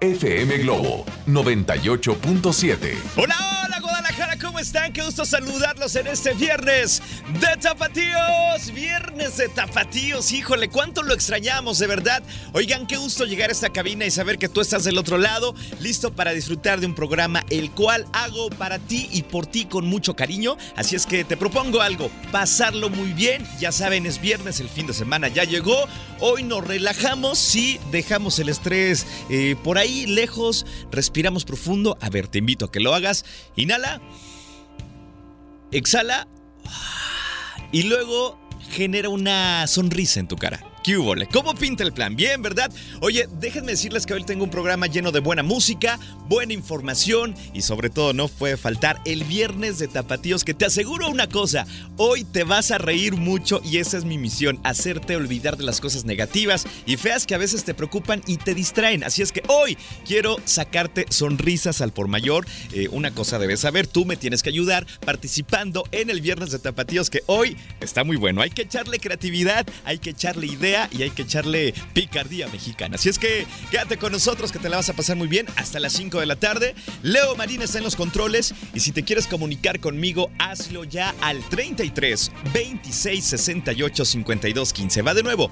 FM 0.00 0.62
Globo 0.62 1.04
98.7. 1.26 2.96
Hola, 3.16 3.65
¿cómo 4.56 4.62
están? 4.62 4.90
Qué 4.94 5.02
gusto 5.02 5.26
saludarlos 5.26 5.96
en 5.96 6.06
este 6.06 6.32
viernes 6.32 7.02
de 7.40 7.60
Tapatíos. 7.60 8.72
Viernes 8.72 9.36
de 9.36 9.50
Tapatíos, 9.50 10.32
híjole, 10.32 10.70
cuánto 10.70 11.02
lo 11.02 11.12
extrañamos, 11.12 11.78
de 11.78 11.86
verdad. 11.86 12.22
Oigan, 12.54 12.86
qué 12.86 12.96
gusto 12.96 13.26
llegar 13.26 13.50
a 13.50 13.52
esta 13.52 13.68
cabina 13.68 14.06
y 14.06 14.10
saber 14.10 14.38
que 14.38 14.48
tú 14.48 14.62
estás 14.62 14.84
del 14.84 14.96
otro 14.96 15.18
lado, 15.18 15.54
listo 15.78 16.14
para 16.14 16.32
disfrutar 16.32 16.80
de 16.80 16.86
un 16.86 16.94
programa 16.94 17.44
el 17.50 17.70
cual 17.70 18.06
hago 18.14 18.48
para 18.48 18.78
ti 18.78 19.10
y 19.12 19.24
por 19.24 19.44
ti 19.44 19.66
con 19.66 19.84
mucho 19.84 20.16
cariño. 20.16 20.56
Así 20.74 20.96
es 20.96 21.04
que 21.04 21.22
te 21.22 21.36
propongo 21.36 21.82
algo, 21.82 22.10
pasarlo 22.32 22.88
muy 22.88 23.12
bien. 23.12 23.46
Ya 23.60 23.72
saben, 23.72 24.06
es 24.06 24.22
viernes, 24.22 24.60
el 24.60 24.70
fin 24.70 24.86
de 24.86 24.94
semana 24.94 25.28
ya 25.28 25.44
llegó. 25.44 25.86
Hoy 26.18 26.44
nos 26.44 26.66
relajamos 26.66 27.54
y 27.54 27.78
dejamos 27.92 28.38
el 28.38 28.48
estrés 28.48 29.06
eh, 29.28 29.54
por 29.62 29.76
ahí 29.76 30.06
lejos, 30.06 30.64
respiramos 30.90 31.44
profundo. 31.44 31.98
A 32.00 32.08
ver, 32.08 32.26
te 32.26 32.38
invito 32.38 32.64
a 32.64 32.72
que 32.72 32.80
lo 32.80 32.94
hagas. 32.94 33.26
Inhala. 33.54 34.00
Exhala. 35.72 36.26
Y 37.72 37.84
luego 37.84 38.38
genera 38.70 39.08
una 39.08 39.66
sonrisa 39.66 40.20
en 40.20 40.28
tu 40.28 40.36
cara. 40.36 40.62
¿Cómo 41.32 41.52
pinta 41.56 41.82
el 41.82 41.92
plan? 41.92 42.14
Bien, 42.14 42.40
¿verdad? 42.42 42.70
Oye, 43.00 43.28
déjenme 43.40 43.72
decirles 43.72 44.06
que 44.06 44.14
hoy 44.14 44.22
tengo 44.22 44.44
un 44.44 44.50
programa 44.50 44.86
lleno 44.86 45.10
de 45.10 45.18
buena 45.18 45.42
música, 45.42 45.98
buena 46.28 46.52
información 46.52 47.34
y 47.52 47.62
sobre 47.62 47.90
todo 47.90 48.12
no 48.12 48.28
puede 48.28 48.56
faltar 48.56 49.00
el 49.04 49.24
viernes 49.24 49.80
de 49.80 49.88
tapatíos 49.88 50.44
que 50.44 50.54
te 50.54 50.64
aseguro 50.64 51.08
una 51.08 51.28
cosa, 51.28 51.66
hoy 51.96 52.22
te 52.22 52.44
vas 52.44 52.70
a 52.70 52.78
reír 52.78 53.16
mucho 53.16 53.60
y 53.64 53.78
esa 53.78 53.98
es 53.98 54.04
mi 54.04 54.16
misión, 54.16 54.60
hacerte 54.62 55.16
olvidar 55.16 55.56
de 55.56 55.64
las 55.64 55.80
cosas 55.80 56.04
negativas 56.04 56.66
y 56.86 56.96
feas 56.96 57.26
que 57.26 57.34
a 57.34 57.38
veces 57.38 57.64
te 57.64 57.74
preocupan 57.74 58.22
y 58.24 58.36
te 58.36 58.54
distraen. 58.54 59.02
Así 59.02 59.22
es 59.22 59.32
que 59.32 59.42
hoy 59.48 59.76
quiero 60.06 60.36
sacarte 60.44 61.06
sonrisas 61.08 61.80
al 61.80 61.92
por 61.92 62.06
mayor. 62.06 62.46
Eh, 62.72 62.86
una 62.92 63.10
cosa 63.10 63.40
debes 63.40 63.58
saber, 63.58 63.88
tú 63.88 64.04
me 64.04 64.16
tienes 64.16 64.44
que 64.44 64.50
ayudar 64.50 64.86
participando 65.04 65.82
en 65.90 66.10
el 66.10 66.20
viernes 66.20 66.52
de 66.52 66.60
tapatíos 66.60 67.10
que 67.10 67.24
hoy 67.26 67.56
está 67.80 68.04
muy 68.04 68.16
bueno. 68.16 68.40
Hay 68.40 68.50
que 68.50 68.62
echarle 68.62 69.00
creatividad, 69.00 69.66
hay 69.84 69.98
que 69.98 70.10
echarle 70.10 70.46
y 70.92 71.02
hay 71.02 71.10
que 71.10 71.22
echarle 71.22 71.74
picardía 71.92 72.48
mexicana. 72.48 72.96
Así 72.96 73.08
es 73.08 73.18
que 73.18 73.46
quédate 73.70 73.96
con 73.96 74.12
nosotros 74.12 74.52
que 74.52 74.58
te 74.58 74.68
la 74.68 74.76
vas 74.76 74.88
a 74.88 74.92
pasar 74.94 75.16
muy 75.16 75.28
bien 75.28 75.46
hasta 75.56 75.80
las 75.80 75.92
5 75.94 76.20
de 76.20 76.26
la 76.26 76.36
tarde. 76.36 76.74
Leo 77.02 77.34
Marina 77.36 77.64
está 77.64 77.78
en 77.78 77.84
los 77.84 77.96
controles 77.96 78.54
y 78.74 78.80
si 78.80 78.92
te 78.92 79.02
quieres 79.02 79.26
comunicar 79.26 79.80
conmigo, 79.80 80.30
hazlo 80.38 80.84
ya 80.84 81.14
al 81.20 81.42
33 81.48 82.32
26 82.52 83.24
68 83.24 84.04
52 84.04 84.72
15. 84.72 85.02
Va 85.02 85.14
de 85.14 85.22
nuevo. 85.22 85.50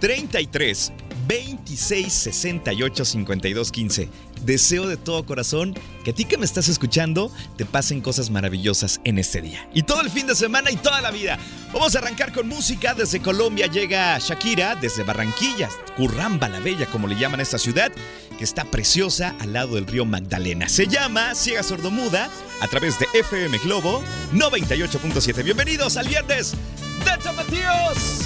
33 0.00 0.92
26 1.26 2.12
68 2.12 3.04
52 3.04 3.72
15. 3.72 4.08
Deseo 4.42 4.86
de 4.86 4.96
todo 4.96 5.26
corazón 5.26 5.74
que 6.04 6.12
a 6.12 6.14
ti 6.14 6.24
que 6.24 6.38
me 6.38 6.44
estás 6.44 6.68
escuchando 6.68 7.32
te 7.56 7.64
pasen 7.64 8.00
cosas 8.00 8.30
maravillosas 8.30 9.00
en 9.04 9.18
este 9.18 9.42
día. 9.42 9.68
Y 9.74 9.82
todo 9.82 10.02
el 10.02 10.10
fin 10.10 10.26
de 10.26 10.34
semana 10.34 10.70
y 10.70 10.76
toda 10.76 11.00
la 11.00 11.10
vida. 11.10 11.38
Vamos 11.72 11.94
a 11.94 11.98
arrancar 11.98 12.32
con 12.32 12.48
música. 12.48 12.94
Desde 12.94 13.20
Colombia 13.20 13.66
llega 13.66 14.18
Shakira, 14.18 14.76
desde 14.76 15.02
Barranquilla, 15.02 15.68
Curramba 15.96 16.48
la 16.48 16.60
Bella, 16.60 16.86
como 16.86 17.08
le 17.08 17.16
llaman 17.16 17.40
a 17.40 17.42
esta 17.42 17.58
ciudad, 17.58 17.92
que 18.38 18.44
está 18.44 18.64
preciosa 18.64 19.34
al 19.40 19.52
lado 19.52 19.74
del 19.74 19.86
río 19.86 20.04
Magdalena. 20.04 20.68
Se 20.68 20.86
llama 20.86 21.34
Ciega 21.34 21.62
Sordomuda 21.62 22.30
a 22.60 22.68
través 22.68 22.98
de 22.98 23.06
FM 23.14 23.58
Globo 23.58 24.02
98.7. 24.32 25.42
Bienvenidos 25.42 25.96
al 25.96 26.08
viernes 26.08 26.54
de 27.04 27.22
Zapatíos. 27.22 28.22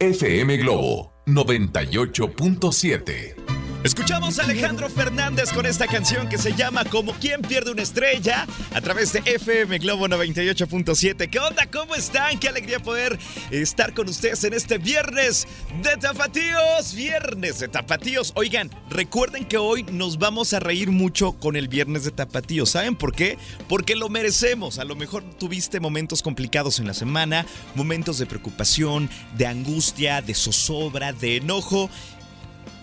FM 0.00 0.56
Globo 0.58 1.12
98.7. 1.26 3.43
Escuchamos 3.84 4.38
a 4.38 4.44
Alejandro 4.44 4.88
Fernández 4.88 5.52
con 5.52 5.66
esta 5.66 5.86
canción 5.86 6.26
que 6.30 6.38
se 6.38 6.54
llama 6.54 6.86
Como 6.86 7.12
quien 7.12 7.42
pierde 7.42 7.70
una 7.70 7.82
estrella 7.82 8.46
a 8.72 8.80
través 8.80 9.12
de 9.12 9.18
FM 9.26 9.76
Globo 9.76 10.08
98.7. 10.08 11.28
¿Qué 11.28 11.38
onda? 11.38 11.66
¿Cómo 11.66 11.94
están? 11.94 12.38
Qué 12.38 12.48
alegría 12.48 12.80
poder 12.80 13.18
estar 13.50 13.92
con 13.92 14.08
ustedes 14.08 14.42
en 14.44 14.54
este 14.54 14.78
viernes 14.78 15.46
de 15.82 15.98
Tapatíos. 15.98 16.94
Viernes 16.94 17.58
de 17.58 17.68
Tapatíos. 17.68 18.32
Oigan, 18.36 18.70
recuerden 18.88 19.44
que 19.44 19.58
hoy 19.58 19.82
nos 19.92 20.18
vamos 20.18 20.54
a 20.54 20.60
reír 20.60 20.90
mucho 20.90 21.32
con 21.32 21.54
el 21.54 21.68
viernes 21.68 22.04
de 22.04 22.10
Tapatíos. 22.10 22.70
¿Saben 22.70 22.96
por 22.96 23.14
qué? 23.14 23.36
Porque 23.68 23.96
lo 23.96 24.08
merecemos. 24.08 24.78
A 24.78 24.84
lo 24.84 24.96
mejor 24.96 25.24
tuviste 25.38 25.78
momentos 25.78 26.22
complicados 26.22 26.78
en 26.78 26.86
la 26.86 26.94
semana, 26.94 27.44
momentos 27.74 28.16
de 28.16 28.24
preocupación, 28.24 29.10
de 29.36 29.46
angustia, 29.46 30.22
de 30.22 30.32
zozobra, 30.32 31.12
de 31.12 31.36
enojo. 31.36 31.90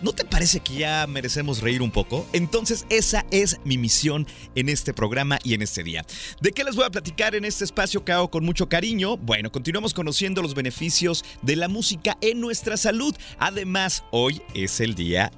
¿No 0.02 0.14
te 0.14 0.26
parece 0.26 0.62
que 0.62 0.74
ya 0.74 1.06
merecemos 1.08 1.62
reír 1.62 1.82
un 1.82 1.92
poco? 1.92 2.28
Entonces 2.34 2.86
esa 2.90 3.24
es 3.30 3.60
mi 3.66 3.78
misión 3.78 4.26
en 4.56 4.68
este 4.68 4.94
programa 4.94 5.38
y 5.44 5.54
en 5.54 5.62
este 5.62 5.84
día. 5.84 6.04
¿De 6.42 6.52
qué 6.52 6.64
les 6.64 6.76
voy 6.76 6.86
a 6.86 6.90
platicar 6.90 7.36
en 7.36 7.46
este 7.46 7.64
espacio 7.64 8.04
que 8.04 8.12
hago 8.12 8.32
con 8.32 8.44
mucho 8.44 8.68
cariño? 8.68 9.18
Bueno, 9.18 9.52
continuamos 9.52 9.94
conociendo 9.94 10.42
los 10.42 10.56
beneficios 10.56 11.24
de 11.44 11.56
la 11.56 11.68
música 11.68 12.18
en 12.22 12.42
nuestra 12.42 12.78
salud. 12.78 13.16
Además, 13.38 14.04
hoy 14.10 14.42
es 14.56 14.80
el 14.80 14.96
día 14.96 15.32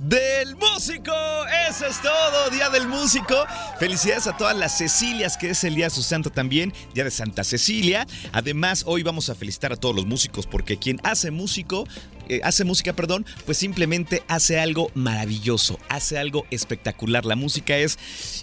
del 0.00 0.56
músico. 0.56 1.12
Eso 1.68 1.86
es 1.86 2.00
todo, 2.00 2.50
Día 2.50 2.70
del 2.70 2.88
Músico. 2.88 3.44
Felicidades 3.78 4.26
a 4.26 4.36
todas 4.36 4.56
las 4.56 4.78
Cecilias, 4.78 5.36
que 5.36 5.50
es 5.50 5.62
el 5.62 5.74
Día 5.74 5.86
de 5.86 5.90
su 5.90 6.02
santo 6.02 6.30
también, 6.30 6.72
Día 6.94 7.04
de 7.04 7.10
Santa 7.10 7.44
Cecilia. 7.44 8.06
Además, 8.32 8.84
hoy 8.86 9.02
vamos 9.02 9.28
a 9.28 9.34
felicitar 9.34 9.72
a 9.72 9.76
todos 9.76 9.94
los 9.94 10.06
músicos 10.06 10.46
porque 10.46 10.78
quien 10.78 11.00
hace 11.04 11.30
músico 11.30 11.86
eh, 12.30 12.40
hace 12.44 12.62
música, 12.62 12.92
perdón, 12.92 13.26
pues 13.44 13.58
simplemente 13.58 14.22
hace 14.28 14.60
algo 14.60 14.92
maravilloso, 14.94 15.80
hace 15.88 16.16
algo 16.16 16.46
espectacular. 16.52 17.24
La 17.24 17.34
música 17.34 17.76
es, 17.76 17.98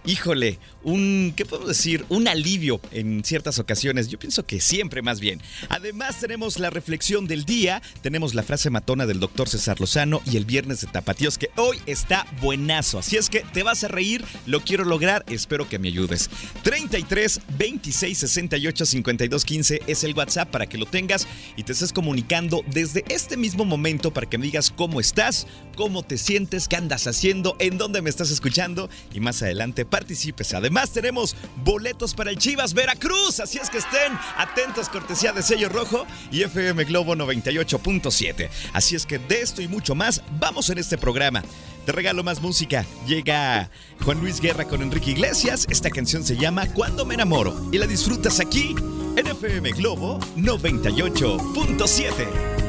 híjole, 0.05 0.59
un, 0.83 1.31
¿qué 1.37 1.45
podemos 1.45 1.69
decir? 1.69 2.05
Un 2.09 2.27
alivio 2.27 2.81
en 2.91 3.23
ciertas 3.23 3.59
ocasiones. 3.59 4.09
Yo 4.09 4.19
pienso 4.19 4.45
que 4.45 4.59
siempre 4.59 5.01
más 5.01 5.21
bien. 5.21 5.41
Además 5.69 6.19
tenemos 6.19 6.59
la 6.59 6.69
reflexión 6.69 7.27
del 7.27 7.45
día, 7.45 7.81
tenemos 8.01 8.35
la 8.35 8.43
frase 8.43 8.69
matona 8.69 9.05
del 9.05 9.21
doctor 9.21 9.47
César 9.47 9.79
Lozano 9.79 10.21
y 10.25 10.35
el 10.35 10.43
viernes 10.43 10.81
de 10.81 10.87
Tapatíos 10.87 11.37
que 11.37 11.49
hoy 11.55 11.77
está 11.85 12.27
buenazo. 12.41 12.99
Así 12.99 13.15
es 13.15 13.29
que 13.29 13.45
te 13.53 13.63
vas 13.63 13.85
a 13.85 13.87
reír, 13.87 14.25
lo 14.45 14.59
quiero 14.59 14.83
lograr, 14.83 15.23
espero 15.29 15.69
que 15.69 15.79
me 15.79 15.87
ayudes. 15.87 16.29
33 16.63 17.39
26 17.57 18.17
68 18.17 18.85
52 18.85 19.45
15 19.45 19.81
es 19.87 20.03
el 20.03 20.13
WhatsApp 20.13 20.51
para 20.51 20.67
que 20.67 20.77
lo 20.77 20.87
tengas 20.87 21.25
y 21.55 21.63
te 21.63 21.71
estés 21.71 21.93
comunicando 21.93 22.65
desde 22.67 23.05
este 23.07 23.37
mismo 23.37 23.63
momento 23.63 23.76
momento 23.77 24.11
para 24.11 24.27
que 24.27 24.39
me 24.39 24.45
digas 24.45 24.73
cómo 24.75 24.99
estás, 24.99 25.45
cómo 25.75 26.01
te 26.01 26.17
sientes, 26.17 26.67
qué 26.67 26.77
andas 26.77 27.05
haciendo, 27.05 27.55
en 27.59 27.77
dónde 27.77 28.01
me 28.01 28.09
estás 28.09 28.31
escuchando 28.31 28.89
y 29.13 29.19
más 29.19 29.43
adelante 29.43 29.85
participes. 29.85 30.55
Además 30.55 30.89
tenemos 30.91 31.35
boletos 31.63 32.15
para 32.15 32.31
el 32.31 32.39
Chivas 32.39 32.73
Veracruz, 32.73 33.39
así 33.39 33.59
es 33.59 33.69
que 33.69 33.77
estén 33.77 34.13
atentos, 34.37 34.89
cortesía 34.89 35.31
de 35.31 35.43
sello 35.43 35.69
rojo 35.69 36.07
y 36.31 36.41
FM 36.41 36.85
Globo 36.85 37.15
98.7. 37.15 38.49
Así 38.73 38.95
es 38.95 39.05
que 39.05 39.19
de 39.19 39.41
esto 39.41 39.61
y 39.61 39.67
mucho 39.67 39.93
más 39.93 40.23
vamos 40.39 40.71
en 40.71 40.79
este 40.79 40.97
programa. 40.97 41.43
Te 41.85 41.91
regalo 41.91 42.23
más 42.23 42.41
música. 42.41 42.83
Llega 43.05 43.69
Juan 44.03 44.19
Luis 44.19 44.41
Guerra 44.41 44.65
con 44.65 44.81
Enrique 44.81 45.11
Iglesias. 45.11 45.67
Esta 45.69 45.91
canción 45.91 46.23
se 46.23 46.35
llama 46.35 46.65
Cuando 46.73 47.05
me 47.05 47.13
enamoro 47.13 47.69
y 47.71 47.77
la 47.77 47.85
disfrutas 47.85 48.39
aquí 48.41 48.73
en 49.15 49.27
FM 49.27 49.71
Globo 49.71 50.19
98.7. 50.35 52.66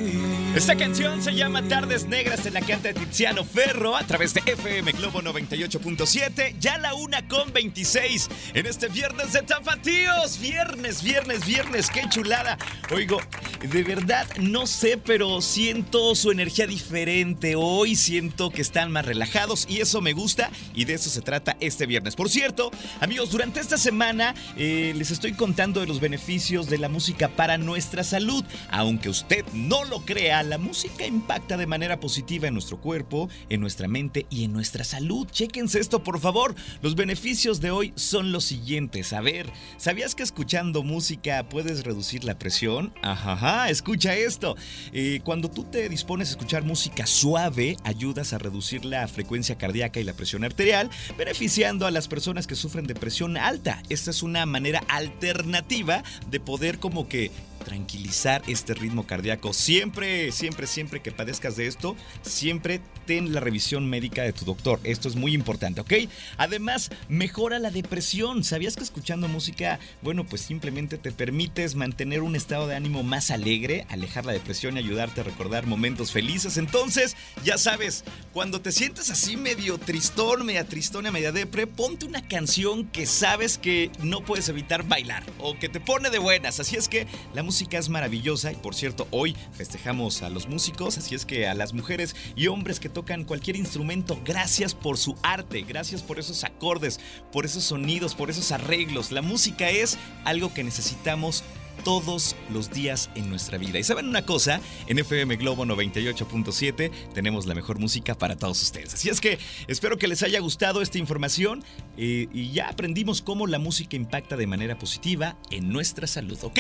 Esta 0.56 0.76
canción 0.76 1.22
se 1.22 1.34
llama 1.34 1.62
Tardes 1.62 2.08
Negras 2.08 2.46
en 2.46 2.54
la 2.54 2.60
canta 2.60 2.92
Tiziano 2.92 3.46
Ferro 3.46 3.96
a 3.96 4.04
través 4.06 4.34
de 4.34 4.42
FM 4.46 4.92
Globo 4.92 5.22
98.7, 5.22 6.58
ya 6.60 6.78
la 6.78 6.94
una 6.94 7.26
con 7.26 7.54
26 7.54 8.30
en 8.54 8.66
este 8.66 8.90
viernes 8.90 9.32
de 9.32 9.44
tapatíos. 9.44 10.42
Viernes, 10.42 11.04
viernes, 11.04 11.46
viernes, 11.46 11.90
qué 11.90 12.02
chulada. 12.10 12.58
Oigo, 12.94 13.22
de 13.62 13.82
verdad 13.84 14.28
no 14.42 14.68
sé, 14.68 14.98
pero 14.98 15.40
siento 15.40 16.16
su 16.16 16.32
energía 16.32 16.68
diferente. 16.68 17.56
Hoy 17.56 17.96
siento 17.96 18.50
que 18.50 18.62
están 18.62 18.92
más 18.92 19.06
relajados 19.06 19.66
y 19.70 19.80
eso 19.80 20.02
me 20.02 20.12
gusta 20.12 20.52
y 20.76 20.84
de 20.84 20.96
eso 20.96 21.10
se 21.10 21.22
trata 21.22 21.56
este 21.62 21.86
viernes. 21.86 22.18
Por 22.18 22.30
cierto, 22.30 22.72
amigos, 23.00 23.32
durante 23.32 23.62
esta 23.62 23.78
semana 23.78 24.36
eh, 24.58 24.92
les 24.98 25.12
estoy 25.12 25.32
contando 25.32 25.80
de 25.80 25.88
los 25.88 26.02
beneficios 26.02 26.68
de 26.70 26.78
la 26.78 26.90
música 26.90 27.30
para 27.30 27.58
nuestra 27.58 28.04
salud. 28.04 28.44
Aunque 28.70 29.08
usted 29.08 29.46
no 29.54 29.86
lo 29.86 30.02
crea, 30.02 30.41
la 30.44 30.58
música 30.58 31.06
impacta 31.06 31.58
de 31.58 31.68
manera 31.68 32.00
positiva 32.00 32.48
en 32.48 32.54
nuestro 32.54 32.80
cuerpo, 32.80 33.30
en 33.50 33.62
nuestra 33.62 33.88
mente 33.88 34.26
y 34.30 34.44
en 34.44 34.54
nuestra 34.54 34.84
salud. 34.84 35.28
Chéquense 35.30 35.80
esto, 35.80 36.04
por 36.04 36.20
favor. 36.20 36.56
Los 36.82 36.96
beneficios 36.96 37.62
de 37.62 37.72
hoy 37.72 37.94
son 37.96 38.32
los 38.32 38.46
siguientes. 38.46 39.14
A 39.14 39.22
ver, 39.22 39.52
¿sabías 39.78 40.16
que 40.16 40.24
escuchando 40.24 40.84
música 40.84 41.48
puedes 41.50 41.84
reducir 41.84 42.24
la 42.24 42.38
presión? 42.38 42.94
Ajá, 43.02 43.70
escucha 43.70 44.16
esto. 44.16 44.56
Eh, 44.94 45.22
cuando 45.24 45.50
tú 45.50 45.64
te 45.64 45.90
dispones 45.90 46.30
a 46.30 46.32
escuchar 46.32 46.64
música 46.64 47.06
suave, 47.06 47.78
ayudas 47.84 48.34
a 48.34 48.38
reducir 48.38 48.86
la 48.86 49.08
frecuencia 49.08 49.58
cardíaca 49.58 50.00
y 50.00 50.04
la 50.04 50.14
presión 50.14 50.44
arterial, 50.44 50.90
beneficiando 51.18 51.86
a 51.86 51.92
las 51.92 52.08
personas 52.08 52.48
que 52.48 52.56
sufren 52.56 52.88
de 52.88 52.96
presión 52.96 53.38
alta. 53.38 53.82
Esta 53.90 54.12
es 54.12 54.24
una 54.24 54.46
manera 54.46 54.84
alternativa 54.88 56.04
de 56.30 56.40
poder 56.40 56.80
como 56.80 57.08
que 57.08 57.32
tranquilizar 57.64 58.42
este 58.48 58.74
ritmo 58.74 59.06
cardíaco. 59.06 59.54
Siempre, 59.54 60.32
siempre, 60.32 60.68
siempre 60.68 61.02
que 61.02 61.12
padezcas 61.12 61.56
de 61.56 61.68
esto, 61.68 61.96
siempre 62.22 62.82
ten 63.06 63.34
la 63.34 63.40
revisión 63.40 63.90
médica 63.90 64.24
de 64.24 64.34
tu 64.34 64.46
doctor. 64.46 64.80
Esto 64.84 65.08
es 65.08 65.16
muy 65.16 65.34
importante, 65.34 65.82
¿ok? 65.82 65.94
Además, 66.38 66.90
mejora 67.10 67.60
la 67.60 67.72
depresión. 67.72 68.44
¿Sabías 68.44 68.76
que 68.76 68.84
escuchando 68.84 69.28
música, 69.28 69.80
bueno, 70.02 70.26
pues 70.26 70.42
simplemente 70.42 70.98
te 70.98 71.12
permites 71.12 71.76
mantener 71.76 72.22
un 72.22 72.36
estado 72.36 72.68
de 72.68 72.76
ánimo 72.76 73.04
más 73.04 73.32
alegre, 73.32 73.86
alejar 73.90 74.26
la 74.26 74.34
depresión 74.34 74.76
y 74.76 74.80
ayudarte 74.80 75.22
a 75.22 75.24
recordar 75.24 75.66
momentos 75.68 76.12
felices? 76.12 76.58
Entonces, 76.58 77.16
ya 77.44 77.58
sabes, 77.58 78.04
cuando 78.34 78.62
te 78.62 78.72
sientes 78.72 79.10
así 79.10 79.38
medio 79.38 79.78
tristón, 79.78 80.46
media 80.46 80.66
tristona, 80.66 81.12
media 81.12 81.32
depre, 81.32 81.68
ponte 81.68 82.06
una 82.06 82.28
canción 82.28 82.88
que 82.88 83.06
sabes 83.06 83.58
que 83.58 83.92
no 84.02 84.22
puedes 84.24 84.50
evitar 84.50 84.88
bailar 84.88 85.24
o 85.40 85.58
que 85.58 85.70
te 85.70 85.80
pone 85.80 86.10
de 86.10 86.20
buenas. 86.20 86.60
Así 86.60 86.76
es 86.76 86.88
que 86.88 87.08
la 87.34 87.44
música 87.44 87.51
es 87.52 87.90
maravillosa 87.90 88.52
y 88.52 88.56
por 88.56 88.76
cierto, 88.76 89.08
hoy 89.12 89.36
festejamos 89.52 90.22
a 90.22 90.30
los 90.30 90.48
músicos, 90.48 90.98
así 90.98 91.16
es 91.16 91.26
que 91.26 91.48
a 91.48 91.54
las 91.54 91.74
mujeres 91.74 92.16
y 92.36 92.48
hombres 92.48 92.80
que 92.80 92.88
tocan 92.88 93.26
cualquier 93.26 93.58
instrumento, 93.58 94.20
gracias 94.24 94.74
por 94.74 94.98
su 94.98 95.16
arte, 95.22 95.62
gracias 95.64 96.02
por 96.02 96.18
esos 96.18 96.44
acordes, 96.46 97.00
por 97.32 97.46
esos 97.46 97.66
sonidos, 97.66 98.16
por 98.16 98.30
esos 98.30 98.52
arreglos. 98.52 99.12
La 99.12 99.22
música 99.22 99.70
es 99.70 99.98
algo 100.24 100.54
que 100.54 100.64
necesitamos 100.64 101.44
todos 101.84 102.36
los 102.50 102.72
días 102.72 103.10
en 103.16 103.30
nuestra 103.30 103.58
vida. 103.58 103.80
Y 103.80 103.84
saben 103.84 104.08
una 104.08 104.26
cosa, 104.26 104.62
en 104.88 105.00
FM 105.00 105.36
Globo 105.36 105.66
98.7 105.66 106.92
tenemos 107.14 107.46
la 107.46 107.56
mejor 107.56 107.80
música 107.80 108.16
para 108.18 108.38
todos 108.38 108.62
ustedes. 108.62 108.94
Así 108.94 109.10
es 109.10 109.20
que 109.20 109.40
espero 109.68 109.98
que 109.98 110.08
les 110.08 110.24
haya 110.24 110.40
gustado 110.40 110.82
esta 110.82 111.00
información 111.00 111.64
eh, 111.98 112.28
y 112.32 112.52
ya 112.52 112.70
aprendimos 112.70 113.22
cómo 113.22 113.48
la 113.48 113.60
música 113.60 113.96
impacta 113.96 114.38
de 114.38 114.48
manera 114.48 114.78
positiva 114.78 115.38
en 115.50 115.70
nuestra 115.70 116.08
salud, 116.08 116.38
¿ok? 116.44 116.60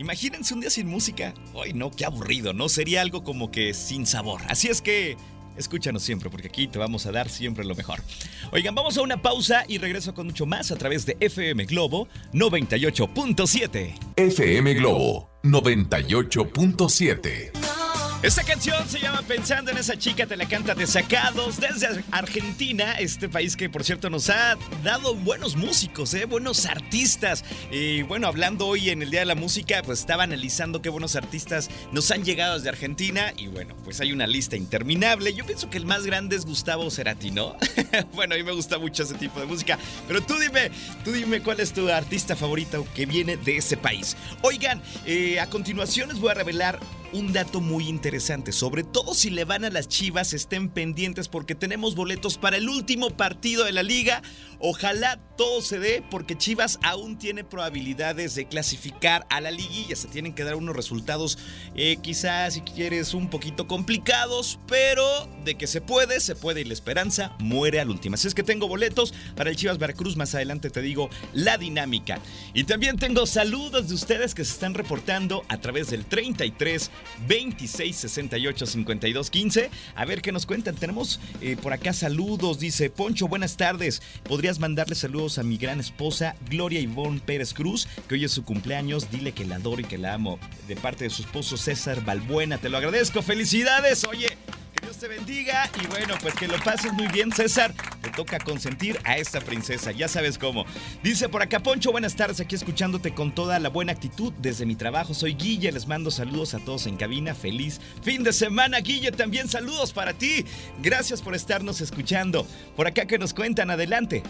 Imagínense 0.00 0.54
un 0.54 0.60
día 0.60 0.70
sin 0.70 0.86
música. 0.86 1.34
Ay, 1.62 1.74
no, 1.74 1.90
qué 1.90 2.06
aburrido, 2.06 2.54
¿no? 2.54 2.70
Sería 2.70 3.02
algo 3.02 3.22
como 3.22 3.50
que 3.50 3.74
sin 3.74 4.06
sabor. 4.06 4.40
Así 4.48 4.68
es 4.68 4.80
que 4.80 5.18
escúchanos 5.58 6.02
siempre, 6.02 6.30
porque 6.30 6.48
aquí 6.48 6.66
te 6.66 6.78
vamos 6.78 7.04
a 7.04 7.12
dar 7.12 7.28
siempre 7.28 7.66
lo 7.66 7.74
mejor. 7.74 8.02
Oigan, 8.50 8.74
vamos 8.74 8.96
a 8.96 9.02
una 9.02 9.20
pausa 9.20 9.64
y 9.68 9.76
regreso 9.76 10.14
con 10.14 10.28
mucho 10.28 10.46
más 10.46 10.70
a 10.70 10.76
través 10.76 11.04
de 11.04 11.18
FM 11.20 11.66
Globo 11.66 12.08
98.7. 12.32 13.92
FM 14.16 14.72
Globo 14.72 15.28
98.7. 15.42 17.79
Esta 18.22 18.44
canción 18.44 18.86
se 18.86 19.00
llama 19.00 19.22
Pensando 19.22 19.70
en 19.70 19.78
esa 19.78 19.96
chica, 19.96 20.26
te 20.26 20.36
la 20.36 20.46
canta 20.46 20.74
de 20.74 20.86
sacados 20.86 21.58
desde 21.58 22.04
Argentina, 22.10 22.98
este 22.98 23.30
país 23.30 23.56
que 23.56 23.70
por 23.70 23.82
cierto 23.82 24.10
nos 24.10 24.28
ha 24.28 24.58
dado 24.84 25.14
buenos 25.14 25.56
músicos, 25.56 26.12
¿eh? 26.12 26.26
buenos 26.26 26.66
artistas. 26.66 27.46
Y 27.70 28.02
bueno, 28.02 28.26
hablando 28.26 28.66
hoy 28.66 28.90
en 28.90 29.00
el 29.00 29.10
Día 29.10 29.20
de 29.20 29.26
la 29.26 29.36
Música, 29.36 29.82
pues 29.82 30.00
estaba 30.00 30.24
analizando 30.24 30.82
qué 30.82 30.90
buenos 30.90 31.16
artistas 31.16 31.70
nos 31.92 32.10
han 32.10 32.22
llegado 32.22 32.56
desde 32.56 32.68
Argentina 32.68 33.32
y 33.38 33.46
bueno, 33.46 33.74
pues 33.84 34.02
hay 34.02 34.12
una 34.12 34.26
lista 34.26 34.54
interminable. 34.54 35.32
Yo 35.32 35.46
pienso 35.46 35.70
que 35.70 35.78
el 35.78 35.86
más 35.86 36.04
grande 36.04 36.36
es 36.36 36.44
Gustavo 36.44 36.90
Cerati, 36.90 37.30
¿no? 37.30 37.56
bueno, 38.12 38.34
a 38.34 38.36
mí 38.36 38.44
me 38.44 38.52
gusta 38.52 38.78
mucho 38.78 39.04
ese 39.04 39.14
tipo 39.14 39.40
de 39.40 39.46
música, 39.46 39.78
pero 40.06 40.20
tú 40.20 40.34
dime, 40.38 40.70
tú 41.04 41.12
dime 41.12 41.40
cuál 41.40 41.60
es 41.60 41.72
tu 41.72 41.88
artista 41.88 42.36
favorito 42.36 42.86
que 42.94 43.06
viene 43.06 43.38
de 43.38 43.56
ese 43.56 43.78
país. 43.78 44.14
Oigan, 44.42 44.82
eh, 45.06 45.40
a 45.40 45.46
continuación 45.46 46.10
les 46.10 46.18
voy 46.18 46.32
a 46.32 46.34
revelar 46.34 46.78
un 47.12 47.32
dato 47.32 47.60
muy 47.60 47.88
interesante, 47.88 48.52
sobre 48.52 48.84
todo 48.84 49.14
si 49.14 49.30
le 49.30 49.44
van 49.44 49.64
a 49.64 49.70
las 49.70 49.88
Chivas, 49.88 50.32
estén 50.32 50.68
pendientes 50.68 51.28
porque 51.28 51.54
tenemos 51.54 51.94
boletos 51.94 52.38
para 52.38 52.56
el 52.56 52.68
último 52.68 53.10
partido 53.10 53.64
de 53.64 53.72
la 53.72 53.82
liga. 53.82 54.22
Ojalá 54.58 55.18
todo 55.36 55.62
se 55.62 55.78
dé 55.78 56.04
porque 56.10 56.36
Chivas 56.36 56.78
aún 56.82 57.18
tiene 57.18 57.44
probabilidades 57.44 58.34
de 58.34 58.46
clasificar 58.46 59.26
a 59.30 59.40
la 59.40 59.50
liguilla. 59.50 59.96
Se 59.96 60.08
tienen 60.08 60.34
que 60.34 60.44
dar 60.44 60.54
unos 60.54 60.76
resultados 60.76 61.38
eh, 61.74 61.96
quizás 62.02 62.54
si 62.54 62.60
quieres 62.60 63.14
un 63.14 63.28
poquito 63.28 63.66
complicados, 63.66 64.60
pero 64.66 65.28
de 65.44 65.54
que 65.54 65.66
se 65.66 65.80
puede, 65.80 66.20
se 66.20 66.34
puede 66.34 66.60
y 66.60 66.64
la 66.64 66.72
esperanza 66.72 67.34
muere 67.38 67.80
al 67.80 67.90
último. 67.90 68.14
Así 68.14 68.28
es 68.28 68.34
que 68.34 68.42
tengo 68.42 68.68
boletos 68.68 69.14
para 69.36 69.50
el 69.50 69.56
Chivas 69.56 69.78
Veracruz. 69.78 70.16
Más 70.16 70.34
adelante 70.34 70.70
te 70.70 70.82
digo 70.82 71.10
la 71.32 71.58
dinámica. 71.58 72.20
Y 72.54 72.64
también 72.64 72.98
tengo 72.98 73.26
saludos 73.26 73.88
de 73.88 73.94
ustedes 73.94 74.34
que 74.34 74.44
se 74.44 74.52
están 74.52 74.74
reportando 74.74 75.44
a 75.48 75.58
través 75.58 75.90
del 75.90 76.04
33 76.04 76.90
26 77.26 77.96
68 77.96 78.66
52 78.66 79.30
15. 79.30 79.70
A 79.94 80.04
ver 80.04 80.22
qué 80.22 80.32
nos 80.32 80.46
cuentan. 80.46 80.74
Tenemos 80.74 81.20
eh, 81.40 81.56
por 81.60 81.72
acá 81.72 81.92
saludos. 81.92 82.58
Dice 82.58 82.90
Poncho, 82.90 83.28
buenas 83.28 83.56
tardes. 83.56 84.02
¿Podrías 84.24 84.58
mandarle 84.58 84.94
saludos 84.94 85.38
a 85.38 85.42
mi 85.42 85.56
gran 85.56 85.80
esposa 85.80 86.36
Gloria 86.48 86.80
Ivonne 86.80 87.20
Pérez 87.20 87.54
Cruz, 87.54 87.88
que 88.08 88.14
hoy 88.14 88.24
es 88.24 88.32
su 88.32 88.44
cumpleaños? 88.44 89.10
Dile 89.10 89.32
que 89.32 89.44
la 89.44 89.56
adoro 89.56 89.80
y 89.80 89.84
que 89.84 89.98
la 89.98 90.14
amo. 90.14 90.38
De 90.68 90.76
parte 90.76 91.04
de 91.04 91.10
su 91.10 91.22
esposo 91.22 91.56
César 91.56 92.04
Balbuena. 92.04 92.58
Te 92.58 92.68
lo 92.68 92.78
agradezco. 92.78 93.22
Felicidades. 93.22 94.04
Oye, 94.04 94.36
Dios 94.82 94.96
te 94.98 95.08
bendiga 95.08 95.68
y 95.82 95.86
bueno, 95.88 96.14
pues 96.20 96.34
que 96.34 96.46
lo 96.46 96.58
pases 96.58 96.92
muy 96.92 97.06
bien, 97.08 97.32
César. 97.32 97.72
Te 98.02 98.10
toca 98.10 98.38
consentir 98.38 98.98
a 99.04 99.16
esta 99.16 99.40
princesa, 99.40 99.92
ya 99.92 100.08
sabes 100.08 100.38
cómo. 100.38 100.64
Dice 101.02 101.28
por 101.28 101.42
acá, 101.42 101.60
Poncho, 101.60 101.92
buenas 101.92 102.16
tardes, 102.16 102.40
aquí 102.40 102.54
escuchándote 102.54 103.12
con 103.12 103.34
toda 103.34 103.58
la 103.58 103.68
buena 103.68 103.92
actitud 103.92 104.32
desde 104.38 104.66
mi 104.66 104.76
trabajo. 104.76 105.14
Soy 105.14 105.34
Guille, 105.34 105.72
les 105.72 105.86
mando 105.86 106.10
saludos 106.10 106.54
a 106.54 106.58
todos 106.60 106.86
en 106.86 106.96
cabina. 106.96 107.34
Feliz 107.34 107.80
fin 108.02 108.22
de 108.22 108.32
semana, 108.32 108.78
Guille. 108.80 109.12
También 109.12 109.48
saludos 109.48 109.92
para 109.92 110.14
ti. 110.14 110.44
Gracias 110.82 111.22
por 111.22 111.34
estarnos 111.34 111.80
escuchando. 111.80 112.46
Por 112.76 112.86
acá 112.86 113.06
que 113.06 113.18
nos 113.18 113.34
cuentan, 113.34 113.70
adelante. 113.70 114.22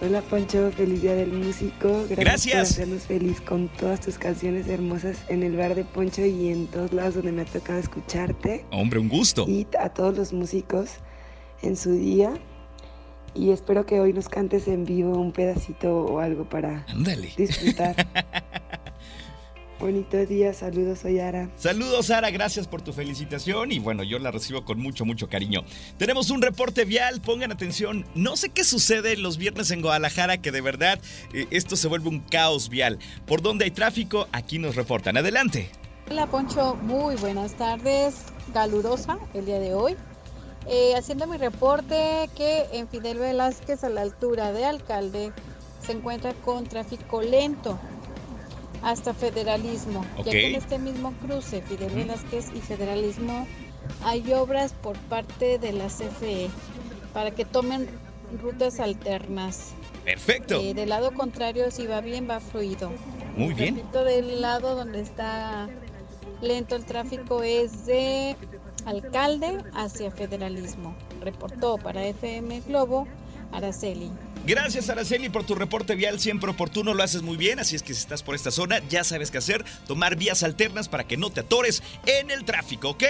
Hola 0.00 0.22
Poncho, 0.22 0.70
feliz 0.70 1.02
día 1.02 1.14
del 1.14 1.32
músico. 1.32 1.88
Gracias, 2.08 2.16
Gracias. 2.18 2.54
por 2.54 2.62
hacernos 2.82 3.02
feliz 3.02 3.40
con 3.40 3.68
todas 3.68 4.00
tus 4.00 4.16
canciones 4.16 4.68
hermosas 4.68 5.18
en 5.28 5.42
el 5.42 5.56
bar 5.56 5.74
de 5.74 5.84
Poncho 5.84 6.24
y 6.24 6.48
en 6.50 6.68
todos 6.68 6.92
lados 6.92 7.14
donde 7.16 7.32
me 7.32 7.42
ha 7.42 7.44
tocado 7.44 7.80
escucharte. 7.80 8.64
Hombre, 8.70 9.00
un 9.00 9.08
gusto. 9.08 9.44
Y 9.48 9.66
a 9.80 9.88
todos 9.88 10.16
los 10.16 10.32
músicos 10.32 10.90
en 11.62 11.76
su 11.76 11.92
día. 11.92 12.32
Y 13.34 13.50
espero 13.50 13.86
que 13.86 14.00
hoy 14.00 14.12
nos 14.12 14.28
cantes 14.28 14.68
en 14.68 14.84
vivo 14.84 15.18
un 15.18 15.32
pedacito 15.32 16.04
o 16.04 16.20
algo 16.20 16.48
para 16.48 16.84
Ándale. 16.88 17.32
disfrutar. 17.36 17.94
Bonito 19.80 20.16
día, 20.26 20.52
saludos, 20.54 20.98
soy 20.98 21.20
Ara. 21.20 21.50
Saludos, 21.56 22.10
Ara, 22.10 22.30
gracias 22.30 22.66
por 22.66 22.82
tu 22.82 22.92
felicitación 22.92 23.70
y 23.70 23.78
bueno, 23.78 24.02
yo 24.02 24.18
la 24.18 24.32
recibo 24.32 24.64
con 24.64 24.80
mucho, 24.80 25.04
mucho 25.04 25.28
cariño. 25.28 25.62
Tenemos 25.98 26.30
un 26.30 26.42
reporte 26.42 26.84
vial, 26.84 27.20
pongan 27.20 27.52
atención. 27.52 28.04
No 28.16 28.36
sé 28.36 28.48
qué 28.48 28.64
sucede 28.64 29.16
los 29.16 29.38
viernes 29.38 29.70
en 29.70 29.80
Guadalajara, 29.80 30.38
que 30.38 30.50
de 30.50 30.62
verdad 30.62 30.98
eh, 31.32 31.46
esto 31.52 31.76
se 31.76 31.86
vuelve 31.86 32.08
un 32.08 32.18
caos 32.18 32.68
vial. 32.68 32.98
Por 33.24 33.40
donde 33.40 33.66
hay 33.66 33.70
tráfico, 33.70 34.26
aquí 34.32 34.58
nos 34.58 34.74
reportan. 34.74 35.16
Adelante. 35.16 35.70
Hola, 36.10 36.26
Poncho, 36.26 36.74
muy 36.82 37.14
buenas 37.14 37.54
tardes. 37.54 38.16
Calurosa 38.52 39.20
el 39.32 39.46
día 39.46 39.60
de 39.60 39.74
hoy. 39.74 39.94
Eh, 40.66 40.96
haciendo 40.96 41.28
mi 41.28 41.36
reporte 41.36 42.28
que 42.36 42.66
en 42.72 42.88
Fidel 42.88 43.18
Velázquez, 43.18 43.84
a 43.84 43.90
la 43.90 44.00
altura 44.00 44.52
de 44.52 44.64
alcalde, 44.64 45.32
se 45.86 45.92
encuentra 45.92 46.34
con 46.34 46.66
tráfico 46.66 47.22
lento 47.22 47.78
hasta 48.82 49.14
federalismo. 49.14 50.04
Ya 50.18 50.32
que 50.32 50.48
en 50.48 50.54
este 50.54 50.78
mismo 50.78 51.12
cruce, 51.20 51.62
Fidel 51.62 51.92
Velázquez 51.92 52.46
y 52.54 52.60
federalismo, 52.60 53.46
hay 54.04 54.32
obras 54.32 54.72
por 54.72 54.96
parte 54.96 55.58
de 55.58 55.72
la 55.72 55.86
CFE 55.86 56.48
para 57.12 57.30
que 57.30 57.44
tomen 57.44 57.88
rutas 58.42 58.80
alternas. 58.80 59.72
Perfecto. 60.04 60.60
Eh, 60.60 60.74
del 60.74 60.90
lado 60.90 61.12
contrario, 61.12 61.70
si 61.70 61.86
va 61.86 62.00
bien, 62.00 62.28
va 62.28 62.40
fluido. 62.40 62.90
Muy 63.36 63.54
bien. 63.54 63.76
Repito, 63.76 64.04
del 64.04 64.40
lado 64.40 64.74
donde 64.74 65.00
está 65.00 65.68
Lento 66.40 66.76
el 66.76 66.84
tráfico 66.84 67.42
es 67.42 67.86
de 67.86 68.36
alcalde 68.86 69.58
hacia 69.74 70.10
federalismo. 70.10 70.94
Reportó 71.20 71.78
para 71.78 72.06
FM 72.06 72.60
Globo 72.60 73.08
Araceli. 73.50 74.10
Gracias 74.46 74.88
Araceli 74.88 75.28
por 75.28 75.44
tu 75.44 75.54
reporte 75.54 75.94
vial 75.94 76.20
siempre 76.20 76.50
oportuno, 76.50 76.94
lo 76.94 77.02
haces 77.02 77.20
muy 77.22 77.36
bien, 77.36 77.58
así 77.58 77.76
es 77.76 77.82
que 77.82 77.92
si 77.92 78.00
estás 78.00 78.22
por 78.22 78.34
esta 78.34 78.50
zona 78.50 78.80
ya 78.88 79.04
sabes 79.04 79.30
qué 79.30 79.38
hacer, 79.38 79.64
tomar 79.86 80.16
vías 80.16 80.42
alternas 80.42 80.88
para 80.88 81.06
que 81.06 81.18
no 81.18 81.30
te 81.30 81.40
atores 81.40 81.82
en 82.06 82.30
el 82.30 82.44
tráfico, 82.44 82.90
¿ok? 82.90 83.04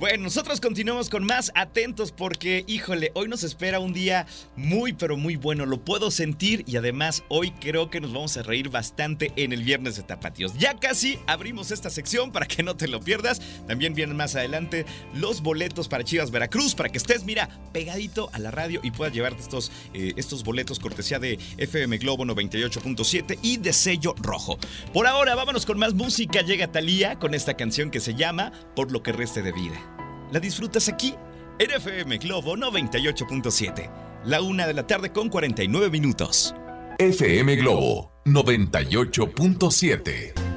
Bueno, 0.00 0.24
nosotros 0.24 0.62
continuamos 0.62 1.10
con 1.10 1.24
más 1.24 1.52
atentos 1.54 2.10
porque, 2.10 2.64
híjole, 2.66 3.12
hoy 3.12 3.28
nos 3.28 3.42
espera 3.42 3.80
un 3.80 3.92
día 3.92 4.26
muy, 4.56 4.94
pero 4.94 5.18
muy 5.18 5.36
bueno. 5.36 5.66
Lo 5.66 5.84
puedo 5.84 6.10
sentir 6.10 6.64
y 6.66 6.78
además 6.78 7.22
hoy 7.28 7.50
creo 7.50 7.90
que 7.90 8.00
nos 8.00 8.10
vamos 8.10 8.34
a 8.38 8.42
reír 8.42 8.70
bastante 8.70 9.30
en 9.36 9.52
el 9.52 9.62
viernes 9.62 9.96
de 9.96 10.02
Tapatíos. 10.02 10.54
Ya 10.56 10.78
casi 10.78 11.18
abrimos 11.26 11.70
esta 11.70 11.90
sección 11.90 12.32
para 12.32 12.46
que 12.46 12.62
no 12.62 12.78
te 12.78 12.88
lo 12.88 13.00
pierdas. 13.00 13.42
También 13.68 13.92
vienen 13.92 14.16
más 14.16 14.36
adelante 14.36 14.86
los 15.12 15.42
boletos 15.42 15.86
para 15.86 16.02
Chivas 16.02 16.30
Veracruz 16.30 16.74
para 16.74 16.88
que 16.88 16.96
estés, 16.96 17.24
mira, 17.24 17.50
pegadito 17.74 18.30
a 18.32 18.38
la 18.38 18.50
radio 18.50 18.80
y 18.82 18.92
puedas 18.92 19.12
llevarte 19.12 19.42
estos, 19.42 19.70
eh, 19.92 20.14
estos 20.16 20.44
boletos 20.44 20.78
cortesía 20.78 21.18
de 21.18 21.38
FM 21.58 21.98
Globo 21.98 22.24
98.7 22.24 23.38
y 23.42 23.58
de 23.58 23.74
sello 23.74 24.14
rojo. 24.16 24.58
Por 24.94 25.06
ahora, 25.06 25.34
vámonos 25.34 25.66
con 25.66 25.78
más 25.78 25.92
música. 25.92 26.40
Llega 26.40 26.72
Talía 26.72 27.18
con 27.18 27.34
esta 27.34 27.52
canción 27.52 27.90
que 27.90 28.00
se 28.00 28.14
llama 28.14 28.50
Por 28.74 28.92
lo 28.92 29.02
que 29.02 29.12
reste 29.12 29.42
de 29.42 29.52
vida 29.52 29.89
la 30.30 30.40
disfrutas 30.40 30.88
aquí 30.88 31.14
en 31.58 31.70
FM 31.70 32.18
Globo 32.18 32.56
98.7. 32.56 33.90
La 34.24 34.42
una 34.42 34.66
de 34.66 34.74
la 34.74 34.86
tarde 34.86 35.12
con 35.12 35.28
49 35.28 35.90
minutos. 35.90 36.54
FM 36.98 37.56
Globo 37.56 38.12
98.7. 38.26 40.49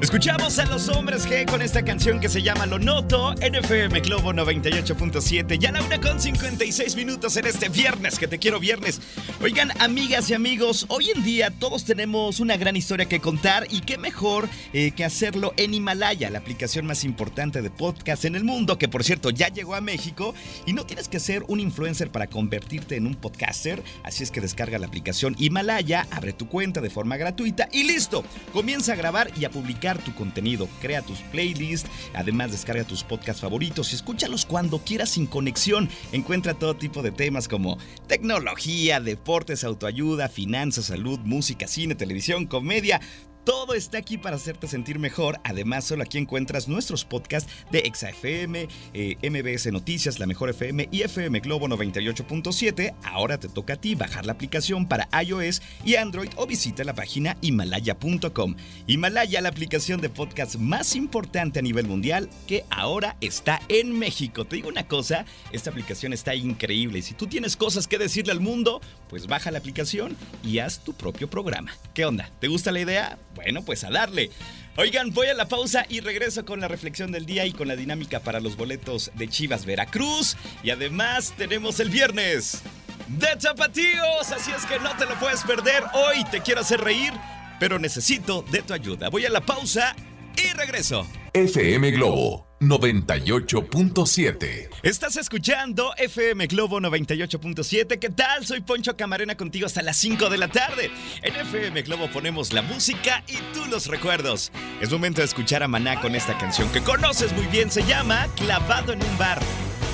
Escuchamos 0.00 0.58
a 0.58 0.64
los 0.64 0.88
hombres 0.88 1.28
G 1.28 1.44
con 1.44 1.60
esta 1.60 1.84
canción 1.84 2.20
que 2.20 2.30
se 2.30 2.40
llama 2.40 2.64
Lo 2.64 2.78
Noto 2.78 3.34
en 3.42 3.54
FM 3.54 4.00
Globo 4.00 4.32
98.7. 4.32 5.58
Ya 5.58 5.72
la 5.72 5.82
una 5.82 6.00
con 6.00 6.18
56 6.18 6.96
minutos 6.96 7.36
en 7.36 7.44
este 7.44 7.68
viernes, 7.68 8.18
que 8.18 8.26
te 8.26 8.38
quiero 8.38 8.58
viernes. 8.58 8.98
Oigan, 9.42 9.70
amigas 9.78 10.30
y 10.30 10.34
amigos, 10.34 10.86
hoy 10.88 11.10
en 11.14 11.22
día 11.22 11.50
todos 11.50 11.84
tenemos 11.84 12.40
una 12.40 12.56
gran 12.56 12.76
historia 12.76 13.06
que 13.06 13.20
contar 13.20 13.66
y 13.68 13.82
qué 13.82 13.98
mejor 13.98 14.48
eh, 14.72 14.92
que 14.92 15.04
hacerlo 15.04 15.52
en 15.58 15.74
Himalaya, 15.74 16.30
la 16.30 16.38
aplicación 16.38 16.86
más 16.86 17.04
importante 17.04 17.60
de 17.60 17.68
podcast 17.68 18.24
en 18.24 18.36
el 18.36 18.44
mundo, 18.44 18.78
que 18.78 18.88
por 18.88 19.04
cierto 19.04 19.28
ya 19.28 19.48
llegó 19.48 19.74
a 19.74 19.82
México 19.82 20.34
y 20.64 20.72
no 20.72 20.86
tienes 20.86 21.08
que 21.08 21.20
ser 21.20 21.44
un 21.46 21.60
influencer 21.60 22.10
para 22.10 22.26
convertirte 22.26 22.96
en 22.96 23.06
un 23.06 23.16
podcaster. 23.16 23.82
Así 24.02 24.22
es 24.22 24.30
que 24.30 24.40
descarga 24.40 24.78
la 24.78 24.86
aplicación 24.86 25.36
Himalaya, 25.38 26.06
abre 26.10 26.32
tu 26.32 26.48
cuenta 26.48 26.80
de 26.80 26.88
forma 26.88 27.18
gratuita 27.18 27.68
y 27.70 27.84
listo. 27.84 28.24
Comienza 28.54 28.94
a 28.94 28.96
grabar 28.96 29.30
y 29.38 29.44
a 29.44 29.50
publicar 29.50 29.89
tu 29.98 30.14
contenido, 30.14 30.68
crea 30.80 31.02
tus 31.02 31.18
playlists, 31.20 31.90
además 32.14 32.52
descarga 32.52 32.84
tus 32.84 33.04
podcasts 33.04 33.42
favoritos 33.42 33.92
y 33.92 33.96
escúchalos 33.96 34.46
cuando 34.46 34.78
quieras 34.78 35.10
sin 35.10 35.26
conexión. 35.26 35.88
Encuentra 36.12 36.54
todo 36.54 36.76
tipo 36.76 37.02
de 37.02 37.12
temas 37.12 37.48
como 37.48 37.78
tecnología, 38.06 39.00
deportes, 39.00 39.64
autoayuda, 39.64 40.28
finanzas, 40.28 40.86
salud, 40.86 41.18
música, 41.20 41.66
cine, 41.66 41.94
televisión, 41.94 42.46
comedia, 42.46 43.00
todo 43.44 43.74
está 43.74 43.98
aquí 43.98 44.18
para 44.18 44.36
hacerte 44.36 44.68
sentir 44.68 44.98
mejor. 44.98 45.40
Además, 45.44 45.84
solo 45.84 46.02
aquí 46.02 46.18
encuentras 46.18 46.68
nuestros 46.68 47.04
podcasts 47.04 47.50
de 47.70 47.80
ExaFM, 47.80 48.68
eh, 48.94 49.16
MBS 49.22 49.72
Noticias, 49.72 50.18
La 50.18 50.26
Mejor 50.26 50.50
FM 50.50 50.88
y 50.90 51.02
FM 51.02 51.40
Globo 51.40 51.68
98.7. 51.68 52.94
Ahora 53.04 53.38
te 53.38 53.48
toca 53.48 53.74
a 53.74 53.76
ti 53.76 53.94
bajar 53.94 54.26
la 54.26 54.32
aplicación 54.32 54.86
para 54.86 55.08
iOS 55.22 55.62
y 55.84 55.96
Android 55.96 56.30
o 56.36 56.46
visita 56.46 56.84
la 56.84 56.94
página 56.94 57.36
himalaya.com. 57.40 58.56
Himalaya, 58.86 59.40
la 59.40 59.48
aplicación 59.48 60.00
de 60.00 60.10
podcast 60.10 60.56
más 60.56 60.94
importante 60.96 61.58
a 61.58 61.62
nivel 61.62 61.86
mundial 61.86 62.28
que 62.46 62.64
ahora 62.70 63.16
está 63.20 63.60
en 63.68 63.98
México. 63.98 64.44
Te 64.44 64.56
digo 64.56 64.68
una 64.68 64.86
cosa, 64.86 65.24
esta 65.52 65.70
aplicación 65.70 66.12
está 66.12 66.34
increíble 66.34 66.98
y 66.98 67.02
si 67.02 67.14
tú 67.14 67.26
tienes 67.26 67.56
cosas 67.56 67.86
que 67.86 67.98
decirle 67.98 68.32
al 68.32 68.40
mundo, 68.40 68.80
pues 69.08 69.26
baja 69.26 69.50
la 69.50 69.58
aplicación 69.58 70.16
y 70.44 70.58
haz 70.58 70.80
tu 70.80 70.92
propio 70.94 71.28
programa. 71.28 71.72
¿Qué 71.94 72.04
onda? 72.04 72.30
¿Te 72.40 72.48
gusta 72.48 72.72
la 72.72 72.80
idea? 72.80 73.18
Bueno, 73.34 73.64
pues 73.64 73.84
a 73.84 73.90
darle. 73.90 74.30
Oigan, 74.76 75.10
voy 75.10 75.26
a 75.26 75.34
la 75.34 75.48
pausa 75.48 75.84
y 75.88 76.00
regreso 76.00 76.44
con 76.44 76.60
la 76.60 76.68
reflexión 76.68 77.12
del 77.12 77.26
día 77.26 77.44
y 77.46 77.52
con 77.52 77.68
la 77.68 77.76
dinámica 77.76 78.20
para 78.20 78.40
los 78.40 78.56
boletos 78.56 79.10
de 79.14 79.28
Chivas 79.28 79.64
Veracruz. 79.64 80.36
Y 80.62 80.70
además 80.70 81.34
tenemos 81.36 81.80
el 81.80 81.90
viernes 81.90 82.62
de 83.08 83.28
Zapatíos, 83.38 84.30
así 84.30 84.50
es 84.56 84.64
que 84.66 84.78
no 84.78 84.96
te 84.96 85.06
lo 85.06 85.18
puedes 85.18 85.42
perder. 85.42 85.82
Hoy 85.92 86.24
te 86.30 86.40
quiero 86.40 86.60
hacer 86.60 86.80
reír, 86.80 87.12
pero 87.58 87.78
necesito 87.78 88.42
de 88.50 88.62
tu 88.62 88.72
ayuda. 88.72 89.10
Voy 89.10 89.26
a 89.26 89.30
la 89.30 89.40
pausa 89.40 89.94
y 90.36 90.52
regreso. 90.56 91.06
FM 91.34 91.90
Globo 91.92 92.49
98.7. 92.60 94.68
Estás 94.82 95.16
escuchando 95.16 95.94
FM 95.96 96.46
Globo 96.46 96.78
98.7. 96.78 97.98
¿Qué 97.98 98.10
tal? 98.10 98.44
Soy 98.44 98.60
Poncho 98.60 98.98
Camarena 98.98 99.34
contigo 99.34 99.64
hasta 99.64 99.80
las 99.80 99.96
5 99.96 100.28
de 100.28 100.36
la 100.36 100.48
tarde. 100.48 100.90
En 101.22 101.36
FM 101.36 101.80
Globo 101.82 102.10
ponemos 102.10 102.52
la 102.52 102.60
música 102.60 103.24
y 103.26 103.36
tú 103.54 103.64
los 103.70 103.86
recuerdos. 103.86 104.52
Es 104.82 104.92
momento 104.92 105.22
de 105.22 105.26
escuchar 105.26 105.62
a 105.62 105.68
Maná 105.68 106.02
con 106.02 106.14
esta 106.14 106.36
canción 106.36 106.70
que 106.70 106.82
conoces 106.82 107.32
muy 107.32 107.46
bien. 107.46 107.70
Se 107.70 107.82
llama 107.82 108.26
Clavado 108.36 108.92
en 108.92 109.02
un 109.02 109.16
bar. 109.16 109.40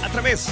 A 0.02 0.08
través 0.10 0.48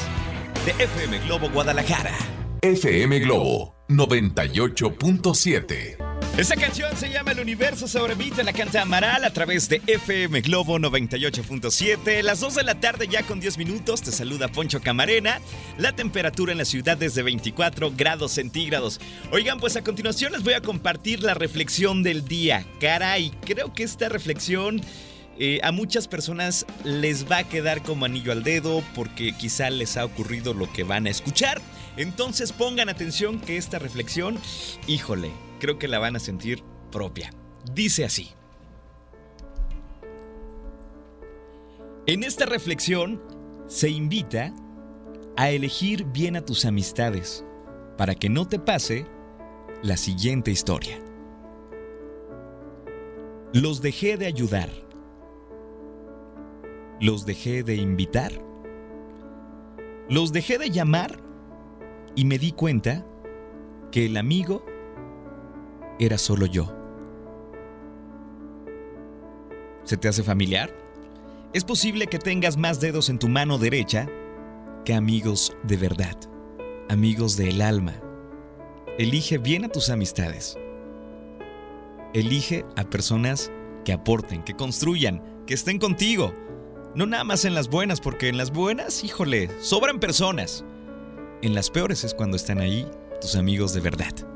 de 0.65 0.71
FM 0.85 1.19
Globo 1.27 1.51
Guadalajara. 1.51 2.17
FM 2.63 3.19
Globo 3.21 3.75
98.7. 3.89 6.14
Esta 6.37 6.57
canción 6.57 6.97
se 6.97 7.11
llama 7.11 7.31
El 7.31 7.39
Universo 7.39 7.87
sobre 7.87 8.17
mí, 8.17 8.33
te 8.33 8.43
la 8.43 8.53
canta 8.53 8.83
Amaral 8.83 9.25
a 9.25 9.33
través 9.33 9.69
de 9.69 9.81
FM 9.87 10.41
Globo 10.41 10.79
98.7. 10.81 12.23
Las 12.23 12.41
2 12.41 12.57
de 12.57 12.63
la 12.65 12.81
tarde 12.81 13.07
ya 13.07 13.23
con 13.23 13.39
10 13.39 13.57
minutos 13.57 14.03
te 14.03 14.11
saluda 14.11 14.49
Poncho 14.49 14.81
Camarena. 14.81 15.41
La 15.79 15.93
temperatura 15.93 16.51
en 16.51 16.59
la 16.59 16.65
ciudad 16.65 17.01
es 17.03 17.15
de 17.15 17.23
24 17.23 17.93
grados 17.97 18.33
centígrados. 18.33 19.01
Oigan, 19.31 19.61
pues 19.61 19.77
a 19.77 19.85
continuación 19.85 20.33
les 20.33 20.43
voy 20.43 20.55
a 20.55 20.61
compartir 20.61 21.23
la 21.23 21.35
reflexión 21.35 22.03
del 22.03 22.25
día. 22.25 22.67
Caray, 22.81 23.31
creo 23.45 23.73
que 23.73 23.85
esta 23.85 24.09
reflexión... 24.09 24.81
Eh, 25.37 25.59
a 25.65 25.73
muchas 25.73 26.07
personas 26.07 26.65
les 26.85 27.29
va 27.29 27.39
a 27.39 27.49
quedar 27.49 27.83
como 27.83 28.05
anillo 28.05 28.31
al 28.31 28.45
dedo 28.45 28.85
porque 28.95 29.33
quizá 29.33 29.69
les 29.69 29.97
ha 29.97 30.05
ocurrido 30.05 30.55
lo 30.55 30.73
que 30.73 30.85
van 30.85 31.09
a 31.09 31.11
escuchar. 31.11 31.61
Entonces 31.97 32.53
pongan 32.53 32.89
atención 32.89 33.41
que 33.41 33.57
esta 33.57 33.81
reflexión, 33.81 34.39
híjole, 34.87 35.33
creo 35.65 35.79
que 35.79 35.89
la 35.89 35.99
van 35.99 36.15
a 36.15 36.19
sentir 36.19 36.63
propia. 36.93 37.31
Dice 37.73 38.05
así. 38.05 38.29
En 42.05 42.23
esta 42.23 42.45
reflexión 42.45 43.23
se 43.67 43.89
invita 43.89 44.53
a 45.39 45.49
elegir 45.49 46.05
bien 46.05 46.37
a 46.37 46.45
tus 46.45 46.67
amistades 46.67 47.47
para 47.97 48.15
que 48.15 48.29
no 48.29 48.47
te 48.47 48.59
pase 48.59 49.07
la 49.83 49.97
siguiente 49.97 50.51
historia. 50.51 50.99
Los 53.55 53.81
dejé 53.81 54.19
de 54.19 54.27
ayudar. 54.27 54.69
Los 57.01 57.25
dejé 57.25 57.63
de 57.63 57.77
invitar. 57.77 58.33
Los 60.11 60.31
dejé 60.31 60.59
de 60.59 60.69
llamar 60.69 61.23
y 62.15 62.27
me 62.27 62.39
di 62.39 62.53
cuenta 62.53 63.07
que 63.91 64.05
el 64.05 64.19
amigo 64.19 64.67
era 65.99 66.19
solo 66.19 66.47
yo. 66.47 66.73
¿Se 69.85 69.97
te 69.97 70.09
hace 70.09 70.23
familiar? 70.23 70.75
Es 71.53 71.65
posible 71.65 72.07
que 72.07 72.19
tengas 72.19 72.57
más 72.57 72.81
dedos 72.81 73.09
en 73.09 73.19
tu 73.19 73.29
mano 73.29 73.59
derecha 73.59 74.09
que 74.85 74.95
amigos 74.95 75.57
de 75.63 75.77
verdad, 75.77 76.17
amigos 76.89 77.37
del 77.37 77.63
alma. 77.63 77.95
Elige 78.99 79.39
bien 79.39 79.65
a 79.65 79.69
tus 79.69 79.91
amistades. 79.91 80.57
Elige 82.13 82.65
a 82.77 82.85
personas 82.85 83.53
que 83.85 83.93
aporten, 83.93 84.43
que 84.43 84.55
construyan, 84.55 85.23
que 85.47 85.55
estén 85.55 85.79
contigo. 85.79 86.33
No 86.95 87.07
nada 87.07 87.25
más 87.25 87.45
en 87.45 87.55
las 87.55 87.69
buenas, 87.69 88.01
porque 88.01 88.29
en 88.29 88.37
las 88.37 88.53
buenas, 88.53 89.05
híjole, 89.05 89.51
sobran 89.61 89.99
personas. 90.01 90.65
En 91.43 91.55
las 91.55 91.71
peores 91.71 92.05
es 92.05 92.15
cuando 92.15 92.37
están 92.37 92.59
ahí 92.59 92.89
tus 93.21 93.37
amigos 93.37 93.75
de 93.75 93.81
verdad. 93.81 94.34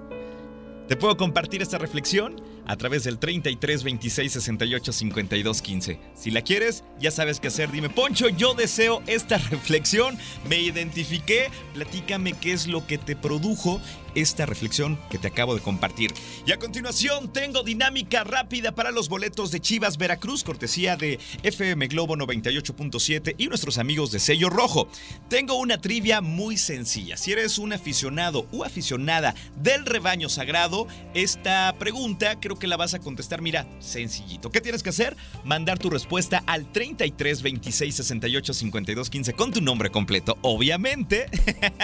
Te 0.88 0.96
puedo 0.96 1.18
compartir 1.18 1.60
esta 1.60 1.76
reflexión 1.76 2.40
a 2.66 2.74
través 2.76 3.04
del 3.04 3.18
33 3.18 3.84
26 3.84 4.32
68 4.32 4.92
52 4.92 5.60
15. 5.60 6.00
Si 6.14 6.30
la 6.30 6.40
quieres, 6.40 6.82
ya 6.98 7.10
sabes 7.10 7.40
qué 7.40 7.48
hacer. 7.48 7.70
Dime, 7.70 7.90
Poncho, 7.90 8.30
yo 8.30 8.54
deseo 8.54 9.02
esta 9.06 9.36
reflexión. 9.50 10.16
Me 10.48 10.58
identifiqué. 10.58 11.50
Platícame 11.74 12.32
qué 12.32 12.52
es 12.52 12.66
lo 12.66 12.86
que 12.86 12.96
te 12.96 13.16
produjo 13.16 13.82
esta 14.20 14.46
reflexión 14.46 14.98
que 15.10 15.18
te 15.18 15.28
acabo 15.28 15.54
de 15.54 15.60
compartir. 15.60 16.12
Y 16.44 16.52
a 16.52 16.58
continuación 16.58 17.32
tengo 17.32 17.62
dinámica 17.62 18.24
rápida 18.24 18.74
para 18.74 18.90
los 18.90 19.08
boletos 19.08 19.52
de 19.52 19.60
Chivas 19.60 19.96
Veracruz, 19.96 20.42
cortesía 20.42 20.96
de 20.96 21.20
FM 21.44 21.86
Globo 21.86 22.16
98.7 22.16 23.36
y 23.38 23.46
nuestros 23.46 23.78
amigos 23.78 24.10
de 24.10 24.18
Sello 24.18 24.50
Rojo. 24.50 24.88
Tengo 25.28 25.54
una 25.54 25.80
trivia 25.80 26.20
muy 26.20 26.56
sencilla. 26.56 27.16
Si 27.16 27.30
eres 27.30 27.58
un 27.58 27.72
aficionado 27.72 28.46
o 28.52 28.64
aficionada 28.64 29.34
del 29.56 29.86
rebaño 29.86 30.28
sagrado, 30.28 30.88
esta 31.14 31.74
pregunta 31.78 32.40
creo 32.40 32.58
que 32.58 32.66
la 32.66 32.76
vas 32.76 32.94
a 32.94 32.98
contestar. 32.98 33.40
Mira, 33.40 33.68
sencillito. 33.78 34.50
¿Qué 34.50 34.60
tienes 34.60 34.82
que 34.82 34.90
hacer? 34.90 35.16
Mandar 35.44 35.78
tu 35.78 35.90
respuesta 35.90 36.42
al 36.46 36.70
33 36.72 37.42
26 37.42 37.94
68 37.94 38.52
52 38.52 39.10
15 39.10 39.32
con 39.34 39.52
tu 39.52 39.60
nombre 39.60 39.90
completo, 39.90 40.38
obviamente. 40.42 41.26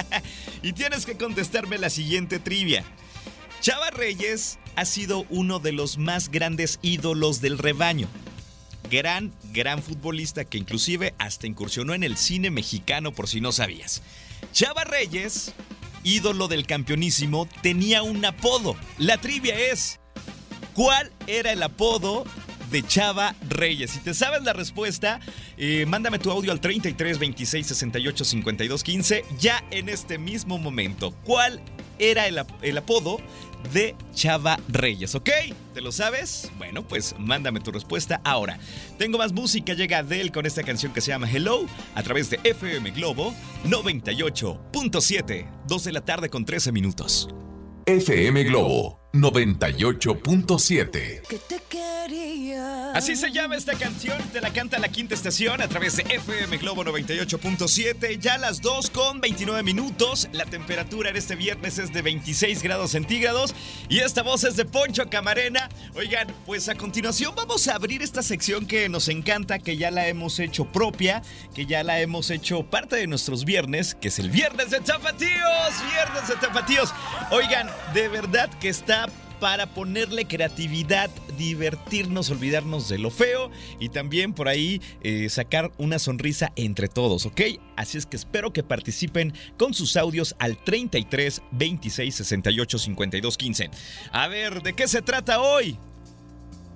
y 0.62 0.72
tienes 0.72 1.06
que 1.06 1.16
contestarme 1.16 1.78
la 1.78 1.90
siguiente 1.90 2.23
trivia. 2.26 2.84
Chava 3.60 3.90
Reyes 3.90 4.58
ha 4.76 4.84
sido 4.84 5.24
uno 5.30 5.58
de 5.58 5.72
los 5.72 5.98
más 5.98 6.30
grandes 6.30 6.78
ídolos 6.82 7.40
del 7.40 7.58
rebaño. 7.58 8.08
Gran, 8.90 9.32
gran 9.52 9.82
futbolista 9.82 10.44
que 10.44 10.58
inclusive 10.58 11.14
hasta 11.18 11.46
incursionó 11.46 11.94
en 11.94 12.02
el 12.02 12.16
cine 12.16 12.50
mexicano 12.50 13.12
por 13.12 13.28
si 13.28 13.40
no 13.40 13.52
sabías. 13.52 14.02
Chava 14.52 14.84
Reyes, 14.84 15.54
ídolo 16.02 16.48
del 16.48 16.66
campeonísimo, 16.66 17.48
tenía 17.62 18.02
un 18.02 18.24
apodo. 18.24 18.76
La 18.98 19.18
trivia 19.18 19.58
es, 19.58 20.00
¿cuál 20.74 21.10
era 21.26 21.52
el 21.52 21.62
apodo 21.62 22.24
de 22.74 22.82
Chava 22.82 23.36
Reyes. 23.48 23.92
Si 23.92 24.00
te 24.00 24.14
sabes 24.14 24.42
la 24.42 24.52
respuesta, 24.52 25.20
eh, 25.56 25.86
mándame 25.86 26.18
tu 26.18 26.32
audio 26.32 26.50
al 26.50 26.60
33 26.60 27.20
26 27.20 27.68
68 27.68 28.24
52 28.24 28.82
15 28.82 29.24
ya 29.38 29.62
en 29.70 29.88
este 29.88 30.18
mismo 30.18 30.58
momento. 30.58 31.12
¿Cuál 31.22 31.62
era 32.00 32.26
el, 32.26 32.44
el 32.62 32.76
apodo 32.76 33.18
de 33.72 33.94
Chava 34.12 34.58
Reyes, 34.66 35.14
¿ok? 35.14 35.30
¿Te 35.72 35.80
lo 35.80 35.92
sabes? 35.92 36.50
Bueno, 36.58 36.82
pues 36.82 37.14
mándame 37.16 37.60
tu 37.60 37.70
respuesta 37.70 38.20
ahora. 38.24 38.58
Tengo 38.98 39.18
más 39.18 39.32
música, 39.32 39.74
llega 39.74 39.98
Adele 39.98 40.32
con 40.32 40.44
esta 40.44 40.64
canción 40.64 40.92
que 40.92 41.00
se 41.00 41.12
llama 41.12 41.30
Hello 41.30 41.66
a 41.94 42.02
través 42.02 42.28
de 42.28 42.40
FM 42.42 42.90
Globo 42.90 43.32
98.7, 43.66 45.46
2 45.68 45.84
de 45.84 45.92
la 45.92 46.00
tarde 46.00 46.28
con 46.28 46.44
13 46.44 46.72
minutos. 46.72 47.28
FM 47.86 48.42
Globo 48.42 49.03
98.7. 49.14 51.23
Así 52.94 53.16
se 53.16 53.33
llama 53.33 53.56
esta 53.56 53.75
canción, 53.75 54.16
te 54.33 54.40
la 54.40 54.52
canta 54.52 54.78
la 54.78 54.88
quinta 54.88 55.14
estación 55.14 55.61
a 55.62 55.68
través 55.68 55.97
de 55.97 56.02
FM 56.02 56.59
Globo 56.59 56.85
98.7, 56.85 58.18
ya 58.18 58.38
las 58.38 58.61
2 58.61 58.90
con 58.90 59.21
29 59.21 59.62
minutos, 59.62 60.28
la 60.33 60.44
temperatura 60.44 61.11
en 61.11 61.16
este 61.16 61.35
viernes 61.35 61.78
es 61.78 61.92
de 61.92 62.02
26 62.02 62.62
grados 62.62 62.92
centígrados 62.92 63.54
y 63.88 64.00
esta 64.00 64.23
voz 64.23 64.44
es 64.44 64.56
de 64.56 64.64
Poncho 64.64 65.09
Camarena. 65.09 65.68
Oigan, 65.94 66.28
pues 66.44 66.68
a 66.68 66.75
continuación 66.75 67.35
vamos 67.35 67.68
a 67.68 67.76
abrir 67.76 68.02
esta 68.02 68.23
sección 68.23 68.66
que 68.66 68.88
nos 68.88 69.09
encanta, 69.09 69.59
que 69.59 69.76
ya 69.76 69.90
la 69.90 70.09
hemos 70.09 70.38
hecho 70.38 70.66
propia, 70.66 71.23
que 71.54 71.66
ya 71.66 71.83
la 71.85 72.00
hemos 72.00 72.30
hecho 72.30 72.64
parte 72.64 72.97
de 72.97 73.06
nuestros 73.06 73.44
viernes, 73.44 73.94
que 73.94 74.09
es 74.09 74.18
el 74.18 74.30
viernes 74.30 74.71
de 74.71 74.80
tapatíos, 74.80 75.30
viernes 75.92 76.28
de 76.28 76.37
tapatíos. 76.37 76.92
Oigan, 77.30 77.68
de 77.92 78.09
verdad 78.09 78.50
que 78.61 78.68
está 78.68 79.03
para 79.40 79.66
ponerle 79.66 80.26
creatividad, 80.26 81.10
divertirnos, 81.36 82.30
olvidarnos 82.30 82.88
de 82.88 82.98
lo 82.98 83.10
feo 83.10 83.50
y 83.78 83.88
también 83.88 84.32
por 84.32 84.48
ahí 84.48 84.80
eh, 85.02 85.28
sacar 85.28 85.72
una 85.78 85.98
sonrisa 85.98 86.52
entre 86.56 86.88
todos, 86.88 87.26
¿ok? 87.26 87.40
Así 87.76 87.98
es 87.98 88.06
que 88.06 88.16
espero 88.16 88.52
que 88.52 88.62
participen 88.62 89.34
con 89.56 89.74
sus 89.74 89.96
audios 89.96 90.34
al 90.38 90.56
33 90.56 91.42
26 91.52 92.14
68 92.14 92.78
52 92.78 93.36
15. 93.36 93.70
A 94.12 94.28
ver, 94.28 94.62
¿de 94.62 94.72
qué 94.74 94.88
se 94.88 95.02
trata 95.02 95.40
hoy? 95.40 95.76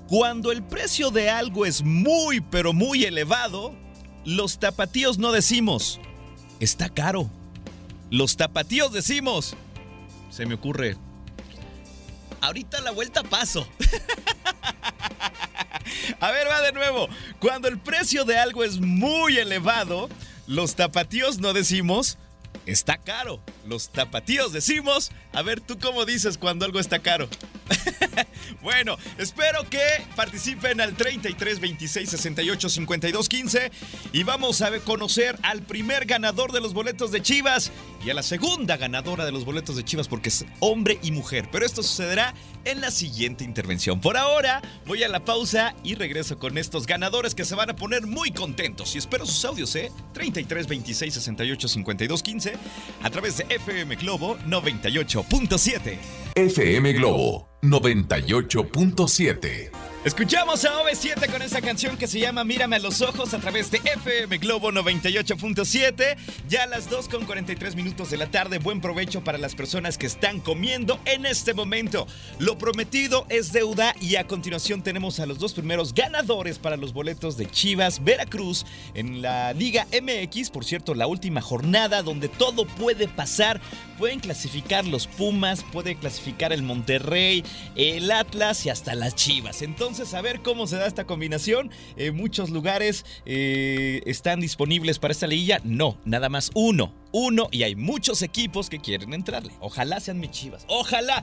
Cuando 0.08 0.52
el 0.52 0.62
precio 0.62 1.10
de 1.10 1.28
algo 1.28 1.66
es 1.66 1.82
muy, 1.82 2.40
pero 2.40 2.72
muy 2.72 3.04
elevado, 3.04 3.74
los 4.24 4.58
tapatíos 4.58 5.18
no 5.18 5.32
decimos, 5.32 6.00
está 6.60 6.88
caro. 6.88 7.30
Los 8.10 8.38
tapatíos 8.38 8.92
decimos, 8.92 9.54
se 10.30 10.46
me 10.46 10.54
ocurre, 10.54 10.96
ahorita 12.40 12.80
la 12.80 12.90
vuelta 12.90 13.22
paso. 13.22 13.68
A 16.20 16.30
ver, 16.30 16.48
va 16.48 16.60
de 16.60 16.72
nuevo. 16.72 17.08
Cuando 17.40 17.68
el 17.68 17.78
precio 17.78 18.24
de 18.24 18.38
algo 18.38 18.64
es 18.64 18.80
muy 18.80 19.38
elevado, 19.38 20.08
los 20.46 20.74
tapatíos 20.74 21.38
no 21.38 21.52
decimos, 21.52 22.18
está 22.66 22.98
caro. 22.98 23.40
Los 23.66 23.90
tapatíos 23.90 24.52
decimos, 24.52 25.10
a 25.38 25.42
ver, 25.42 25.60
¿tú 25.60 25.78
cómo 25.78 26.04
dices 26.04 26.36
cuando 26.36 26.64
algo 26.64 26.80
está 26.80 26.98
caro? 26.98 27.28
bueno, 28.60 28.96
espero 29.18 29.62
que 29.70 29.78
participen 30.16 30.80
al 30.80 30.94
33 30.94 31.60
26 31.60 32.10
68 32.10 32.68
52 32.68 33.28
15 33.28 33.70
y 34.12 34.24
vamos 34.24 34.62
a 34.62 34.76
conocer 34.80 35.38
al 35.42 35.62
primer 35.62 36.06
ganador 36.06 36.50
de 36.50 36.60
los 36.60 36.74
boletos 36.74 37.12
de 37.12 37.22
Chivas 37.22 37.70
y 38.04 38.10
a 38.10 38.14
la 38.14 38.24
segunda 38.24 38.76
ganadora 38.76 39.24
de 39.24 39.30
los 39.30 39.44
boletos 39.44 39.76
de 39.76 39.84
Chivas 39.84 40.08
porque 40.08 40.28
es 40.28 40.44
hombre 40.58 40.98
y 41.02 41.12
mujer. 41.12 41.48
Pero 41.52 41.64
esto 41.64 41.84
sucederá 41.84 42.34
en 42.64 42.80
la 42.80 42.90
siguiente 42.90 43.44
intervención. 43.44 44.00
Por 44.00 44.16
ahora, 44.16 44.60
voy 44.86 45.04
a 45.04 45.08
la 45.08 45.24
pausa 45.24 45.74
y 45.84 45.94
regreso 45.94 46.38
con 46.38 46.58
estos 46.58 46.86
ganadores 46.86 47.34
que 47.36 47.44
se 47.44 47.54
van 47.54 47.70
a 47.70 47.76
poner 47.76 48.06
muy 48.06 48.32
contentos. 48.32 48.94
Y 48.94 48.98
espero 48.98 49.24
sus 49.24 49.44
audios, 49.44 49.74
¿eh? 49.76 49.92
33 50.14 50.66
26 50.66 51.14
68 51.14 51.68
52 51.68 52.22
15 52.22 52.54
a 53.02 53.10
través 53.10 53.36
de 53.38 53.46
FM 53.48 53.96
Globo 53.96 54.36
98.7. 55.30 55.96
FM 56.34 56.98
Globo 56.98 57.48
98.7. 57.62 59.77
Escuchamos 60.04 60.64
a 60.64 60.80
OV7 60.80 61.28
con 61.28 61.42
esa 61.42 61.60
canción 61.60 61.96
que 61.96 62.06
se 62.06 62.20
llama 62.20 62.44
Mírame 62.44 62.76
a 62.76 62.78
los 62.78 63.02
ojos 63.02 63.34
a 63.34 63.40
través 63.40 63.72
de 63.72 63.78
FM 63.78 64.38
Globo 64.38 64.70
98.7. 64.70 66.16
Ya 66.48 66.62
a 66.62 66.66
las 66.66 66.88
2 66.88 67.08
con 67.08 67.24
43 67.24 67.74
minutos 67.74 68.08
de 68.08 68.16
la 68.16 68.30
tarde. 68.30 68.58
Buen 68.58 68.80
provecho 68.80 69.24
para 69.24 69.38
las 69.38 69.56
personas 69.56 69.98
que 69.98 70.06
están 70.06 70.38
comiendo 70.38 71.00
en 71.04 71.26
este 71.26 71.52
momento. 71.52 72.06
Lo 72.38 72.58
prometido 72.58 73.26
es 73.28 73.52
deuda 73.52 73.92
y 74.00 74.14
a 74.14 74.28
continuación 74.28 74.82
tenemos 74.82 75.18
a 75.18 75.26
los 75.26 75.40
dos 75.40 75.52
primeros 75.52 75.92
ganadores 75.92 76.60
para 76.60 76.76
los 76.76 76.92
boletos 76.92 77.36
de 77.36 77.50
Chivas 77.50 78.04
Veracruz 78.04 78.66
en 78.94 79.20
la 79.20 79.52
Liga 79.52 79.88
MX. 79.92 80.50
Por 80.50 80.64
cierto, 80.64 80.94
la 80.94 81.08
última 81.08 81.40
jornada 81.40 82.04
donde 82.04 82.28
todo 82.28 82.66
puede 82.66 83.08
pasar. 83.08 83.60
Pueden 83.98 84.20
clasificar 84.20 84.86
los 84.86 85.08
Pumas, 85.08 85.64
puede 85.72 85.96
clasificar 85.96 86.52
el 86.52 86.62
Monterrey, 86.62 87.42
el 87.74 88.12
Atlas 88.12 88.64
y 88.64 88.70
hasta 88.70 88.94
las 88.94 89.16
Chivas. 89.16 89.60
Entonces, 89.60 89.87
a 89.88 90.20
ver 90.20 90.42
cómo 90.42 90.66
se 90.66 90.76
da 90.76 90.86
esta 90.86 91.06
combinación. 91.06 91.70
En 91.96 92.14
muchos 92.14 92.50
lugares 92.50 93.06
eh, 93.24 94.02
están 94.04 94.38
disponibles 94.38 94.98
para 94.98 95.12
esta 95.12 95.26
liguilla. 95.26 95.60
No, 95.64 95.98
nada 96.04 96.28
más 96.28 96.50
uno. 96.54 96.92
Uno 97.10 97.48
y 97.50 97.62
hay 97.62 97.74
muchos 97.74 98.20
equipos 98.20 98.68
que 98.68 98.80
quieren 98.80 99.14
entrarle. 99.14 99.50
Ojalá 99.60 99.98
sean 99.98 100.20
mis 100.20 100.30
chivas. 100.30 100.66
Ojalá. 100.68 101.22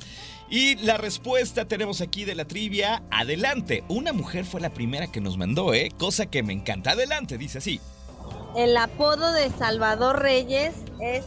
Y 0.50 0.78
la 0.78 0.98
respuesta 0.98 1.68
tenemos 1.68 2.02
aquí 2.02 2.26
de 2.26 2.34
la 2.34 2.46
trivia. 2.46 3.04
Adelante. 3.12 3.84
Una 3.88 4.14
mujer 4.14 4.46
fue 4.46 4.62
la 4.62 4.74
primera 4.74 5.12
que 5.12 5.22
nos 5.22 5.38
mandó, 5.38 5.76
¿eh? 5.76 5.92
Cosa 6.00 6.26
que 6.26 6.42
me 6.42 6.54
encanta. 6.54 6.92
Adelante, 6.92 7.38
dice 7.38 7.60
así. 7.60 7.80
El 8.56 8.76
apodo 8.78 9.32
de 9.32 9.52
Salvador 9.52 10.24
Reyes 10.24 10.74
es 11.00 11.24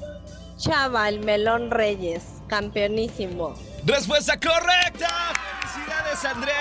Chava, 0.57 1.09
el 1.09 1.21
melón 1.21 1.71
Reyes. 1.71 2.25
Campeonísimo. 2.49 3.55
Respuesta 3.85 4.41
correcta. 4.41 5.09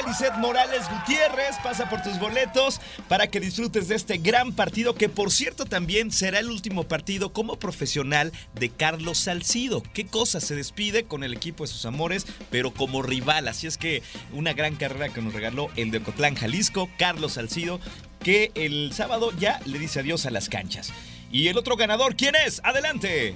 Lizeth 0.08 0.38
Morales 0.38 0.90
Gutiérrez. 0.90 1.58
Pasa 1.62 1.90
por 1.90 2.02
tus 2.02 2.18
boletos 2.18 2.80
para 3.10 3.28
que 3.28 3.42
disfrutes 3.42 3.90
de 3.90 3.96
este 3.96 4.18
gran 4.18 4.54
partido 4.54 4.96
que 4.96 5.10
por 5.10 5.32
cierto 5.32 5.66
también 5.66 6.12
será 6.12 6.40
el 6.40 6.50
último 6.50 6.86
partido 6.86 7.34
como 7.34 7.60
profesional 7.60 8.32
de 8.56 8.70
Carlos 8.70 9.18
Salcido. 9.18 9.84
¿Qué 9.94 10.06
cosa? 10.06 10.40
Se 10.40 10.56
despide 10.56 11.04
con 11.04 11.24
el 11.24 11.34
equipo 11.34 11.66
de 11.66 11.68
sus 11.68 11.86
amores, 11.86 12.26
pero 12.50 12.74
como 12.74 13.02
rival. 13.02 13.50
Así 13.50 13.68
es 13.68 13.78
que 13.78 14.02
una 14.32 14.54
gran 14.54 14.76
carrera 14.76 15.10
que 15.10 15.22
nos 15.22 15.34
regaló 15.34 15.70
el 15.76 15.92
de 15.92 15.98
Ocotlán, 15.98 16.36
Jalisco, 16.36 16.90
Carlos 16.98 17.34
Salcido, 17.34 17.82
que 18.24 18.52
el 18.56 18.94
sábado 18.94 19.32
ya 19.38 19.60
le 19.66 19.78
dice 19.78 20.00
adiós 20.00 20.26
a 20.26 20.32
las 20.32 20.48
canchas. 20.48 20.94
Y 21.32 21.50
el 21.50 21.58
otro 21.58 21.76
ganador, 21.76 22.16
¿quién 22.16 22.36
es? 22.36 22.62
Adelante. 22.64 23.36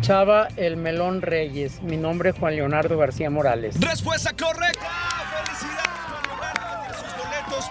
Chava 0.00 0.48
el 0.56 0.76
Melón 0.76 1.22
Reyes. 1.22 1.82
Mi 1.82 1.96
nombre 1.96 2.30
es 2.30 2.36
Juan 2.38 2.56
Leonardo 2.56 2.96
García 2.98 3.30
Morales. 3.30 3.80
Respuesta 3.80 4.32
correcta. 4.32 4.86
Felicidades 5.44 5.96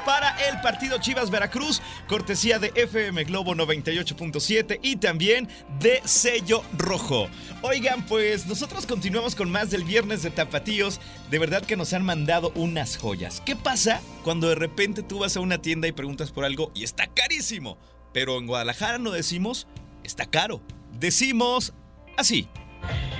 para 0.05 0.35
el 0.49 0.61
partido 0.61 0.97
Chivas 0.99 1.29
Veracruz, 1.29 1.81
cortesía 2.07 2.59
de 2.59 2.71
FM 2.75 3.23
Globo 3.25 3.55
98.7 3.55 4.79
y 4.81 4.97
también 4.97 5.47
de 5.79 6.01
Sello 6.05 6.63
Rojo. 6.77 7.27
Oigan, 7.61 8.05
pues 8.05 8.45
nosotros 8.45 8.85
continuamos 8.85 9.35
con 9.35 9.51
más 9.51 9.71
del 9.71 9.83
viernes 9.83 10.23
de 10.23 10.29
Tapatíos. 10.29 10.99
De 11.29 11.39
verdad 11.39 11.63
que 11.63 11.75
nos 11.75 11.93
han 11.93 12.05
mandado 12.05 12.51
unas 12.55 12.97
joyas. 12.97 13.41
¿Qué 13.45 13.55
pasa 13.55 14.01
cuando 14.23 14.49
de 14.49 14.55
repente 14.55 15.03
tú 15.03 15.19
vas 15.19 15.37
a 15.37 15.41
una 15.41 15.61
tienda 15.61 15.87
y 15.87 15.91
preguntas 15.91 16.31
por 16.31 16.45
algo 16.45 16.71
y 16.73 16.83
está 16.83 17.07
carísimo? 17.07 17.77
Pero 18.13 18.37
en 18.37 18.47
Guadalajara 18.47 18.97
no 18.97 19.11
decimos 19.11 19.67
está 20.03 20.25
caro. 20.25 20.61
Decimos 20.99 21.73
así. 22.17 22.47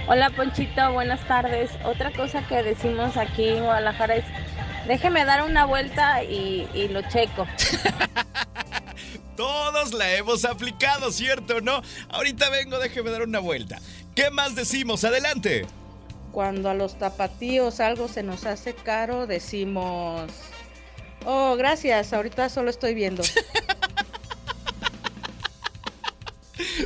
Hola 0.08 0.30
Ponchito, 0.30 0.94
buenas 0.94 1.26
tardes. 1.28 1.72
Otra 1.84 2.12
cosa 2.14 2.48
que 2.48 2.62
decimos 2.64 3.18
aquí 3.18 3.48
en 3.50 3.64
Guadalajara 3.64 4.16
es, 4.18 4.26
déjeme 4.88 5.26
dar 5.26 5.44
una 5.44 5.66
vuelta 5.66 6.24
y, 6.24 6.68
y 6.74 6.88
lo 6.90 7.02
checo. 7.10 7.48
Todos 9.36 9.94
la 9.94 10.14
hemos 10.14 10.46
aplicado, 10.46 11.12
¿cierto 11.12 11.58
o 11.58 11.62
no? 11.62 11.82
Ahorita 12.10 12.50
vengo, 12.50 12.80
déjeme 12.80 13.10
dar 13.12 13.24
una 13.24 13.40
vuelta. 13.40 13.80
¿Qué 14.16 14.30
más 14.32 14.56
decimos? 14.56 15.04
Adelante. 15.04 15.66
cuando 16.32 16.70
a 16.70 16.74
los 16.74 16.98
tapatíos 17.00 17.80
algo 17.80 18.08
se 18.08 18.22
nos 18.24 18.46
hace 18.46 18.74
caro, 18.76 19.26
decimos, 19.28 20.32
oh, 21.26 21.56
gracias, 21.58 22.14
ahorita 22.14 22.50
solo 22.50 22.70
estoy 22.70 22.94
viendo. 22.94 23.24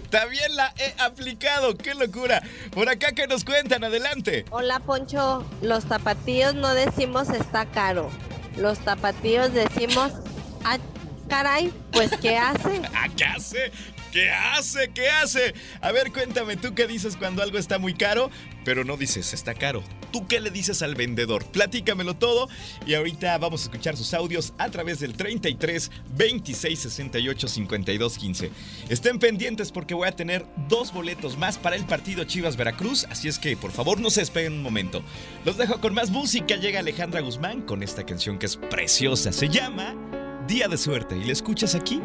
También 0.09 0.55
la 0.55 0.73
he 0.77 1.01
aplicado, 1.01 1.77
qué 1.77 1.93
locura. 1.93 2.41
Por 2.71 2.89
acá 2.89 3.11
que 3.11 3.27
nos 3.27 3.43
cuentan, 3.43 3.83
adelante. 3.83 4.45
Hola 4.51 4.79
Poncho, 4.79 5.45
los 5.61 5.85
tapatíos 5.85 6.55
no 6.55 6.73
decimos 6.73 7.29
está 7.29 7.65
caro. 7.65 8.09
Los 8.57 8.79
tapatíos 8.79 9.53
decimos, 9.53 10.11
ah, 10.65 10.77
caray, 11.27 11.73
pues 11.91 12.11
¿qué 12.21 12.37
hace? 12.37 12.81
¿A 12.93 13.07
qué 13.15 13.25
hace? 13.25 13.71
¿Qué 14.11 14.31
hace? 14.31 14.89
¿Qué 14.89 15.07
hace? 15.07 15.53
A 15.81 15.91
ver, 15.91 16.11
cuéntame, 16.11 16.57
¿tú 16.57 16.73
qué 16.73 16.87
dices 16.87 17.15
cuando 17.15 17.43
algo 17.43 17.59
está 17.59 17.77
muy 17.77 17.93
caro? 17.93 18.31
Pero 18.65 18.83
no 18.83 18.97
dices, 18.97 19.33
está 19.33 19.53
caro. 19.53 19.83
¿Tú 20.11 20.27
qué 20.27 20.39
le 20.39 20.49
dices 20.49 20.81
al 20.81 20.95
vendedor? 20.95 21.45
Platícamelo 21.45 22.15
todo 22.15 22.49
y 22.87 22.95
ahorita 22.95 23.37
vamos 23.37 23.61
a 23.61 23.63
escuchar 23.65 23.95
sus 23.95 24.13
audios 24.15 24.53
a 24.57 24.69
través 24.69 24.99
del 24.99 25.13
33 25.13 25.91
26 26.15 26.79
68 26.79 27.47
52 27.47 28.17
15. 28.17 28.51
Estén 28.89 29.19
pendientes 29.19 29.71
porque 29.71 29.93
voy 29.93 30.07
a 30.07 30.15
tener 30.15 30.45
dos 30.67 30.91
boletos 30.91 31.37
más 31.37 31.59
para 31.59 31.75
el 31.75 31.85
partido 31.85 32.23
Chivas 32.23 32.57
Veracruz, 32.57 33.05
así 33.11 33.27
es 33.27 33.37
que 33.37 33.55
por 33.55 33.71
favor 33.71 33.99
no 33.99 34.09
se 34.09 34.21
despeguen 34.21 34.53
un 34.53 34.63
momento. 34.63 35.03
Los 35.45 35.57
dejo 35.57 35.79
con 35.79 35.93
más 35.93 36.09
música. 36.09 36.55
Llega 36.55 36.79
Alejandra 36.79 37.21
Guzmán 37.21 37.61
con 37.61 37.83
esta 37.83 38.05
canción 38.05 38.39
que 38.39 38.47
es 38.47 38.57
preciosa. 38.57 39.31
Se 39.31 39.49
llama 39.49 39.95
Día 40.47 40.67
de 40.67 40.77
Suerte 40.77 41.15
y 41.15 41.25
la 41.25 41.33
escuchas 41.33 41.75
aquí 41.75 42.01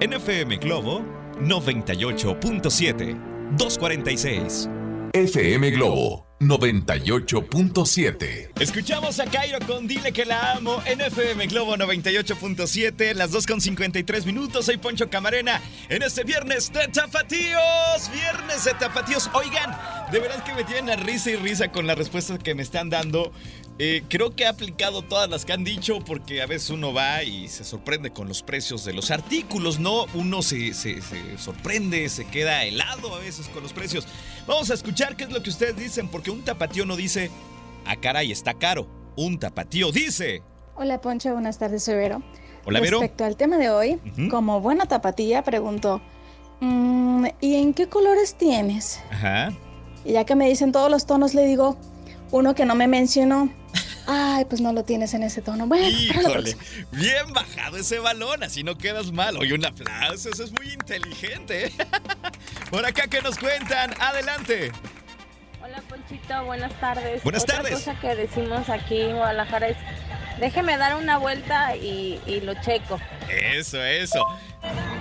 en 0.00 0.12
FM 0.12 0.58
Globo 0.58 1.17
98.7 1.42 3.16
246. 3.56 4.68
FM 5.14 5.70
Globo 5.76 6.27
98.7. 6.40 8.50
Escuchamos 8.60 9.18
a 9.18 9.24
Cairo 9.24 9.58
con 9.66 9.88
Dile 9.88 10.12
que 10.12 10.24
la 10.24 10.52
amo 10.52 10.80
en 10.86 11.00
FM 11.00 11.48
Globo 11.48 11.76
98.7, 11.76 13.12
las 13.14 13.32
2.53 13.32 14.24
minutos. 14.24 14.66
Soy 14.66 14.76
Poncho 14.76 15.10
Camarena 15.10 15.60
en 15.88 16.04
este 16.04 16.22
viernes 16.22 16.72
de 16.72 16.86
Tapatíos. 16.86 18.08
Viernes 18.12 18.64
de 18.64 18.74
Tapatíos. 18.74 19.28
Oigan, 19.34 19.76
de 20.12 20.20
verdad 20.20 20.44
que 20.44 20.54
me 20.54 20.62
tienen 20.62 20.90
a 20.90 20.96
risa 20.96 21.30
y 21.30 21.36
risa 21.36 21.72
con 21.72 21.88
las 21.88 21.98
respuestas 21.98 22.38
que 22.38 22.54
me 22.54 22.62
están 22.62 22.88
dando. 22.88 23.32
Eh, 23.80 24.02
creo 24.08 24.34
que 24.34 24.42
he 24.42 24.46
aplicado 24.48 25.02
todas 25.02 25.30
las 25.30 25.44
que 25.44 25.52
han 25.52 25.62
dicho 25.62 26.00
porque 26.00 26.42
a 26.42 26.46
veces 26.46 26.70
uno 26.70 26.92
va 26.92 27.22
y 27.22 27.46
se 27.46 27.64
sorprende 27.64 28.10
con 28.10 28.26
los 28.26 28.42
precios 28.42 28.84
de 28.84 28.92
los 28.92 29.12
artículos, 29.12 29.78
¿no? 29.78 30.06
Uno 30.14 30.42
se, 30.42 30.74
se, 30.74 31.00
se 31.00 31.38
sorprende, 31.38 32.08
se 32.08 32.26
queda 32.26 32.64
helado 32.64 33.14
a 33.14 33.20
veces 33.20 33.48
con 33.48 33.62
los 33.62 33.72
precios. 33.72 34.04
Vamos 34.48 34.68
a 34.72 34.74
escuchar 34.74 35.14
qué 35.14 35.24
es 35.24 35.30
lo 35.30 35.44
que 35.44 35.50
ustedes 35.50 35.76
dicen, 35.76 36.08
porque 36.08 36.27
un 36.28 36.44
tapatío 36.44 36.84
no 36.86 36.96
dice, 36.96 37.30
ah, 37.86 37.96
caray, 37.96 38.32
está 38.32 38.54
caro. 38.54 38.86
Un 39.16 39.38
tapatío 39.38 39.90
dice. 39.92 40.42
Hola 40.76 41.00
Poncho, 41.00 41.32
buenas 41.32 41.58
tardes, 41.58 41.82
soy 41.84 41.94
Vero. 41.96 42.22
Hola, 42.64 42.80
Vero. 42.80 43.00
Respecto 43.00 43.24
al 43.24 43.36
tema 43.36 43.56
de 43.56 43.70
hoy, 43.70 43.98
como 44.30 44.60
buena 44.60 44.86
tapatía, 44.86 45.42
pregunto, 45.42 46.00
"Mm, 46.60 47.26
¿y 47.40 47.56
en 47.56 47.74
qué 47.74 47.88
colores 47.88 48.34
tienes? 48.36 49.00
Ajá. 49.10 49.52
Y 50.04 50.12
ya 50.12 50.24
que 50.24 50.34
me 50.36 50.48
dicen 50.48 50.70
todos 50.70 50.90
los 50.90 51.06
tonos, 51.06 51.34
le 51.34 51.44
digo, 51.46 51.76
uno 52.30 52.54
que 52.54 52.64
no 52.64 52.74
me 52.74 52.86
mencionó. 52.86 53.50
Ay, 54.06 54.44
pues 54.46 54.60
no 54.60 54.72
lo 54.72 54.84
tienes 54.84 55.12
en 55.14 55.22
ese 55.22 55.42
tono. 55.42 55.66
Bueno, 55.66 55.86
Híjole, 55.88 56.56
bien 56.92 57.32
bajado 57.34 57.76
ese 57.76 57.98
balón, 57.98 58.42
así 58.42 58.62
no 58.62 58.78
quedas 58.78 59.12
mal. 59.12 59.36
Oye, 59.36 59.54
un 59.54 59.64
aplauso, 59.66 60.30
eso 60.30 60.44
es 60.44 60.52
muy 60.52 60.72
inteligente. 60.72 61.72
Por 62.70 62.86
acá 62.86 63.06
que 63.08 63.20
nos 63.20 63.38
cuentan, 63.38 63.90
adelante. 64.00 64.72
Buenas 66.44 66.72
tardes. 66.80 67.22
Buenas 67.22 67.42
Otra 67.42 67.56
tardes. 67.56 67.72
cosa 67.74 67.98
que 68.00 68.14
decimos 68.14 68.68
aquí 68.68 69.00
en 69.00 69.16
Guadalajara 69.16 69.68
es, 69.68 69.76
déjeme 70.40 70.76
dar 70.78 70.96
una 70.96 71.18
vuelta 71.18 71.76
y, 71.76 72.20
y 72.26 72.40
lo 72.40 72.54
checo. 72.62 72.98
Eso, 73.28 73.82
eso. 73.82 74.26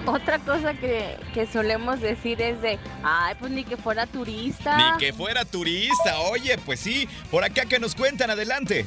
Otra 0.05 0.39
cosa 0.39 0.73
que, 0.73 1.17
que 1.33 1.47
solemos 1.47 1.99
decir 1.99 2.41
es 2.41 2.61
de, 2.61 2.79
ay, 3.03 3.35
pues 3.39 3.51
ni 3.51 3.63
que 3.63 3.77
fuera 3.77 4.05
turista. 4.07 4.77
Ni 4.93 4.97
que 4.97 5.13
fuera 5.13 5.43
turista, 5.45 6.19
oye, 6.31 6.57
pues 6.59 6.79
sí. 6.79 7.07
Por 7.31 7.43
acá 7.43 7.65
que 7.65 7.79
nos 7.79 7.95
cuentan, 7.95 8.29
adelante. 8.29 8.85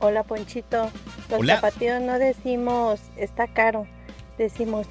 Hola 0.00 0.22
Ponchito, 0.22 0.92
los 1.28 1.40
Hola. 1.40 1.56
tapatíos 1.56 2.00
no 2.00 2.20
decimos 2.20 3.00
está 3.16 3.48
caro, 3.48 3.84
decimos, 4.38 4.86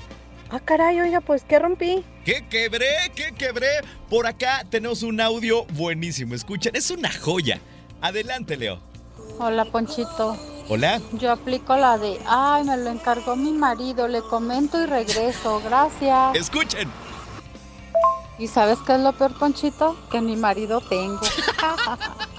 ah 0.50 0.60
caray, 0.60 1.00
oiga, 1.02 1.22
pues 1.22 1.44
¿qué 1.44 1.60
rompí? 1.60 2.04
¿Qué 2.26 2.46
quebré? 2.50 3.12
¿Qué 3.16 3.34
quebré? 3.38 3.82
Por 4.10 4.28
acá 4.28 4.64
tenemos 4.70 5.04
un 5.04 5.20
audio 5.22 5.66
buenísimo. 5.74 6.36
Escuchen, 6.36 6.76
es 6.76 6.92
una 6.92 7.12
joya. 7.12 7.60
Adelante, 8.02 8.58
Leo. 8.58 8.80
Hola, 9.40 9.66
Ponchito. 9.66 10.38
Hola. 10.70 11.00
Yo 11.14 11.32
aplico 11.32 11.76
la 11.78 11.98
de, 11.98 12.20
ay, 12.28 12.64
me 12.66 12.78
lo 12.78 12.90
encargó 12.90 13.36
mi 13.36 13.52
marido, 13.52 14.08
le 14.08 14.22
comento 14.22 14.82
y 14.82 14.86
regreso, 14.86 15.62
gracias. 15.64 16.36
Escuchen. 16.36 16.90
¿Y 18.38 18.48
sabes 18.48 18.78
qué 18.86 18.96
es 18.96 19.00
lo 19.00 19.14
peor, 19.14 19.38
Ponchito? 19.38 19.98
Que 20.12 20.22
mi 20.22 20.36
marido 20.36 20.82
tengo. 20.82 21.20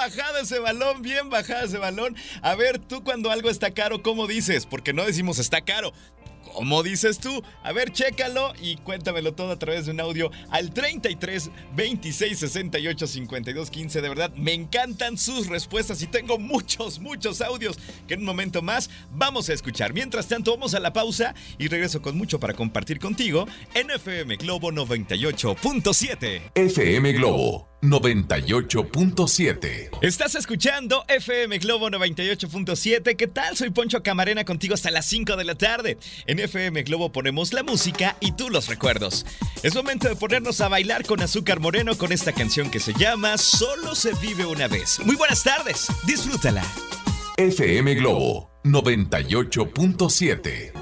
Bien 0.00 0.16
bajado 0.16 0.38
ese 0.38 0.58
balón, 0.58 1.02
bien 1.02 1.28
bajado 1.28 1.66
ese 1.66 1.76
balón. 1.76 2.16
A 2.40 2.54
ver, 2.54 2.78
tú 2.78 3.04
cuando 3.04 3.30
algo 3.30 3.50
está 3.50 3.72
caro, 3.72 4.02
¿cómo 4.02 4.26
dices? 4.26 4.64
Porque 4.64 4.94
no 4.94 5.04
decimos 5.04 5.38
está 5.38 5.60
caro. 5.60 5.92
¿Cómo 6.54 6.82
dices 6.82 7.18
tú? 7.18 7.42
A 7.62 7.72
ver, 7.72 7.92
chécalo 7.92 8.54
y 8.62 8.76
cuéntamelo 8.76 9.34
todo 9.34 9.52
a 9.52 9.58
través 9.58 9.84
de 9.84 9.92
un 9.92 10.00
audio 10.00 10.30
al 10.48 10.72
33 10.72 11.50
26 11.76 12.38
68 12.38 13.06
52 13.06 13.70
15. 13.70 14.00
De 14.00 14.08
verdad, 14.08 14.32
me 14.36 14.54
encantan 14.54 15.18
sus 15.18 15.48
respuestas 15.48 16.00
y 16.00 16.06
tengo 16.06 16.38
muchos, 16.38 16.98
muchos 16.98 17.42
audios 17.42 17.78
que 18.08 18.14
en 18.14 18.20
un 18.20 18.26
momento 18.26 18.62
más 18.62 18.88
vamos 19.12 19.50
a 19.50 19.52
escuchar. 19.52 19.92
Mientras 19.92 20.28
tanto, 20.28 20.52
vamos 20.52 20.72
a 20.72 20.80
la 20.80 20.94
pausa 20.94 21.34
y 21.58 21.68
regreso 21.68 22.00
con 22.00 22.16
mucho 22.16 22.40
para 22.40 22.54
compartir 22.54 22.98
contigo 22.98 23.46
en 23.74 23.90
FM 23.90 24.36
Globo 24.36 24.72
98.7. 24.72 26.52
FM 26.54 27.12
Globo 27.12 27.69
98.7. 27.82 29.90
Estás 30.02 30.34
escuchando 30.34 31.04
FM 31.08 31.58
Globo 31.58 31.88
98.7. 31.88 33.16
¿Qué 33.16 33.26
tal? 33.26 33.56
Soy 33.56 33.70
Poncho 33.70 34.02
Camarena 34.02 34.44
contigo 34.44 34.74
hasta 34.74 34.90
las 34.90 35.06
5 35.06 35.36
de 35.36 35.44
la 35.44 35.54
tarde. 35.54 35.96
En 36.26 36.38
FM 36.38 36.82
Globo 36.82 37.12
ponemos 37.12 37.52
la 37.52 37.62
música 37.62 38.16
y 38.20 38.32
tú 38.32 38.50
los 38.50 38.68
recuerdos. 38.68 39.24
Es 39.62 39.74
momento 39.74 40.08
de 40.08 40.16
ponernos 40.16 40.60
a 40.60 40.68
bailar 40.68 41.06
con 41.06 41.22
Azúcar 41.22 41.60
Moreno 41.60 41.96
con 41.96 42.12
esta 42.12 42.32
canción 42.32 42.70
que 42.70 42.80
se 42.80 42.92
llama 42.94 43.38
Solo 43.38 43.94
se 43.94 44.12
vive 44.14 44.44
una 44.44 44.68
vez. 44.68 44.98
Muy 45.04 45.16
buenas 45.16 45.42
tardes. 45.42 45.86
Disfrútala. 46.06 46.62
FM 47.36 47.94
Globo 47.94 48.50
98.7. 48.64 50.79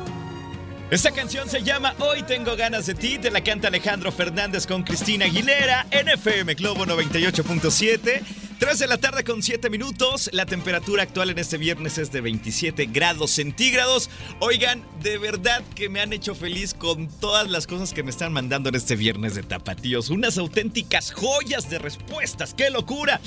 Esta 0.91 1.11
canción 1.11 1.51
se 1.51 1.63
llama 1.63 1.95
Hoy 1.99 2.23
tengo 2.23 2.57
ganas 2.57 2.87
de 2.87 2.95
ti, 2.95 3.19
te 3.19 3.31
la 3.31 3.45
canta 3.45 3.69
Alejandro 3.69 4.11
Fernández 4.11 4.67
con 4.67 4.85
Cristina 4.85 5.27
Aguilera 5.27 5.87
en 5.91 6.09
FM 6.09 6.55
Globo 6.55 6.87
98.7. 6.87 8.23
3 8.59 8.79
de 8.79 8.87
la 8.87 8.97
tarde 8.97 9.23
con 9.23 9.43
7 9.43 9.69
minutos. 9.69 10.31
La 10.33 10.47
temperatura 10.47 11.03
actual 11.03 11.29
en 11.29 11.39
este 11.39 11.59
viernes 11.59 11.99
es 11.99 12.11
de 12.11 12.23
27 12.23 12.87
grados 12.87 13.33
centígrados. 13.33 14.09
Oigan, 14.41 14.83
de 15.03 15.19
verdad 15.19 15.63
que 15.75 15.91
me 15.91 16.01
han 16.01 16.15
hecho 16.15 16.35
feliz 16.35 16.73
con 16.73 17.09
todas 17.21 17.51
las 17.51 17.67
cosas 17.67 17.93
que 17.93 18.03
me 18.03 18.11
están 18.11 18.33
mandando 18.33 18.71
en 18.71 18.75
este 18.75 18.97
viernes 18.97 19.35
de 19.35 19.43
tapatíos. 19.43 20.09
Unas 20.09 20.39
auténticas 20.39 21.13
joyas 21.13 21.69
de 21.69 21.81
respuestas. 21.81 22.55
¡Qué 22.55 22.71
locura! 22.71 23.21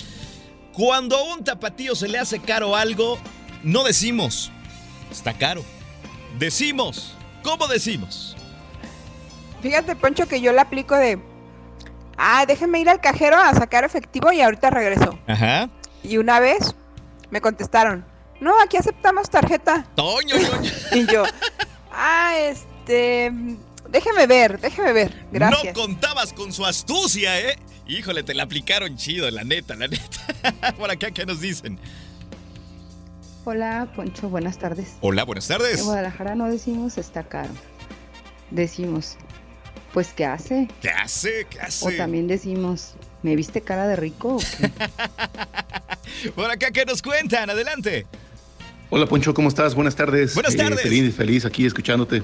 Cuando 0.74 1.16
a 1.16 1.36
un 1.36 1.44
tapatío 1.44 1.94
se 1.94 2.08
le 2.08 2.18
hace 2.18 2.40
caro 2.40 2.76
algo, 2.76 3.20
no 3.62 3.84
decimos, 3.84 4.52
está 5.12 5.38
caro. 5.38 5.64
Decimos, 6.40 7.16
¿cómo 7.44 7.68
decimos? 7.68 8.36
Fíjate, 9.62 9.96
Poncho, 9.96 10.28
que 10.28 10.42
yo 10.42 10.52
la 10.52 10.64
aplico 10.64 10.96
de. 10.96 11.20
Ah, 12.18 12.46
déjenme 12.48 12.80
ir 12.80 12.90
al 12.90 13.00
cajero 13.02 13.38
a 13.38 13.54
sacar 13.54 13.84
efectivo 13.84 14.32
y 14.32 14.42
ahorita 14.42 14.70
regreso. 14.70 15.18
Ajá. 15.28 15.70
Y 16.04 16.18
una 16.18 16.40
vez 16.40 16.76
me 17.30 17.42
contestaron, 17.42 18.06
no, 18.40 18.60
aquí 18.62 18.78
aceptamos 18.78 19.30
tarjeta. 19.30 19.86
Toño, 19.96 20.36
Toño. 20.36 20.72
y 20.94 21.12
yo, 21.12 21.24
ah, 21.92 22.34
este. 22.38 23.32
Déjeme 23.90 24.26
ver, 24.26 24.60
déjeme 24.60 24.94
ver. 24.94 25.26
Gracias. 25.32 25.76
No 25.76 25.82
contabas 25.82 26.34
con 26.34 26.52
su 26.54 26.66
astucia, 26.66 27.40
¿eh? 27.40 27.60
Híjole, 27.88 28.24
te 28.24 28.34
la 28.34 28.44
aplicaron 28.44 28.96
chido, 28.96 29.30
la 29.30 29.44
neta, 29.44 29.76
la 29.76 29.88
neta. 29.88 30.74
Por 30.78 30.90
acá, 30.90 31.12
¿qué 31.12 31.26
nos 31.26 31.42
dicen? 31.42 31.78
Hola, 33.44 33.92
Poncho, 33.96 34.30
buenas 34.30 34.58
tardes. 34.60 34.96
Hola, 35.02 35.24
buenas 35.24 35.48
tardes. 35.48 35.80
En 35.80 35.86
Guadalajara 35.86 36.36
no 36.36 36.50
decimos 36.50 36.98
está 36.98 37.24
caro. 37.24 37.50
Decimos, 38.52 39.16
pues, 39.94 40.14
¿qué 40.14 40.26
hace? 40.26 40.68
¿Qué 40.82 40.90
hace? 40.90 41.48
¿Qué 41.50 41.60
hace? 41.60 41.88
O 41.88 41.98
también 41.98 42.28
decimos, 42.28 42.94
¿me 43.24 43.36
viste 43.36 43.62
cara 43.62 43.88
de 43.88 43.96
rico 43.96 44.36
o 44.36 44.40
qué? 44.40 44.70
Por 46.36 46.52
acá, 46.52 46.70
¿qué 46.72 46.86
nos 46.86 47.02
cuentan? 47.02 47.50
Adelante. 47.50 48.06
Hola 48.92 49.06
Poncho, 49.08 49.34
¿cómo 49.34 49.48
estás? 49.48 49.74
Buenas 49.74 49.96
tardes. 49.96 50.34
Buenas 50.36 50.54
Eh, 50.54 50.58
tardes. 50.58 50.82
feliz, 50.82 51.16
feliz 51.16 51.46
aquí 51.46 51.66
escuchándote. 51.66 52.24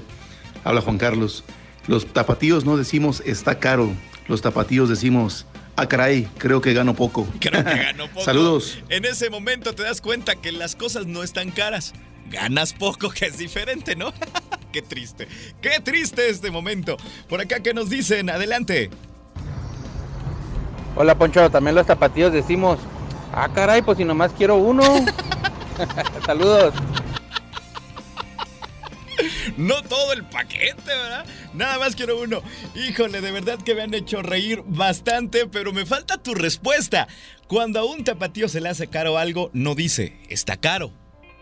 Habla 0.62 0.82
Juan 0.82 0.98
Carlos. 0.98 1.42
Los 1.86 2.06
tapatíos 2.12 2.64
no 2.66 2.76
decimos 2.76 3.22
está 3.24 3.58
caro, 3.58 3.90
los 4.28 4.42
tapatíos 4.42 4.90
decimos, 4.90 5.46
ah 5.78 5.86
caray, 5.86 6.28
creo 6.38 6.60
que 6.60 6.74
gano 6.74 6.94
poco. 6.94 7.26
Creo 7.40 7.64
que 7.64 7.74
gano 7.76 8.08
poco. 8.12 8.24
Saludos. 8.24 8.78
En 8.88 9.04
ese 9.04 9.30
momento 9.30 9.74
te 9.74 9.84
das 9.84 10.00
cuenta 10.00 10.34
que 10.34 10.50
las 10.52 10.74
cosas 10.74 11.06
no 11.06 11.22
están 11.22 11.50
caras. 11.50 11.94
Ganas 12.30 12.74
poco, 12.74 13.10
que 13.10 13.26
es 13.26 13.38
diferente, 13.38 13.96
¿no? 13.96 14.12
qué 14.72 14.82
triste, 14.82 15.28
qué 15.62 15.80
triste 15.80 16.28
este 16.28 16.50
momento. 16.50 16.96
Por 17.28 17.40
acá, 17.40 17.60
¿qué 17.60 17.72
nos 17.72 17.88
dicen? 17.88 18.28
Adelante. 18.28 18.90
Hola 20.96 21.16
Poncho, 21.16 21.48
también 21.48 21.76
los 21.76 21.86
tapatíos 21.86 22.32
decimos, 22.32 22.80
ah 23.32 23.48
caray, 23.54 23.82
pues 23.82 23.98
si 23.98 24.04
nomás 24.04 24.32
quiero 24.32 24.56
uno. 24.56 24.82
Saludos. 26.26 26.74
No 29.56 29.82
todo 29.82 30.12
el 30.12 30.24
paquete, 30.24 30.76
¿verdad? 30.86 31.26
Nada 31.54 31.78
más 31.78 31.96
quiero 31.96 32.20
uno. 32.20 32.42
Híjole, 32.74 33.20
de 33.20 33.32
verdad 33.32 33.58
que 33.62 33.74
me 33.74 33.82
han 33.82 33.94
hecho 33.94 34.22
reír 34.22 34.62
bastante, 34.66 35.46
pero 35.46 35.72
me 35.72 35.86
falta 35.86 36.18
tu 36.18 36.34
respuesta. 36.34 37.08
Cuando 37.48 37.80
a 37.80 37.84
un 37.84 38.04
tapatío 38.04 38.48
se 38.48 38.60
le 38.60 38.68
hace 38.68 38.88
caro 38.88 39.18
algo, 39.18 39.50
no 39.52 39.74
dice, 39.74 40.18
está 40.28 40.56
caro. 40.56 40.92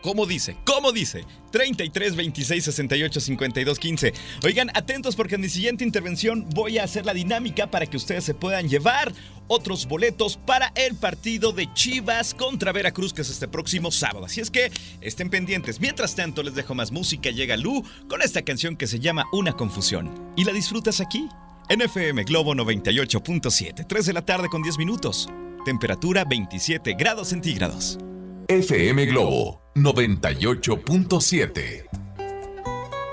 ¿Cómo 0.06 0.24
dice? 0.24 0.56
¿Cómo 0.64 0.92
dice? 0.92 1.24
33 1.50 2.14
26 2.14 2.64
68 2.64 3.20
52 3.20 3.76
15. 3.80 4.12
Oigan, 4.44 4.70
atentos 4.72 5.16
porque 5.16 5.34
en 5.34 5.40
mi 5.40 5.48
siguiente 5.48 5.82
intervención 5.82 6.48
voy 6.50 6.78
a 6.78 6.84
hacer 6.84 7.04
la 7.04 7.12
dinámica 7.12 7.72
para 7.72 7.86
que 7.86 7.96
ustedes 7.96 8.22
se 8.22 8.32
puedan 8.32 8.68
llevar 8.68 9.12
otros 9.48 9.88
boletos 9.88 10.36
para 10.36 10.70
el 10.76 10.94
partido 10.94 11.50
de 11.50 11.68
Chivas 11.74 12.34
contra 12.34 12.70
Veracruz, 12.70 13.12
que 13.12 13.22
es 13.22 13.30
este 13.30 13.48
próximo 13.48 13.90
sábado. 13.90 14.26
Así 14.26 14.40
es 14.40 14.52
que 14.52 14.70
estén 15.00 15.28
pendientes. 15.28 15.80
Mientras 15.80 16.14
tanto, 16.14 16.44
les 16.44 16.54
dejo 16.54 16.76
más 16.76 16.92
música. 16.92 17.32
Llega 17.32 17.56
Lu 17.56 17.82
con 18.08 18.22
esta 18.22 18.42
canción 18.42 18.76
que 18.76 18.86
se 18.86 19.00
llama 19.00 19.24
Una 19.32 19.54
Confusión. 19.54 20.32
¿Y 20.36 20.44
la 20.44 20.52
disfrutas 20.52 21.00
aquí? 21.00 21.28
En 21.68 21.80
FM 21.80 22.22
Globo 22.22 22.54
98.7, 22.54 23.84
3 23.88 24.06
de 24.06 24.12
la 24.12 24.24
tarde 24.24 24.48
con 24.48 24.62
10 24.62 24.78
minutos. 24.78 25.28
Temperatura 25.64 26.24
27 26.24 26.94
grados 26.96 27.30
centígrados. 27.30 27.98
FM 28.46 29.06
Globo 29.06 29.65
98.7. 29.76 32.05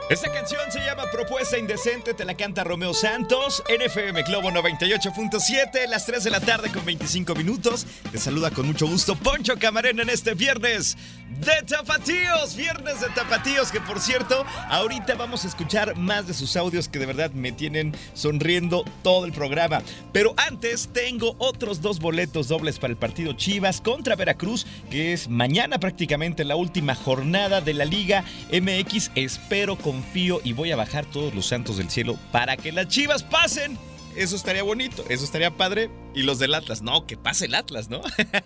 Esta 0.10 0.30
canción 0.32 0.60
se 0.70 0.80
llama 0.80 1.06
Propuesta 1.12 1.58
Indecente, 1.58 2.14
te 2.14 2.26
la 2.26 2.36
canta 2.36 2.66
Romeo 2.66 2.94
Santos, 2.94 3.64
NFM 3.70 4.24
Globo 4.24 4.52
98.7, 4.52 5.88
las 5.88 6.06
3 6.06 6.26
de 6.26 6.30
la 6.30 6.42
tarde 6.42 6.70
con 6.70 6.84
25 6.84 7.34
minutos. 7.36 7.88
Te 8.12 8.18
saluda 8.18 8.52
con 8.52 8.68
mucho 8.68 8.86
gusto 8.86 9.16
Poncho 9.16 9.58
Camarena 9.58 10.04
en 10.04 10.10
este 10.10 10.34
viernes 10.34 10.98
de 11.40 11.64
Tapatíos, 11.66 12.56
viernes 12.56 13.00
de 13.00 13.08
Tapatíos, 13.10 13.72
que 13.72 13.80
por 13.80 14.00
cierto, 14.00 14.46
ahorita 14.70 15.16
vamos 15.16 15.46
a 15.46 15.48
escuchar 15.48 15.96
más 15.96 16.28
de 16.28 16.34
sus 16.34 16.58
audios 16.58 16.90
que 16.90 17.00
de 17.00 17.06
verdad 17.06 17.32
me 17.32 17.54
tienen 17.54 17.96
sonriendo 18.14 18.84
todo 19.04 19.26
el 19.26 19.32
programa. 19.32 19.82
Pero 20.12 20.34
antes 20.38 20.90
tengo 20.92 21.36
otros 21.40 21.82
dos 21.82 22.00
boletos 22.00 22.50
dobles 22.50 22.78
para 22.78 22.92
el 22.92 22.98
partido 22.98 23.34
Chivas 23.34 23.80
contra 23.80 24.18
Veracruz, 24.18 24.68
que 24.92 25.14
es 25.14 25.30
mañana 25.30 25.80
prácticamente 25.80 26.44
la 26.44 26.58
última 26.58 26.94
jornada 26.94 27.62
de 27.62 27.74
la 27.74 27.86
Liga 27.86 28.26
MX. 28.52 29.12
Espero 29.16 29.78
con 29.78 29.93
confío 29.94 30.42
y 30.44 30.54
voy 30.54 30.72
a 30.72 30.76
bajar 30.76 31.06
todos 31.06 31.36
los 31.36 31.46
santos 31.46 31.78
del 31.78 31.92
cielo 31.92 32.18
para 32.32 32.58
que 32.58 32.72
las 32.72 32.88
chivas 32.88 33.22
pasen. 33.22 33.78
Eso 34.16 34.36
estaría 34.36 34.64
bonito, 34.64 35.06
eso 35.08 35.24
estaría 35.24 35.56
padre. 35.56 35.92
Y 36.16 36.24
los 36.24 36.40
del 36.40 36.56
Atlas, 36.56 36.82
no, 36.82 37.06
que 37.06 37.16
pase 37.16 37.46
el 37.46 37.54
Atlas, 37.54 37.90
¿no? 37.90 38.02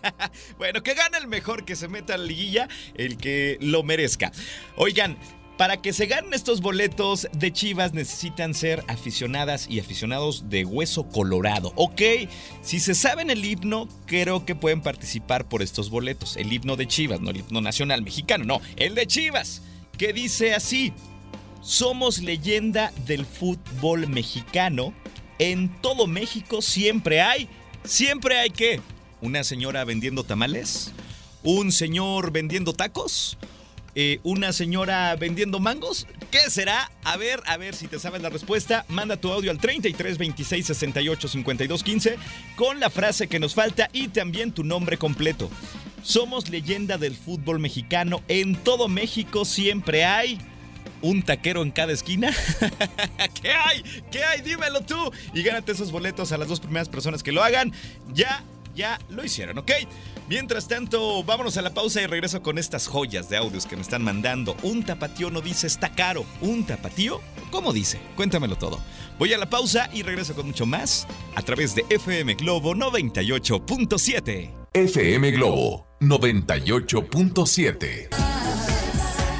bueno, 0.57 0.83
que 0.83 0.93
gane 0.93 1.17
el 1.17 1.27
mejor, 1.27 1.63
que 1.63 1.77
se 1.77 1.87
meta 1.87 2.17
la 2.17 2.25
liguilla, 2.25 2.67
el 2.95 3.15
que 3.15 3.57
lo 3.61 3.81
merezca. 3.83 4.33
Oigan, 4.75 5.17
para 5.55 5.77
que 5.77 5.93
se 5.93 6.05
ganen 6.05 6.33
estos 6.33 6.59
boletos 6.59 7.29
de 7.31 7.53
Chivas 7.53 7.93
necesitan 7.93 8.53
ser 8.53 8.83
aficionadas 8.89 9.67
y 9.69 9.79
aficionados 9.79 10.49
de 10.49 10.65
hueso 10.65 11.07
colorado. 11.07 11.71
Ok, 11.75 12.01
si 12.61 12.81
se 12.81 12.93
saben 12.93 13.29
el 13.29 13.43
himno, 13.43 13.87
creo 14.05 14.45
que 14.45 14.53
pueden 14.53 14.81
participar 14.81 15.47
por 15.47 15.61
estos 15.61 15.89
boletos. 15.89 16.35
El 16.35 16.51
himno 16.51 16.75
de 16.75 16.87
Chivas, 16.87 17.21
no 17.21 17.31
el 17.31 17.37
himno 17.37 17.61
nacional 17.61 18.01
mexicano, 18.01 18.43
no, 18.43 18.61
el 18.75 18.95
de 18.95 19.07
Chivas, 19.07 19.61
que 19.97 20.11
dice 20.11 20.53
así. 20.53 20.93
Somos 21.61 22.19
leyenda 22.19 22.91
del 23.05 23.25
fútbol 23.25 24.07
mexicano. 24.07 24.93
En 25.39 25.69
todo 25.81 26.07
México 26.07 26.61
siempre 26.61 27.21
hay, 27.21 27.49
siempre 27.83 28.37
hay 28.37 28.49
que 28.49 28.81
una 29.21 29.43
señora 29.43 29.83
vendiendo 29.83 30.23
tamales, 30.23 30.93
un 31.43 31.71
señor 31.71 32.31
vendiendo 32.31 32.73
tacos, 32.73 33.37
eh, 33.95 34.19
una 34.23 34.53
señora 34.53 35.15
vendiendo 35.15 35.59
mangos. 35.59 36.07
¿Qué 36.31 36.49
será? 36.49 36.91
A 37.03 37.17
ver, 37.17 37.41
a 37.45 37.57
ver 37.57 37.73
si 37.73 37.87
te 37.87 37.99
sabes 37.99 38.21
la 38.21 38.29
respuesta. 38.29 38.85
Manda 38.89 39.17
tu 39.17 39.31
audio 39.31 39.49
al 39.49 39.59
33 39.59 40.17
26 40.17 40.65
68 40.65 41.27
52 41.27 41.83
15 41.83 42.17
con 42.55 42.79
la 42.79 42.89
frase 42.89 43.27
que 43.27 43.39
nos 43.39 43.55
falta 43.55 43.89
y 43.93 44.09
también 44.09 44.51
tu 44.51 44.63
nombre 44.63 44.97
completo. 44.97 45.49
Somos 46.03 46.49
leyenda 46.49 46.97
del 46.97 47.15
fútbol 47.15 47.59
mexicano. 47.59 48.21
En 48.27 48.55
todo 48.55 48.87
México 48.87 49.45
siempre 49.45 50.05
hay 50.05 50.37
un 51.01 51.23
taquero 51.23 51.61
en 51.61 51.71
cada 51.71 51.93
esquina. 51.93 52.31
¿Qué 53.41 53.51
hay? 53.51 53.83
¿Qué 54.11 54.23
hay? 54.23 54.41
Dímelo 54.41 54.81
tú. 54.81 55.11
Y 55.33 55.43
gánate 55.43 55.71
esos 55.71 55.91
boletos 55.91 56.31
a 56.31 56.37
las 56.37 56.47
dos 56.47 56.59
primeras 56.59 56.89
personas 56.89 57.23
que 57.23 57.31
lo 57.31 57.43
hagan. 57.43 57.71
Ya, 58.13 58.43
ya 58.75 58.99
lo 59.09 59.23
hicieron, 59.23 59.57
¿ok? 59.57 59.71
Mientras 60.29 60.67
tanto, 60.67 61.23
vámonos 61.23 61.55
a 61.57 61.61
la 61.61 61.73
pausa 61.73 62.01
y 62.01 62.05
regreso 62.05 62.41
con 62.41 62.57
estas 62.57 62.87
joyas 62.87 63.29
de 63.29 63.37
audios 63.37 63.65
que 63.65 63.77
me 63.77 63.81
están 63.81 64.03
mandando. 64.03 64.57
Un 64.61 64.83
tapatío 64.83 65.31
no 65.31 65.39
dice 65.41 65.67
está 65.67 65.93
caro. 65.93 66.25
¿Un 66.41 66.65
tapatío? 66.65 67.21
¿Cómo 67.49 67.71
dice? 67.71 67.99
Cuéntamelo 68.15 68.57
todo. 68.57 68.81
Voy 69.17 69.33
a 69.33 69.37
la 69.37 69.49
pausa 69.49 69.89
y 69.93 70.03
regreso 70.03 70.35
con 70.35 70.47
mucho 70.47 70.65
más 70.65 71.07
a 71.35 71.41
través 71.41 71.75
de 71.75 71.85
FM 71.89 72.35
Globo 72.35 72.75
98.7. 72.75 74.51
FM 74.73 75.31
Globo 75.31 75.87
98.7. 76.01 78.26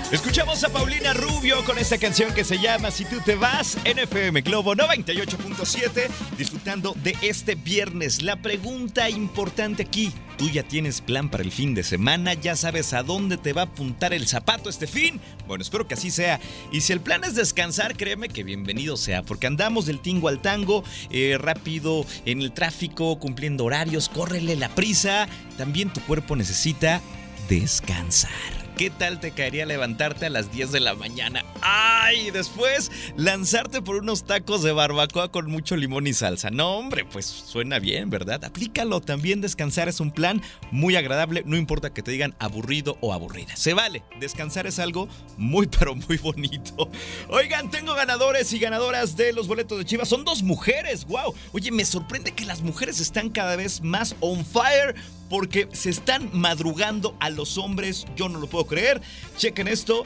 Escuchamos 0.09 0.63
a 0.63 0.69
Paulina 0.69 1.11
Rubio 1.11 1.65
con 1.65 1.77
esta 1.77 1.97
canción 1.97 2.33
que 2.33 2.45
se 2.45 2.57
llama 2.57 2.91
Si 2.91 3.03
tú 3.03 3.17
te 3.25 3.35
vas 3.35 3.77
en 3.83 3.99
FM 3.99 4.39
Globo 4.39 4.73
98.7 4.73 6.07
disfrutando 6.37 6.95
de 7.03 7.13
este 7.21 7.55
viernes. 7.55 8.21
La 8.21 8.37
pregunta 8.37 9.09
importante 9.09 9.83
aquí, 9.83 10.13
¿tú 10.37 10.49
ya 10.49 10.63
tienes 10.63 11.01
plan 11.01 11.27
para 11.27 11.43
el 11.43 11.51
fin 11.51 11.73
de 11.73 11.83
semana? 11.83 12.35
¿Ya 12.35 12.55
sabes 12.55 12.93
a 12.93 13.03
dónde 13.03 13.35
te 13.35 13.51
va 13.51 13.63
a 13.63 13.65
apuntar 13.65 14.13
el 14.13 14.29
zapato 14.29 14.69
este 14.69 14.87
fin? 14.87 15.19
Bueno, 15.45 15.61
espero 15.61 15.89
que 15.89 15.95
así 15.95 16.09
sea. 16.09 16.39
Y 16.71 16.79
si 16.79 16.93
el 16.93 17.01
plan 17.01 17.25
es 17.25 17.35
descansar, 17.35 17.97
créeme 17.97 18.29
que 18.29 18.45
bienvenido 18.45 18.95
sea, 18.95 19.23
porque 19.23 19.47
andamos 19.47 19.87
del 19.87 19.99
tingo 19.99 20.29
al 20.29 20.41
tango, 20.41 20.85
eh, 21.09 21.37
rápido 21.37 22.05
en 22.25 22.41
el 22.41 22.53
tráfico, 22.53 23.19
cumpliendo 23.19 23.65
horarios, 23.65 24.07
córrele 24.07 24.55
la 24.55 24.69
prisa. 24.69 25.27
También 25.57 25.91
tu 25.91 25.99
cuerpo 25.99 26.37
necesita 26.37 27.01
descansar. 27.49 28.66
¿Qué 28.77 28.91
tal 28.91 29.19
te 29.19 29.31
caería 29.31 29.65
levantarte 29.65 30.27
a 30.27 30.29
las 30.29 30.51
10 30.51 30.71
de 30.71 30.79
la 30.79 30.93
mañana? 30.93 31.43
¡Ay! 31.61 32.29
Después 32.29 32.91
lanzarte 33.15 33.81
por 33.81 33.95
unos 33.95 34.23
tacos 34.23 34.61
de 34.61 34.71
barbacoa 34.71 35.31
con 35.31 35.49
mucho 35.49 35.75
limón 35.75 36.05
y 36.05 36.13
salsa. 36.13 36.51
No, 36.51 36.77
hombre, 36.77 37.03
pues 37.03 37.25
suena 37.25 37.79
bien, 37.79 38.11
¿verdad? 38.11 38.45
Aplícalo. 38.45 39.01
También 39.01 39.41
descansar 39.41 39.89
es 39.89 39.99
un 39.99 40.11
plan 40.11 40.43
muy 40.69 40.95
agradable. 40.95 41.41
No 41.47 41.57
importa 41.57 41.91
que 41.91 42.03
te 42.03 42.11
digan 42.11 42.35
aburrido 42.37 42.99
o 43.01 43.15
aburrida. 43.15 43.55
Se 43.55 43.73
vale. 43.73 44.03
Descansar 44.19 44.67
es 44.67 44.77
algo 44.77 45.09
muy, 45.37 45.65
pero 45.79 45.95
muy 45.95 46.17
bonito. 46.17 46.91
Oigan, 47.29 47.71
tengo 47.71 47.95
ganadores 47.95 48.53
y 48.53 48.59
ganadoras 48.59 49.17
de 49.17 49.33
los 49.33 49.47
boletos 49.47 49.79
de 49.79 49.85
Chivas. 49.85 50.07
Son 50.07 50.23
dos 50.23 50.43
mujeres. 50.43 51.05
¡Wow! 51.07 51.33
Oye, 51.51 51.71
me 51.71 51.83
sorprende 51.83 52.31
que 52.31 52.45
las 52.45 52.61
mujeres 52.61 52.99
están 52.99 53.31
cada 53.31 53.55
vez 53.55 53.81
más 53.81 54.15
on 54.19 54.45
fire 54.45 54.93
porque 55.29 55.67
se 55.73 55.89
están 55.89 56.29
madrugando 56.33 57.15
a 57.19 57.29
los 57.29 57.57
hombres. 57.57 58.05
Yo 58.15 58.29
no 58.29 58.39
lo 58.39 58.47
puedo 58.47 58.65
creer. 58.65 59.01
Chequen 59.37 59.67
esto. 59.67 60.03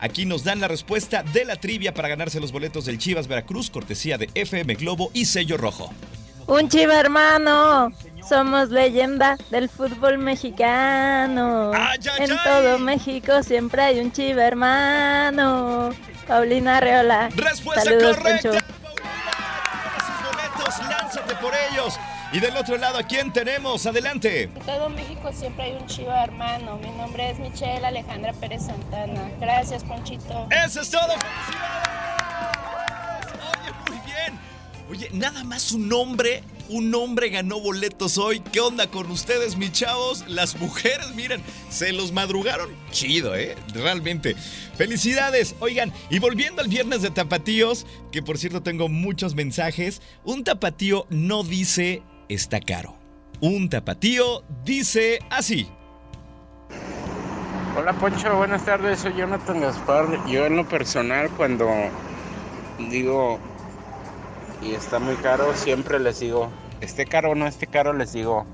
Aquí 0.00 0.26
nos 0.26 0.44
dan 0.44 0.60
la 0.60 0.68
respuesta 0.68 1.22
de 1.22 1.44
la 1.44 1.56
trivia 1.56 1.94
para 1.94 2.08
ganarse 2.08 2.40
los 2.40 2.52
boletos 2.52 2.84
del 2.84 2.98
Chivas 2.98 3.26
Veracruz, 3.26 3.70
cortesía 3.70 4.18
de 4.18 4.28
FM 4.34 4.74
Globo 4.74 5.10
y 5.14 5.24
sello 5.24 5.56
rojo. 5.56 5.92
Un 6.46 6.68
chiva 6.68 7.00
hermano. 7.00 7.90
Somos 8.28 8.70
leyenda 8.70 9.36
del 9.50 9.68
fútbol 9.68 10.18
mexicano. 10.18 11.72
en 12.18 12.30
todo 12.44 12.78
México 12.78 13.42
siempre 13.42 13.82
hay 13.82 14.00
un 14.00 14.12
chiva 14.12 14.44
hermano. 14.44 15.90
Paulina 16.26 16.80
Reola. 16.80 17.28
Respuesta 17.34 17.84
Saludos, 17.84 18.16
correcta. 18.16 18.50
Poncho. 18.50 18.66
Sus 20.06 20.18
boletos, 20.26 20.88
lánzate 20.88 21.34
por 21.36 21.52
ellos. 21.70 21.98
Y 22.32 22.40
del 22.40 22.56
otro 22.56 22.76
lado, 22.76 22.98
¿a 22.98 23.02
quién 23.04 23.32
tenemos? 23.32 23.86
Adelante. 23.86 24.44
En 24.44 24.54
todo 24.60 24.88
México 24.88 25.30
siempre 25.32 25.64
hay 25.64 25.72
un 25.72 25.86
chiva 25.86 26.24
hermano. 26.24 26.78
Mi 26.78 26.90
nombre 26.90 27.30
es 27.30 27.38
Michelle 27.38 27.84
Alejandra 27.86 28.32
Pérez 28.32 28.66
Santana. 28.66 29.30
Gracias, 29.40 29.84
Ponchito. 29.84 30.48
Eso 30.50 30.80
es 30.80 30.90
todo. 30.90 31.02
¡Felicidades! 31.06 32.04
Oye, 33.60 33.72
muy 33.88 33.98
bien. 34.06 34.40
Oye, 34.90 35.08
nada 35.12 35.44
más 35.44 35.62
su 35.62 35.78
nombre 35.78 36.42
un 36.68 36.94
hombre 36.94 37.28
ganó 37.28 37.60
boletos 37.60 38.18
hoy. 38.18 38.40
¿Qué 38.40 38.60
onda 38.60 38.86
con 38.86 39.10
ustedes, 39.10 39.56
mis 39.56 39.72
chavos? 39.72 40.24
Las 40.28 40.58
mujeres, 40.58 41.14
miren, 41.14 41.42
se 41.68 41.92
los 41.92 42.12
madrugaron 42.12 42.70
chido, 42.90 43.34
¿eh? 43.34 43.56
Realmente. 43.74 44.34
Felicidades. 44.76 45.54
Oigan, 45.60 45.92
y 46.10 46.18
volviendo 46.18 46.62
al 46.62 46.68
viernes 46.68 47.02
de 47.02 47.10
tapatíos, 47.10 47.86
que 48.12 48.22
por 48.22 48.38
cierto 48.38 48.62
tengo 48.62 48.88
muchos 48.88 49.34
mensajes, 49.34 50.00
un 50.24 50.44
tapatío 50.44 51.06
no 51.10 51.42
dice 51.42 52.02
está 52.28 52.60
caro. 52.60 52.96
Un 53.40 53.68
tapatío 53.68 54.44
dice 54.64 55.18
así. 55.30 55.68
Hola 57.76 57.92
Poncho, 57.94 58.36
buenas 58.36 58.64
tardes, 58.64 59.00
soy 59.00 59.14
Jonathan 59.14 59.60
Gaspar. 59.60 60.26
Yo 60.28 60.46
en 60.46 60.56
lo 60.56 60.68
personal 60.68 61.28
cuando 61.30 61.68
digo 62.78 63.40
y 64.62 64.74
está 64.74 64.98
muy 64.98 65.16
caro, 65.16 65.54
siempre 65.56 65.98
les 65.98 66.20
digo, 66.20 66.50
esté 66.80 67.04
caro 67.04 67.32
o 67.32 67.34
no 67.34 67.46
esté 67.46 67.66
caro, 67.66 67.92
les 67.92 68.12
digo, 68.12 68.46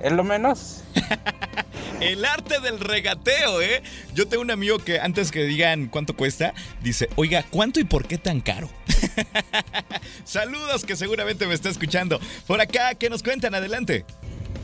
es 0.00 0.12
lo 0.12 0.24
menos. 0.24 0.82
El 2.00 2.24
arte 2.24 2.58
del 2.60 2.80
regateo, 2.80 3.60
¿eh? 3.60 3.82
Yo 4.12 4.26
tengo 4.26 4.42
un 4.42 4.50
amigo 4.50 4.78
que 4.78 4.98
antes 4.98 5.30
que 5.30 5.44
digan 5.44 5.86
cuánto 5.86 6.16
cuesta, 6.16 6.52
dice, 6.82 7.08
oiga, 7.14 7.44
¿cuánto 7.48 7.78
y 7.78 7.84
por 7.84 8.06
qué 8.06 8.18
tan 8.18 8.40
caro? 8.40 8.68
Saludos 10.24 10.84
que 10.84 10.96
seguramente 10.96 11.46
me 11.46 11.54
está 11.54 11.68
escuchando. 11.68 12.20
Por 12.46 12.60
acá, 12.60 12.94
¿qué 12.94 13.10
nos 13.10 13.22
cuentan? 13.22 13.54
Adelante. 13.54 14.04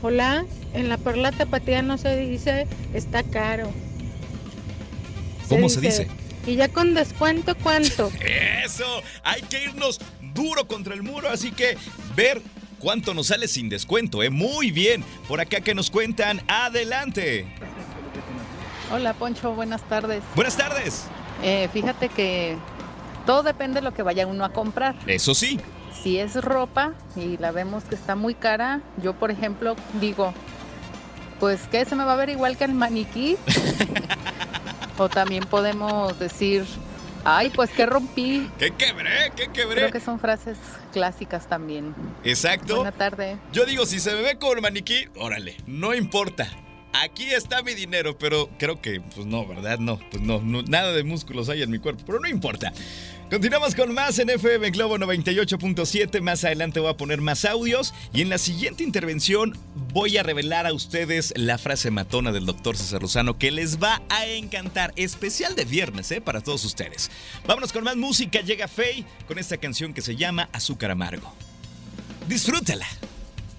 Hola, 0.01 0.45
en 0.73 0.87
la 0.87 0.97
perla 0.97 1.31
tapatía 1.31 1.81
no 1.81 1.97
se 1.97 2.15
dice 2.15 2.67
está 2.93 3.23
caro. 3.23 3.71
¿Cómo 5.49 5.67
se 5.67 5.81
dice? 5.81 6.07
Y 6.45 6.55
ya 6.55 6.69
con 6.69 6.93
descuento, 6.93 7.55
¿cuánto? 7.61 8.11
Eso, 8.65 9.01
hay 9.23 9.41
que 9.41 9.63
irnos 9.63 9.99
duro 10.33 10.67
contra 10.67 10.93
el 10.93 11.03
muro, 11.03 11.29
así 11.29 11.51
que 11.51 11.77
ver 12.15 12.41
cuánto 12.79 13.13
nos 13.13 13.27
sale 13.27 13.47
sin 13.47 13.67
descuento, 13.67 14.23
¿eh? 14.23 14.29
Muy 14.29 14.71
bien, 14.71 15.03
por 15.27 15.41
acá 15.41 15.59
que 15.61 15.75
nos 15.75 15.89
cuentan, 15.89 16.41
adelante. 16.47 17.45
Hola 18.91 19.13
Poncho, 19.13 19.53
buenas 19.53 19.87
tardes. 19.89 20.23
Buenas 20.35 20.55
tardes. 20.55 21.03
Eh, 21.43 21.69
fíjate 21.73 22.09
que 22.09 22.57
todo 23.29 23.43
depende 23.43 23.75
de 23.75 23.83
lo 23.83 23.93
que 23.93 24.01
vaya 24.01 24.25
uno 24.25 24.43
a 24.43 24.49
comprar. 24.49 24.95
Eso 25.05 25.35
sí. 25.35 25.59
Si 26.01 26.17
es 26.17 26.33
ropa 26.33 26.95
y 27.15 27.37
la 27.37 27.51
vemos 27.51 27.83
que 27.83 27.93
está 27.93 28.15
muy 28.15 28.33
cara, 28.33 28.81
yo 29.03 29.13
por 29.13 29.29
ejemplo 29.29 29.75
digo, 30.01 30.33
pues 31.39 31.67
que 31.67 31.85
se 31.85 31.95
me 31.95 32.05
va 32.05 32.13
a 32.13 32.15
ver 32.15 32.29
igual 32.29 32.57
que 32.57 32.63
el 32.63 32.73
maniquí. 32.73 33.37
O 34.97 35.07
también 35.07 35.45
podemos 35.45 36.19
decir, 36.19 36.65
ay, 37.23 37.51
pues 37.51 37.69
que 37.69 37.85
rompí. 37.85 38.51
¿Qué 38.57 38.71
quebré? 38.71 39.31
¿Qué 39.33 39.47
quebré? 39.49 39.75
Creo 39.75 39.91
que 39.91 40.01
son 40.01 40.19
frases 40.19 40.57
clásicas 40.91 41.47
también. 41.47 41.95
Exacto. 42.25 42.77
Buena 42.77 42.91
tarde. 42.91 43.37
Yo 43.53 43.63
digo, 43.65 43.85
si 43.85 44.01
se 44.01 44.13
me 44.13 44.21
ve 44.21 44.37
como 44.37 44.53
el 44.53 44.61
maniquí, 44.61 45.07
órale, 45.15 45.55
no 45.67 45.93
importa. 45.93 46.49
Aquí 46.91 47.29
está 47.29 47.61
mi 47.61 47.75
dinero, 47.75 48.17
pero 48.17 48.49
creo 48.57 48.81
que, 48.81 48.99
pues 48.99 49.25
no, 49.25 49.47
¿verdad? 49.47 49.77
No, 49.77 49.99
pues 50.11 50.21
no, 50.21 50.41
no, 50.41 50.63
nada 50.63 50.91
de 50.91 51.03
músculos 51.03 51.47
hay 51.47 51.61
en 51.61 51.69
mi 51.69 51.79
cuerpo, 51.79 52.03
pero 52.05 52.19
no 52.19 52.27
importa. 52.27 52.73
Continuamos 53.29 53.75
con 53.75 53.93
más 53.93 54.17
en 54.17 54.31
FM 54.31 54.71
Globo 54.71 54.97
98.7. 54.97 56.19
Más 56.19 56.43
adelante 56.43 56.79
voy 56.79 56.89
a 56.89 56.97
poner 56.97 57.21
más 57.21 57.45
audios 57.45 57.93
y 58.11 58.21
en 58.21 58.29
la 58.29 58.39
siguiente 58.39 58.83
intervención 58.83 59.55
voy 59.93 60.17
a 60.17 60.23
revelar 60.23 60.65
a 60.65 60.73
ustedes 60.73 61.31
la 61.35 61.59
frase 61.59 61.91
matona 61.91 62.31
del 62.31 62.47
doctor 62.47 62.75
César 62.75 63.03
Lozano 63.03 63.37
que 63.37 63.51
les 63.51 63.77
va 63.77 64.01
a 64.09 64.25
encantar. 64.25 64.93
Especial 64.95 65.55
de 65.55 65.65
viernes, 65.65 66.11
¿eh? 66.11 66.21
Para 66.21 66.41
todos 66.41 66.65
ustedes. 66.65 67.11
Vámonos 67.45 67.71
con 67.71 67.83
más 67.83 67.97
música. 67.97 68.41
Llega 68.41 68.67
Faye 68.67 69.05
con 69.27 69.37
esta 69.37 69.57
canción 69.57 69.93
que 69.93 70.01
se 70.01 70.15
llama 70.15 70.49
Azúcar 70.51 70.89
Amargo. 70.89 71.31
Disfrútala. 72.27 72.87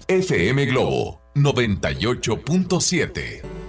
FM 0.05 0.65
Globo 0.65 1.21
98.7. 1.35 3.60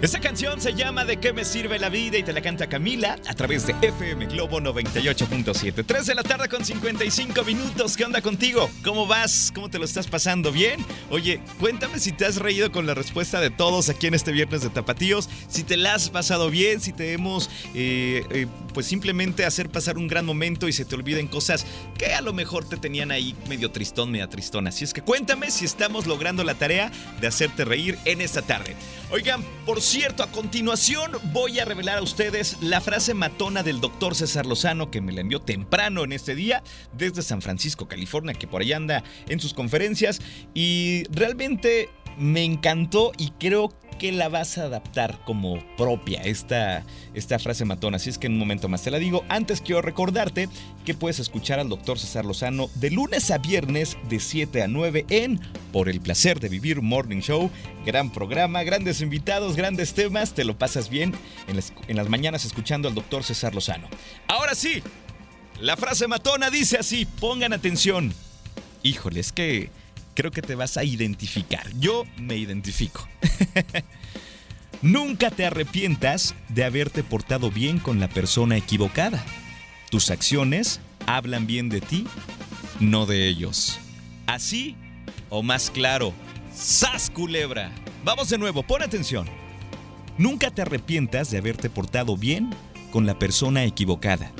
Esta 0.00 0.20
canción 0.20 0.60
se 0.60 0.74
llama 0.74 1.04
¿De 1.04 1.16
qué 1.16 1.32
me 1.32 1.44
sirve 1.44 1.76
la 1.76 1.88
vida? 1.88 2.18
y 2.18 2.22
te 2.22 2.32
la 2.32 2.40
canta 2.40 2.68
Camila 2.68 3.16
a 3.26 3.34
través 3.34 3.66
de 3.66 3.74
FM 3.82 4.26
Globo 4.26 4.60
98.7. 4.60 5.84
3 5.84 6.06
de 6.06 6.14
la 6.14 6.22
tarde 6.22 6.48
con 6.48 6.64
55 6.64 7.42
minutos. 7.42 7.96
¿Qué 7.96 8.04
onda 8.04 8.22
contigo? 8.22 8.70
¿Cómo 8.84 9.08
vas? 9.08 9.50
¿Cómo 9.52 9.68
te 9.68 9.80
lo 9.80 9.84
estás 9.84 10.06
pasando? 10.06 10.52
¿Bien? 10.52 10.86
Oye, 11.10 11.40
cuéntame 11.58 11.98
si 11.98 12.12
te 12.12 12.26
has 12.26 12.36
reído 12.36 12.70
con 12.70 12.86
la 12.86 12.94
respuesta 12.94 13.40
de 13.40 13.50
todos 13.50 13.88
aquí 13.88 14.06
en 14.06 14.14
este 14.14 14.30
viernes 14.30 14.62
de 14.62 14.70
Tapatíos. 14.70 15.28
Si 15.48 15.64
te 15.64 15.76
la 15.76 15.94
has 15.94 16.10
pasado 16.10 16.48
bien, 16.48 16.80
si 16.80 16.92
te 16.92 17.12
hemos, 17.12 17.50
eh, 17.74 18.24
eh, 18.30 18.46
pues 18.74 18.86
simplemente 18.86 19.44
hacer 19.44 19.68
pasar 19.68 19.98
un 19.98 20.06
gran 20.06 20.24
momento 20.24 20.68
y 20.68 20.72
se 20.72 20.84
te 20.84 20.94
olviden 20.94 21.26
cosas 21.26 21.66
que 21.98 22.14
a 22.14 22.20
lo 22.20 22.32
mejor 22.32 22.68
te 22.68 22.76
tenían 22.76 23.10
ahí 23.10 23.34
medio 23.48 23.72
tristón, 23.72 24.12
media 24.12 24.28
tristón. 24.28 24.68
Así 24.68 24.84
es 24.84 24.94
que 24.94 25.02
cuéntame 25.02 25.50
si 25.50 25.64
estamos 25.64 26.06
logrando 26.06 26.44
la 26.44 26.54
tarea 26.54 26.92
de 27.20 27.26
hacerte 27.26 27.64
reír 27.64 27.98
en 28.04 28.20
esta 28.20 28.42
tarde. 28.42 28.76
Oigan, 29.10 29.42
por 29.64 29.80
cierto, 29.88 30.22
a 30.22 30.30
continuación 30.30 31.12
voy 31.32 31.60
a 31.60 31.64
revelar 31.64 31.96
a 31.96 32.02
ustedes 32.02 32.58
la 32.60 32.82
frase 32.82 33.14
matona 33.14 33.62
del 33.62 33.80
doctor 33.80 34.14
César 34.14 34.44
Lozano 34.44 34.90
que 34.90 35.00
me 35.00 35.12
la 35.12 35.22
envió 35.22 35.40
temprano 35.40 36.04
en 36.04 36.12
este 36.12 36.34
día 36.34 36.62
desde 36.92 37.22
San 37.22 37.40
Francisco, 37.40 37.88
California, 37.88 38.34
que 38.34 38.46
por 38.46 38.60
ahí 38.60 38.74
anda 38.74 39.02
en 39.28 39.40
sus 39.40 39.54
conferencias 39.54 40.20
y 40.52 41.04
realmente 41.10 41.88
me 42.18 42.44
encantó 42.44 43.12
y 43.16 43.30
creo 43.38 43.70
que 43.70 43.87
la 44.02 44.28
vas 44.28 44.58
a 44.58 44.64
adaptar 44.64 45.20
como 45.24 45.58
propia 45.76 46.22
esta, 46.22 46.84
esta 47.14 47.38
frase 47.38 47.64
matona. 47.64 47.96
Así 47.96 48.10
es 48.10 48.18
que 48.18 48.26
en 48.26 48.34
un 48.34 48.38
momento 48.38 48.68
más 48.68 48.82
te 48.82 48.90
la 48.90 48.98
digo. 48.98 49.24
Antes 49.28 49.60
quiero 49.60 49.82
recordarte 49.82 50.48
que 50.84 50.94
puedes 50.94 51.18
escuchar 51.18 51.58
al 51.58 51.68
doctor 51.68 51.98
César 51.98 52.24
Lozano 52.24 52.70
de 52.76 52.90
lunes 52.90 53.30
a 53.30 53.38
viernes 53.38 53.96
de 54.08 54.20
7 54.20 54.62
a 54.62 54.68
9 54.68 55.06
en 55.10 55.40
Por 55.72 55.88
el 55.88 56.00
placer 56.00 56.40
de 56.40 56.48
vivir 56.48 56.80
Morning 56.80 57.20
Show. 57.20 57.50
Gran 57.84 58.10
programa, 58.10 58.62
grandes 58.62 59.00
invitados, 59.00 59.56
grandes 59.56 59.94
temas. 59.94 60.34
Te 60.34 60.44
lo 60.44 60.56
pasas 60.56 60.88
bien 60.88 61.12
en 61.48 61.56
las, 61.56 61.72
en 61.88 61.96
las 61.96 62.08
mañanas 62.08 62.44
escuchando 62.44 62.88
al 62.88 62.94
doctor 62.94 63.24
César 63.24 63.54
Lozano. 63.54 63.88
Ahora 64.28 64.54
sí, 64.54 64.82
la 65.60 65.76
frase 65.76 66.06
matona 66.06 66.50
dice 66.50 66.78
así, 66.78 67.04
pongan 67.04 67.52
atención. 67.52 68.14
Híjole, 68.82 69.20
es 69.20 69.32
que 69.32 69.70
creo 70.18 70.32
que 70.32 70.42
te 70.42 70.56
vas 70.56 70.76
a 70.76 70.82
identificar. 70.82 71.70
Yo 71.78 72.04
me 72.16 72.36
identifico. 72.36 73.06
Nunca 74.82 75.30
te 75.30 75.46
arrepientas 75.46 76.34
de 76.48 76.64
haberte 76.64 77.04
portado 77.04 77.52
bien 77.52 77.78
con 77.78 78.00
la 78.00 78.08
persona 78.08 78.56
equivocada. 78.56 79.24
Tus 79.92 80.10
acciones 80.10 80.80
hablan 81.06 81.46
bien 81.46 81.68
de 81.68 81.80
ti, 81.80 82.04
no 82.80 83.06
de 83.06 83.28
ellos. 83.28 83.78
Así 84.26 84.74
o 85.30 85.44
más 85.44 85.70
claro, 85.70 86.12
¡sas 86.52 87.10
culebra! 87.10 87.70
Vamos 88.02 88.28
de 88.28 88.38
nuevo, 88.38 88.64
pon 88.64 88.82
atención. 88.82 89.28
Nunca 90.16 90.50
te 90.50 90.62
arrepientas 90.62 91.30
de 91.30 91.38
haberte 91.38 91.70
portado 91.70 92.16
bien 92.16 92.50
con 92.90 93.06
la 93.06 93.20
persona 93.20 93.62
equivocada. 93.62 94.32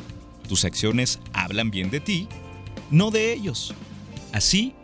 Tus 0.49 0.65
acciones 0.65 1.21
hablan 1.33 1.71
bien 1.71 1.89
de 1.89 2.01
ti, 2.01 2.27
no 2.91 3.13
de 3.13 3.33
ellos. 3.33 3.77
Así 4.33 4.75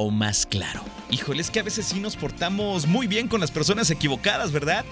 o 0.00 0.10
más 0.10 0.46
claro. 0.46 0.82
Híjole, 1.10 1.42
es 1.42 1.50
que 1.50 1.60
a 1.60 1.62
veces 1.62 1.84
sí 1.84 2.00
nos 2.00 2.16
portamos 2.16 2.86
muy 2.86 3.06
bien 3.06 3.28
con 3.28 3.38
las 3.38 3.50
personas 3.50 3.90
equivocadas, 3.90 4.50
¿verdad? 4.50 4.86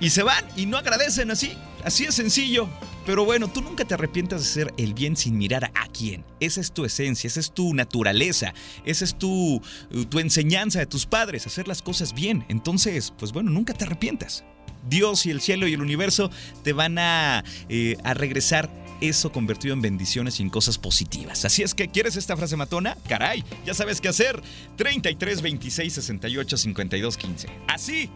Y 0.00 0.08
se 0.08 0.22
van 0.22 0.42
y 0.56 0.64
no 0.64 0.78
agradecen 0.78 1.30
así. 1.30 1.52
Así 1.84 2.04
es 2.04 2.14
sencillo. 2.14 2.66
Pero 3.04 3.26
bueno, 3.26 3.48
tú 3.48 3.60
nunca 3.60 3.84
te 3.84 3.92
arrepientas 3.92 4.40
de 4.40 4.48
hacer 4.48 4.74
el 4.78 4.94
bien 4.94 5.14
sin 5.14 5.36
mirar 5.36 5.64
a 5.74 5.86
quién. 5.88 6.24
Esa 6.40 6.62
es 6.62 6.72
tu 6.72 6.86
esencia, 6.86 7.28
esa 7.28 7.38
es 7.38 7.52
tu 7.52 7.74
naturaleza, 7.74 8.54
esa 8.86 9.04
es 9.04 9.18
tu, 9.18 9.60
tu 10.08 10.18
enseñanza 10.20 10.78
de 10.78 10.86
tus 10.86 11.04
padres, 11.04 11.46
hacer 11.46 11.68
las 11.68 11.82
cosas 11.82 12.14
bien. 12.14 12.46
Entonces, 12.48 13.12
pues 13.18 13.32
bueno, 13.32 13.50
nunca 13.50 13.74
te 13.74 13.84
arrepientas. 13.84 14.42
Dios 14.88 15.26
y 15.26 15.30
el 15.30 15.42
cielo 15.42 15.68
y 15.68 15.74
el 15.74 15.82
universo 15.82 16.30
te 16.62 16.72
van 16.72 16.98
a, 16.98 17.44
eh, 17.68 17.98
a 18.04 18.14
regresar 18.14 18.70
eso 19.00 19.32
convertido 19.32 19.74
en 19.74 19.82
bendiciones 19.82 20.40
y 20.40 20.42
en 20.42 20.50
cosas 20.50 20.78
positivas. 20.78 21.44
Así 21.44 21.62
es 21.62 21.74
que, 21.74 21.88
¿quieres 21.88 22.16
esta 22.16 22.36
frase 22.36 22.56
matona? 22.56 22.96
Caray, 23.08 23.44
ya 23.64 23.74
sabes 23.74 24.00
qué 24.00 24.08
hacer. 24.08 24.40
33 24.76 25.42
26 25.42 25.92
68 25.92 26.56
52 26.56 27.16
15. 27.16 27.48
Así 27.68 28.10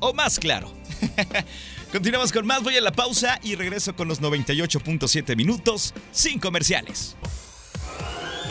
o 0.00 0.12
más 0.12 0.38
claro. 0.38 0.72
Continuamos 1.92 2.32
con 2.32 2.46
más, 2.46 2.62
voy 2.62 2.76
a 2.76 2.80
la 2.80 2.92
pausa 2.92 3.38
y 3.42 3.54
regreso 3.54 3.96
con 3.96 4.08
los 4.08 4.20
98.7 4.20 5.36
minutos 5.36 5.94
sin 6.12 6.38
comerciales. 6.38 7.16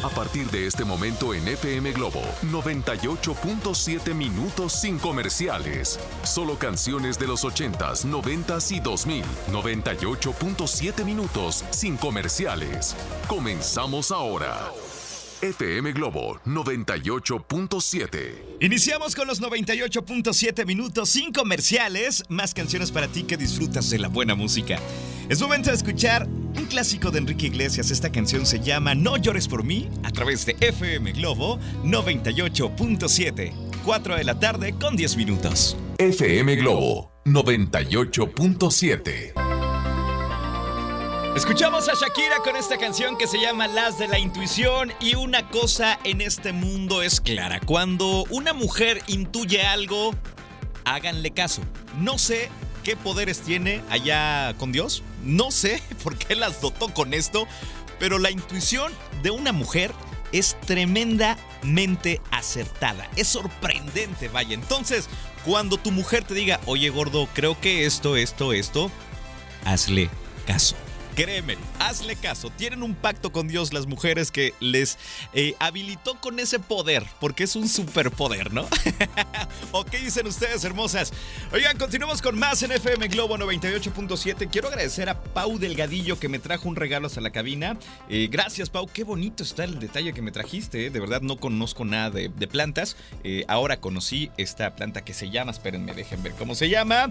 A 0.04 0.10
partir 0.10 0.50
de 0.52 0.68
este 0.68 0.86
momento 0.86 1.34
en 1.34 1.48
FM 1.48 1.92
Globo, 1.94 2.22
98.7 2.44 4.14
minutos 4.14 4.74
sin 4.74 5.00
comerciales. 5.00 6.00
Solo 6.24 6.56
canciones 6.60 7.18
de 7.18 7.26
los 7.28 7.44
80s, 7.44 8.06
90s 8.06 8.76
y 8.76 8.80
2000. 8.80 9.24
98.7 9.52 11.04
minutos 11.04 11.66
sin 11.72 11.98
comerciales. 11.98 12.96
Comenzamos 13.28 14.12
ahora. 14.12 14.72
FM 15.42 15.92
Globo 15.92 16.40
98.7. 16.46 18.58
Iniciamos 18.60 19.16
con 19.16 19.28
los 19.28 19.40
98.7 19.40 20.66
minutos 20.66 21.10
sin 21.10 21.32
comerciales, 21.32 22.24
más 22.28 22.56
canciones 22.56 22.92
para 22.92 23.08
ti 23.08 23.22
que 23.24 23.38
disfrutas 23.38 23.92
de 23.92 24.00
la 24.00 24.08
buena 24.08 24.34
música. 24.34 24.80
Es 25.30 25.40
momento 25.40 25.70
de 25.70 25.76
escuchar 25.76 26.28
un 26.28 26.66
clásico 26.66 27.12
de 27.12 27.20
Enrique 27.20 27.46
Iglesias. 27.48 27.92
Esta 27.92 28.12
canción 28.12 28.48
se 28.48 28.62
llama 28.62 28.96
No 28.96 29.18
llores 29.18 29.48
por 29.48 29.64
mí 29.64 29.90
a 30.04 30.10
través 30.10 30.44
de 30.48 30.58
FM 30.60 31.12
Globo 31.12 31.60
98.7. 31.84 33.54
4 33.86 34.16
de 34.16 34.24
la 34.24 34.40
tarde 34.40 34.74
con 34.74 34.96
10 34.96 35.18
minutos. 35.18 35.78
FM 36.00 36.56
Globo 36.56 37.12
98.7. 37.26 39.47
Escuchamos 41.38 41.88
a 41.88 41.94
Shakira 41.94 42.38
con 42.44 42.56
esta 42.56 42.80
canción 42.80 43.16
que 43.16 43.28
se 43.28 43.40
llama 43.40 43.68
Las 43.68 44.00
de 44.00 44.08
la 44.08 44.18
Intuición 44.18 44.92
y 45.00 45.14
una 45.14 45.48
cosa 45.48 46.00
en 46.04 46.22
este 46.22 46.52
mundo 46.52 47.04
es 47.04 47.22
clara. 47.22 47.60
Cuando 47.60 48.24
una 48.32 48.54
mujer 48.54 49.04
intuye 49.06 49.62
algo, 49.62 50.16
háganle 50.84 51.30
caso. 51.30 51.62
No 52.00 52.18
sé 52.18 52.50
qué 52.84 52.96
poderes 52.96 53.42
tiene 53.42 53.84
allá 53.92 54.56
con 54.58 54.72
Dios. 54.72 55.04
No 55.24 55.52
sé 55.52 55.84
por 56.04 56.18
qué 56.18 56.36
las 56.36 56.60
dotó 56.60 56.92
con 56.92 57.14
esto, 57.14 57.48
pero 58.00 58.18
la 58.18 58.32
intuición 58.32 58.92
de 59.22 59.30
una 59.30 59.52
mujer 59.52 59.92
es 60.32 60.60
tremendamente 60.62 62.20
acertada. 62.32 63.08
Es 63.16 63.28
sorprendente, 63.28 64.28
vaya. 64.28 64.56
Entonces, 64.56 65.08
cuando 65.46 65.78
tu 65.78 65.92
mujer 65.92 66.24
te 66.24 66.34
diga, 66.34 66.60
oye 66.66 66.90
gordo, 66.90 67.30
creo 67.36 67.62
que 67.62 67.86
esto, 67.86 68.16
esto, 68.16 68.54
esto, 68.54 68.90
hazle 69.66 70.10
caso. 70.48 70.76
Créeme, 71.18 71.58
hazle 71.80 72.16
caso. 72.16 72.52
Tienen 72.52 72.84
un 72.84 72.94
pacto 72.94 73.32
con 73.32 73.48
Dios 73.48 73.74
las 73.74 73.88
mujeres 73.88 74.30
que 74.30 74.54
les 74.60 75.00
eh, 75.34 75.56
habilitó 75.58 76.22
con 76.22 76.40
ese 76.40 76.60
poder, 76.60 77.04
porque 77.20 77.46
es 77.46 77.56
un 77.56 77.68
superpoder, 77.68 78.54
¿no? 78.54 78.68
¿O 79.72 79.84
qué 79.84 79.98
dicen 79.98 80.28
ustedes, 80.28 80.64
hermosas? 80.64 81.12
Oigan, 81.52 81.76
continuamos 81.80 82.22
con 82.22 82.38
más 82.38 82.62
en 82.62 82.72
FM 82.72 83.08
Globo 83.08 83.36
98.7. 83.36 84.48
Quiero 84.52 84.68
agradecer 84.68 85.10
a 85.10 85.20
Pau 85.20 85.58
Delgadillo 85.58 86.20
que 86.20 86.30
me 86.30 86.38
trajo 86.38 86.70
un 86.70 86.76
regalo 86.76 87.08
hasta 87.08 87.20
la 87.20 87.32
cabina. 87.32 87.80
Eh, 88.10 88.28
gracias, 88.32 88.70
Pau. 88.70 88.86
Qué 88.86 89.04
bonito 89.04 89.42
está 89.42 89.64
el 89.64 89.80
detalle 89.80 90.14
que 90.14 90.22
me 90.22 90.32
trajiste. 90.32 90.86
¿eh? 90.86 90.90
De 90.92 91.00
verdad, 91.00 91.22
no 91.22 91.38
conozco 91.38 91.84
nada 91.84 92.12
de, 92.12 92.30
plantas. 92.48 92.96
ahora 93.48 93.78
conocí 93.82 94.30
esta 94.38 94.76
planta 94.76 95.04
que 95.04 95.16
se 95.16 95.32
llama, 95.32 95.50
espérenme, 95.50 95.96
dejen 95.96 96.22
ver 96.22 96.34
cómo 96.34 96.54
se 96.54 96.70
llama. 96.70 97.10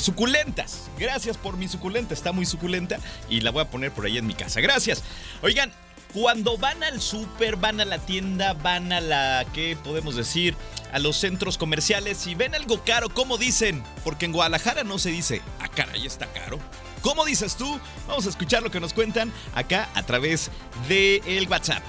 suculentas. 0.00 0.88
Gracias 0.98 1.36
por 1.36 1.58
mi 1.58 1.68
suculenta. 1.68 2.14
Está 2.14 2.32
muy 2.32 2.46
suculenta. 2.46 2.98
La 3.42 3.50
voy 3.50 3.62
a 3.62 3.70
poner 3.70 3.92
por 3.92 4.06
ahí 4.06 4.18
en 4.18 4.26
mi 4.26 4.34
casa. 4.34 4.60
Gracias. 4.60 5.02
Oigan, 5.42 5.72
cuando 6.12 6.58
van 6.58 6.82
al 6.82 7.00
súper, 7.00 7.56
van 7.56 7.80
a 7.80 7.84
la 7.84 7.98
tienda, 7.98 8.52
van 8.52 8.92
a 8.92 9.00
la, 9.00 9.46
¿qué 9.54 9.76
podemos 9.82 10.14
decir? 10.14 10.56
A 10.92 10.98
los 10.98 11.16
centros 11.16 11.56
comerciales 11.56 12.26
y 12.26 12.34
ven 12.34 12.54
algo 12.54 12.84
caro, 12.84 13.08
¿cómo 13.08 13.38
dicen? 13.38 13.82
Porque 14.04 14.26
en 14.26 14.32
Guadalajara 14.32 14.84
no 14.84 14.98
se 14.98 15.10
dice, 15.10 15.40
ah, 15.60 15.68
caray, 15.68 16.06
está 16.06 16.26
caro. 16.26 16.58
¿Cómo 17.00 17.24
dices 17.24 17.56
tú? 17.56 17.80
Vamos 18.06 18.26
a 18.26 18.28
escuchar 18.28 18.62
lo 18.62 18.70
que 18.70 18.78
nos 18.78 18.92
cuentan 18.92 19.32
acá 19.54 19.88
a 19.94 20.02
través 20.02 20.50
del 20.86 21.22
el 21.26 21.48
WhatsApp. 21.48 21.82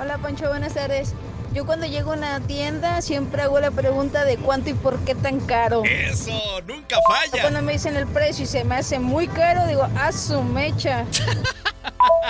Hola 0.00 0.18
Poncho, 0.18 0.48
buenas 0.48 0.74
tardes. 0.74 1.12
Yo 1.54 1.64
cuando 1.64 1.86
llego 1.86 2.12
a 2.12 2.16
una 2.16 2.40
tienda 2.40 3.00
siempre 3.00 3.42
hago 3.42 3.60
la 3.60 3.70
pregunta 3.70 4.24
de 4.24 4.36
cuánto 4.38 4.70
y 4.70 4.74
por 4.74 4.98
qué 5.04 5.14
tan 5.14 5.38
caro. 5.38 5.84
Eso, 5.84 6.32
nunca 6.66 6.98
falla. 7.08 7.42
Cuando 7.42 7.62
me 7.62 7.74
dicen 7.74 7.94
el 7.94 8.08
precio 8.08 8.42
y 8.42 8.48
se 8.48 8.64
me 8.64 8.74
hace 8.74 8.98
muy 8.98 9.28
caro, 9.28 9.64
digo, 9.68 9.88
a 9.96 10.10
su 10.10 10.42
mecha. 10.42 11.06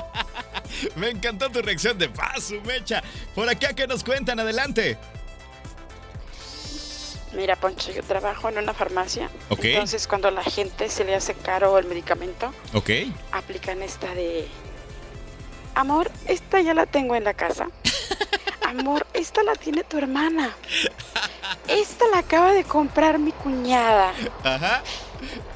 me 0.97 1.09
encantó 1.09 1.49
tu 1.49 1.63
reacción 1.63 1.97
de 1.97 2.11
a 2.21 2.39
su 2.39 2.61
mecha. 2.61 3.03
Por 3.35 3.49
acá, 3.49 3.73
¿qué 3.73 3.87
nos 3.87 4.05
cuentan? 4.05 4.41
Adelante. 4.41 4.99
Mira, 7.33 7.57
Poncho, 7.57 7.93
yo 7.93 8.03
trabajo 8.03 8.51
en 8.51 8.59
una 8.59 8.75
farmacia. 8.75 9.31
Entonces, 9.49 10.07
cuando 10.07 10.29
a 10.29 10.33
la 10.33 10.45
gente 10.45 10.91
se 10.91 11.03
le 11.03 11.15
hace 11.15 11.33
caro 11.33 11.79
el 11.79 11.87
medicamento, 11.87 12.53
aplican 13.33 13.81
esta 13.83 14.15
de... 14.15 14.47
Amor, 15.75 16.11
esta 16.27 16.61
ya 16.61 16.75
la 16.75 16.85
tengo 16.85 17.17
en 17.17 17.25
la 17.25 17.33
casa. 17.33 17.69
Amor, 18.79 19.07
esta 19.13 19.43
la 19.43 19.55
tiene 19.55 19.85
tu 19.85 19.99
hermana. 19.99 20.55
Esta 21.69 22.07
la 22.13 22.19
acaba 22.19 22.53
de 22.53 22.65
comprar 22.65 23.19
mi 23.19 23.31
cuñada. 23.31 24.13
Ajá. 24.43 24.83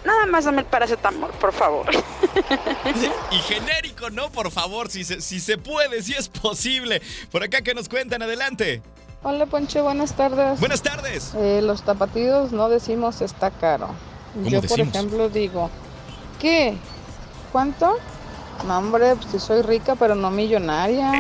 Nada 0.05 0.27
más 0.27 0.45
dame 0.45 0.61
el 0.61 0.67
paracetamol, 0.67 1.31
por 1.33 1.53
favor. 1.53 1.87
Y 3.31 3.37
genérico, 3.39 4.11
¿no? 4.11 4.31
Por 4.31 4.51
favor, 4.51 4.91
si 4.91 5.05
se, 5.05 5.21
si 5.21 5.41
se 5.41 5.59
puede, 5.59 6.03
si 6.03 6.15
es 6.15 6.29
posible. 6.29 7.03
Por 7.31 7.43
acá 7.43 7.61
que 7.61 7.75
nos 7.75 7.89
cuentan, 7.89 8.23
adelante. 8.23 8.83
Hola 9.23 9.47
Ponche, 9.47 9.81
buenas 9.81 10.15
tardes. 10.15 10.61
Buenas 10.61 10.83
tardes. 10.83 11.35
Eh, 11.35 11.61
los 11.63 11.83
tapatíos 11.83 12.53
no 12.53 12.69
decimos 12.69 13.21
está 13.21 13.51
caro. 13.51 13.89
Yo, 14.45 14.63
por 14.63 14.81
ejemplo, 14.81 15.29
digo, 15.29 15.71
¿qué? 16.41 16.77
¿Cuánto? 17.53 17.99
No, 18.67 18.79
hombre, 18.79 19.15
pues 19.17 19.31
si 19.31 19.39
soy 19.39 19.63
rica, 19.63 19.95
pero 19.95 20.15
no 20.15 20.31
millonaria. 20.31 21.13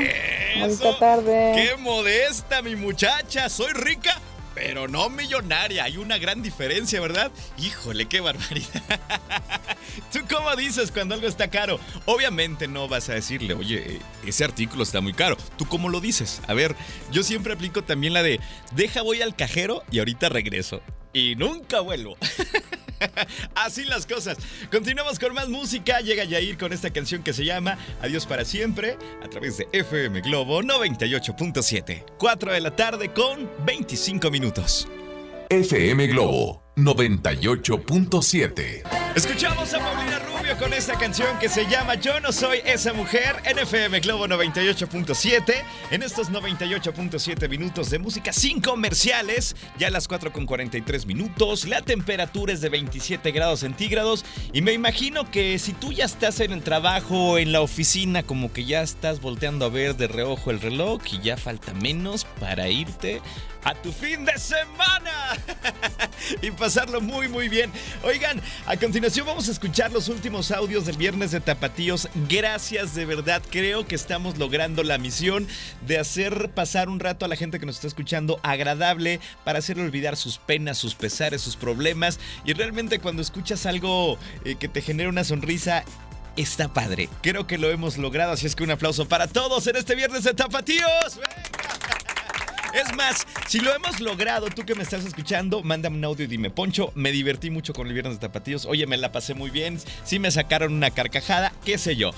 Buenas 0.58 0.98
tarde. 0.98 1.52
¡Qué 1.54 1.76
modesta, 1.80 2.62
mi 2.62 2.76
muchacha! 2.76 3.48
Soy 3.48 3.72
rica, 3.72 4.20
pero 4.54 4.88
no 4.88 5.08
millonaria. 5.08 5.84
Hay 5.84 5.96
una 5.96 6.18
gran 6.18 6.42
diferencia, 6.42 7.00
¿verdad? 7.00 7.30
Híjole, 7.58 8.06
qué 8.06 8.20
barbaridad. 8.20 8.82
¿Tú 10.12 10.20
cómo 10.28 10.54
dices 10.56 10.90
cuando 10.90 11.14
algo 11.14 11.28
está 11.28 11.48
caro? 11.48 11.78
Obviamente 12.06 12.66
no 12.66 12.88
vas 12.88 13.08
a 13.08 13.14
decirle, 13.14 13.54
oye, 13.54 14.00
ese 14.26 14.44
artículo 14.44 14.82
está 14.82 15.00
muy 15.00 15.12
caro. 15.12 15.36
¿Tú 15.56 15.66
cómo 15.66 15.88
lo 15.88 16.00
dices? 16.00 16.42
A 16.48 16.54
ver, 16.54 16.74
yo 17.12 17.22
siempre 17.22 17.52
aplico 17.52 17.82
también 17.82 18.14
la 18.14 18.22
de, 18.22 18.40
deja 18.72 19.02
voy 19.02 19.22
al 19.22 19.36
cajero 19.36 19.82
y 19.90 20.00
ahorita 20.00 20.28
regreso. 20.28 20.80
Y 21.12 21.36
nunca 21.36 21.80
vuelvo. 21.80 22.16
Así 23.54 23.84
las 23.84 24.06
cosas. 24.06 24.38
Continuamos 24.70 25.18
con 25.18 25.34
más 25.34 25.48
música. 25.48 26.00
Llega 26.00 26.24
Yair 26.24 26.56
con 26.58 26.72
esta 26.72 26.90
canción 26.90 27.22
que 27.22 27.32
se 27.32 27.44
llama 27.44 27.78
Adiós 28.02 28.26
para 28.26 28.44
siempre 28.44 28.98
a 29.22 29.28
través 29.28 29.58
de 29.58 29.68
FM 29.72 30.20
Globo 30.22 30.62
98.7. 30.62 32.04
4 32.18 32.52
de 32.52 32.60
la 32.60 32.74
tarde 32.74 33.12
con 33.12 33.48
25 33.64 34.30
minutos. 34.30 34.88
FM 35.50 36.08
Globo 36.08 36.62
98.7. 36.76 38.82
Escuchamos 39.16 39.72
a 39.74 39.78
Paulina 39.78 40.17
Con 40.56 40.72
esta 40.72 40.98
canción 40.98 41.38
que 41.38 41.48
se 41.50 41.66
llama 41.66 41.96
Yo 41.96 42.20
no 42.20 42.32
soy 42.32 42.60
esa 42.64 42.94
mujer 42.94 43.36
en 43.44 44.00
Globo 44.00 44.26
98.7. 44.26 45.54
En 45.90 46.02
estos 46.02 46.30
98.7 46.30 47.48
minutos 47.50 47.90
de 47.90 47.98
música 47.98 48.32
sin 48.32 48.60
comerciales, 48.62 49.54
ya 49.78 49.88
a 49.88 49.90
las 49.90 50.08
4 50.08 50.32
con 50.32 50.46
43 50.46 51.04
minutos, 51.04 51.68
la 51.68 51.82
temperatura 51.82 52.54
es 52.54 52.62
de 52.62 52.70
27 52.70 53.30
grados 53.30 53.60
centígrados 53.60 54.24
y 54.52 54.62
me 54.62 54.72
imagino 54.72 55.30
que 55.30 55.58
si 55.58 55.74
tú 55.74 55.92
ya 55.92 56.06
estás 56.06 56.40
en 56.40 56.52
el 56.52 56.62
trabajo, 56.62 57.36
en 57.36 57.52
la 57.52 57.60
oficina, 57.60 58.22
como 58.22 58.50
que 58.50 58.64
ya 58.64 58.80
estás 58.80 59.20
volteando 59.20 59.66
a 59.66 59.68
ver 59.68 59.96
de 59.96 60.08
reojo 60.08 60.50
el 60.50 60.60
reloj 60.60 61.02
y 61.12 61.20
ya 61.20 61.36
falta 61.36 61.74
menos 61.74 62.24
para 62.24 62.68
irte 62.68 63.20
a 63.64 63.74
tu 63.74 63.92
fin 63.92 64.24
de 64.24 64.38
semana 64.38 65.36
y 66.42 66.50
pasarlo 66.50 67.00
muy 67.00 67.28
muy 67.28 67.48
bien. 67.48 67.70
Oigan, 68.02 68.40
a 68.66 68.76
continuación 68.76 69.26
vamos 69.26 69.48
a 69.48 69.52
escuchar 69.52 69.92
los 69.92 70.08
últimos 70.08 70.50
audios 70.50 70.86
del 70.86 70.96
viernes 70.96 71.30
de 71.30 71.40
Tapatíos. 71.40 72.08
Gracias 72.28 72.94
de 72.94 73.04
verdad, 73.04 73.42
creo 73.50 73.86
que 73.86 73.94
estamos 73.94 74.38
logrando 74.38 74.82
la 74.82 74.98
misión 74.98 75.46
de 75.86 75.98
hacer 75.98 76.50
pasar 76.50 76.88
un 76.88 77.00
rato 77.00 77.24
a 77.24 77.28
la 77.28 77.36
gente 77.36 77.58
que 77.58 77.66
nos 77.66 77.76
está 77.76 77.88
escuchando 77.88 78.40
agradable 78.42 79.20
para 79.44 79.58
hacerle 79.58 79.84
olvidar 79.84 80.16
sus 80.16 80.38
penas, 80.38 80.78
sus 80.78 80.94
pesares, 80.94 81.42
sus 81.42 81.56
problemas 81.56 82.18
y 82.44 82.52
realmente 82.52 82.98
cuando 82.98 83.22
escuchas 83.22 83.66
algo 83.66 84.18
eh, 84.44 84.56
que 84.56 84.68
te 84.68 84.82
genera 84.82 85.08
una 85.08 85.24
sonrisa 85.24 85.84
está 86.36 86.68
padre. 86.68 87.08
Creo 87.22 87.46
que 87.46 87.58
lo 87.58 87.70
hemos 87.70 87.98
logrado, 87.98 88.32
así 88.32 88.46
es 88.46 88.54
que 88.54 88.62
un 88.62 88.70
aplauso 88.70 89.08
para 89.08 89.26
todos 89.26 89.66
en 89.66 89.76
este 89.76 89.94
viernes 89.94 90.22
de 90.24 90.34
Tapatíos. 90.34 91.16
¡Venga! 91.16 91.97
Es 92.74 92.94
más, 92.94 93.26
si 93.46 93.60
lo 93.60 93.74
hemos 93.74 94.00
logrado, 94.00 94.48
tú 94.50 94.64
que 94.64 94.74
me 94.74 94.82
estás 94.82 95.04
escuchando, 95.04 95.62
mándame 95.62 95.96
un 95.96 96.04
audio 96.04 96.24
y 96.24 96.28
dime, 96.28 96.50
Poncho, 96.50 96.92
me 96.94 97.12
divertí 97.12 97.50
mucho 97.50 97.72
con 97.72 97.86
el 97.86 97.94
viernes 97.94 98.14
de 98.14 98.20
tapatíos. 98.20 98.66
Oye, 98.66 98.86
me 98.86 98.96
la 98.96 99.10
pasé 99.10 99.34
muy 99.34 99.50
bien. 99.50 99.78
Sí 100.04 100.18
me 100.18 100.30
sacaron 100.30 100.74
una 100.74 100.90
carcajada, 100.90 101.52
qué 101.64 101.78
sé 101.78 101.96
yo. 101.96 102.10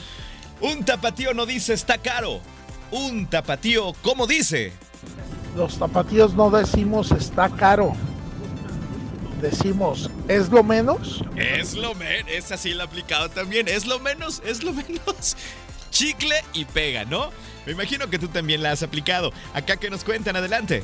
Un 0.60 0.84
tapatío 0.84 1.34
no 1.34 1.46
dice 1.46 1.72
está 1.72 1.98
caro. 1.98 2.40
Un 2.90 3.26
tapatío, 3.26 3.92
¿cómo 4.02 4.26
dice? 4.26 4.72
Los 5.56 5.78
tapatíos 5.78 6.34
no 6.34 6.50
decimos 6.50 7.12
está 7.12 7.48
caro. 7.48 7.94
Decimos, 9.40 10.10
¿es 10.28 10.50
lo 10.50 10.62
menos? 10.62 11.24
Es 11.36 11.74
lo 11.74 11.94
menos, 11.94 12.30
es 12.30 12.52
así 12.52 12.70
el 12.70 12.80
aplicado 12.80 13.30
también. 13.30 13.68
Es 13.68 13.86
lo 13.86 13.98
menos, 13.98 14.42
es 14.44 14.62
lo 14.62 14.72
menos. 14.72 15.36
Chicle 15.90 16.36
y 16.52 16.64
pega, 16.64 17.04
¿no? 17.04 17.30
Me 17.66 17.72
imagino 17.72 18.08
que 18.08 18.18
tú 18.18 18.28
también 18.28 18.62
la 18.62 18.72
has 18.72 18.82
aplicado. 18.82 19.32
Acá 19.54 19.76
que 19.76 19.90
nos 19.90 20.04
cuentan, 20.04 20.36
adelante. 20.36 20.82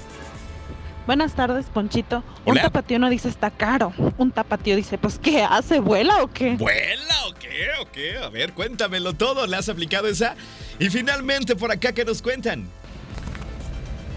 Buenas 1.07 1.35
tardes, 1.35 1.67
Ponchito. 1.67 2.25
Un 2.45 2.57
tapatío 2.57 2.99
no 2.99 3.09
dice 3.09 3.29
está 3.29 3.51
caro. 3.51 3.93
Un 4.19 4.33
tapatío 4.33 4.75
dice, 4.75 4.99
pues, 4.99 5.19
¿qué 5.19 5.43
hace? 5.43 5.79
¿Vuela 5.79 6.23
o 6.23 6.33
qué? 6.33 6.57
¿Vuela 6.57 7.27
o 7.29 7.35
qué? 7.35 7.69
¿O 7.81 7.91
qué? 7.93 8.19
A 8.19 8.29
ver, 8.29 8.53
cuéntamelo 8.53 9.15
todo. 9.15 9.47
¿Le 9.47 9.57
has 9.57 9.69
aplicado 9.69 10.09
esa? 10.09 10.35
Y 10.81 10.91
finalmente, 10.91 11.55
por 11.55 11.71
acá, 11.71 11.93
que 11.93 12.05
nos 12.05 12.21
cuentan? 12.23 12.69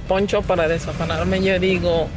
Poncho, 0.08 0.42
para 0.42 0.68
desafanarme, 0.68 1.44
yo 1.44 1.60
digo, 1.60 2.10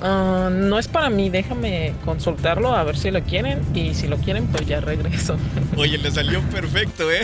Ah, 0.00 0.48
no 0.52 0.78
es 0.78 0.86
para 0.86 1.10
mí, 1.10 1.28
déjame 1.28 1.92
consultarlo 2.04 2.72
a 2.74 2.84
ver 2.84 2.96
si 2.96 3.10
lo 3.10 3.22
quieren 3.22 3.60
y 3.74 3.94
si 3.94 4.06
lo 4.06 4.16
quieren 4.18 4.46
pues 4.46 4.66
ya 4.66 4.80
regreso. 4.80 5.36
Oye, 5.76 5.98
le 5.98 6.10
salió 6.10 6.40
perfecto, 6.50 7.10
¿eh? 7.10 7.22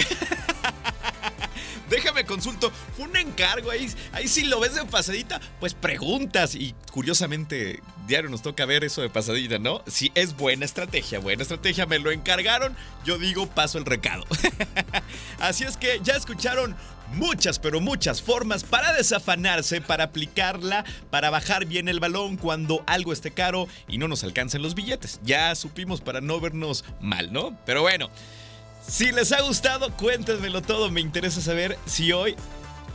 Déjame 1.88 2.24
consulto. 2.24 2.70
Fue 2.96 3.06
un 3.06 3.16
encargo 3.16 3.70
ahí. 3.70 3.90
Ahí 4.12 4.28
si 4.28 4.44
lo 4.44 4.60
ves 4.60 4.74
de 4.74 4.84
pasadita, 4.84 5.40
pues 5.60 5.74
preguntas. 5.74 6.54
Y 6.54 6.74
curiosamente, 6.92 7.80
diario 8.06 8.30
nos 8.30 8.42
toca 8.42 8.64
ver 8.66 8.84
eso 8.84 9.02
de 9.02 9.10
pasadita, 9.10 9.58
¿no? 9.58 9.82
Si 9.86 10.12
es 10.14 10.36
buena 10.36 10.64
estrategia, 10.64 11.18
buena 11.18 11.42
estrategia, 11.42 11.86
me 11.86 11.98
lo 11.98 12.10
encargaron. 12.10 12.76
Yo 13.04 13.18
digo, 13.18 13.46
paso 13.46 13.78
el 13.78 13.84
recado. 13.84 14.24
Así 15.38 15.64
es 15.64 15.76
que 15.76 16.00
ya 16.02 16.14
escucharon 16.14 16.76
muchas, 17.12 17.58
pero 17.58 17.80
muchas 17.80 18.22
formas 18.22 18.64
para 18.64 18.92
desafanarse, 18.92 19.80
para 19.80 20.04
aplicarla, 20.04 20.84
para 21.10 21.30
bajar 21.30 21.66
bien 21.66 21.88
el 21.88 22.00
balón 22.00 22.36
cuando 22.36 22.82
algo 22.86 23.12
esté 23.12 23.30
caro 23.30 23.68
y 23.88 23.98
no 23.98 24.08
nos 24.08 24.24
alcancen 24.24 24.62
los 24.62 24.74
billetes. 24.74 25.20
Ya 25.22 25.54
supimos 25.54 26.00
para 26.00 26.20
no 26.20 26.40
vernos 26.40 26.84
mal, 27.00 27.32
¿no? 27.32 27.58
Pero 27.64 27.82
bueno. 27.82 28.10
Si 28.86 29.12
les 29.12 29.32
ha 29.32 29.40
gustado, 29.42 29.90
cuéntenmelo 29.96 30.62
todo. 30.62 30.90
Me 30.90 31.00
interesa 31.00 31.40
saber 31.40 31.78
si 31.86 32.12
hoy 32.12 32.36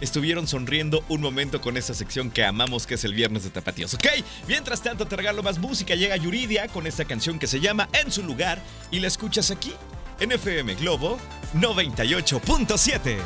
estuvieron 0.01 0.47
sonriendo 0.47 1.03
un 1.09 1.21
momento 1.21 1.61
con 1.61 1.77
esa 1.77 1.93
sección 1.93 2.31
que 2.31 2.45
amamos, 2.45 2.87
que 2.87 2.95
es 2.95 3.03
el 3.03 3.13
viernes 3.13 3.43
de 3.43 3.49
tapatíos. 3.49 3.93
Ok, 3.93 4.07
mientras 4.47 4.81
tanto 4.81 5.05
te 5.05 5.15
regalo 5.15 5.43
más 5.43 5.59
música. 5.59 5.95
Llega 5.95 6.15
Yuridia 6.15 6.67
con 6.67 6.87
esta 6.87 7.05
canción 7.05 7.39
que 7.39 7.47
se 7.47 7.59
llama 7.59 7.89
En 7.93 8.11
su 8.11 8.23
lugar 8.23 8.61
y 8.91 8.99
la 8.99 9.07
escuchas 9.07 9.51
aquí 9.51 9.73
en 10.19 10.31
FM 10.31 10.75
Globo 10.75 11.17
98.7. 11.55 13.17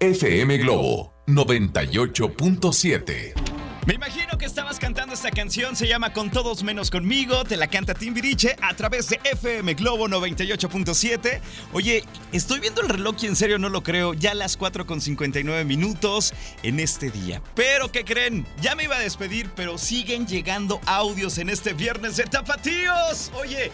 FM 0.00 0.58
Globo 0.58 1.12
98.7. 1.26 3.57
Me 3.86 3.94
imagino 3.94 4.36
que 4.36 4.44
estabas 4.44 4.78
cantando 4.78 5.14
esta 5.14 5.30
canción, 5.30 5.74
se 5.74 5.86
llama 5.88 6.12
Con 6.12 6.30
Todos 6.30 6.62
Menos 6.62 6.90
Conmigo, 6.90 7.44
te 7.44 7.56
la 7.56 7.68
canta 7.68 7.94
Timbiriche 7.94 8.54
a 8.60 8.74
través 8.74 9.08
de 9.08 9.18
FM 9.24 9.72
Globo 9.74 10.08
98.7. 10.08 11.40
Oye, 11.72 12.04
estoy 12.32 12.60
viendo 12.60 12.82
el 12.82 12.90
reloj 12.90 13.16
y 13.22 13.26
en 13.26 13.36
serio 13.36 13.58
no 13.58 13.70
lo 13.70 13.82
creo, 13.82 14.12
ya 14.12 14.34
las 14.34 14.58
4 14.58 14.86
con 14.86 15.00
59 15.00 15.64
minutos 15.64 16.34
en 16.62 16.80
este 16.80 17.10
día. 17.10 17.40
Pero, 17.54 17.90
¿qué 17.90 18.04
creen? 18.04 18.46
Ya 18.60 18.74
me 18.74 18.84
iba 18.84 18.96
a 18.96 19.00
despedir, 19.00 19.50
pero 19.56 19.78
siguen 19.78 20.26
llegando 20.26 20.80
audios 20.84 21.38
en 21.38 21.48
este 21.48 21.72
viernes 21.72 22.16
de 22.16 22.24
Tapatíos. 22.24 23.32
Oye, 23.40 23.72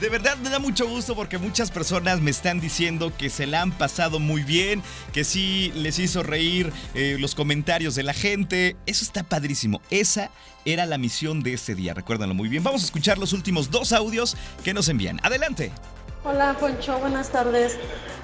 de 0.00 0.08
verdad 0.08 0.36
me 0.38 0.50
da 0.50 0.58
mucho 0.58 0.86
gusto 0.88 1.14
porque 1.14 1.38
muchas 1.38 1.70
personas 1.70 2.20
me 2.20 2.30
están 2.30 2.60
diciendo 2.60 3.12
que 3.16 3.30
se 3.30 3.46
la 3.46 3.62
han 3.62 3.72
pasado 3.72 4.18
muy 4.18 4.42
bien, 4.42 4.82
que 5.12 5.24
sí 5.24 5.72
les 5.74 5.98
hizo 5.98 6.22
reír 6.22 6.72
eh, 6.94 7.16
los 7.18 7.34
comentarios 7.34 7.94
de 7.94 8.02
la 8.02 8.12
gente. 8.12 8.76
Eso 8.86 9.04
está 9.04 9.22
padrísimo. 9.22 9.80
Esa 9.90 10.30
era 10.64 10.86
la 10.86 10.98
misión 10.98 11.42
de 11.42 11.54
este 11.54 11.74
día, 11.74 11.94
recuérdanlo 11.94 12.34
muy 12.34 12.48
bien. 12.48 12.62
Vamos 12.62 12.82
a 12.82 12.84
escuchar 12.86 13.18
los 13.18 13.32
últimos 13.32 13.70
dos 13.70 13.92
audios 13.92 14.36
que 14.62 14.74
nos 14.74 14.88
envían. 14.88 15.20
Adelante. 15.22 15.72
Hola, 16.24 16.56
Poncho, 16.58 16.98
buenas 16.98 17.30
tardes. 17.30 17.76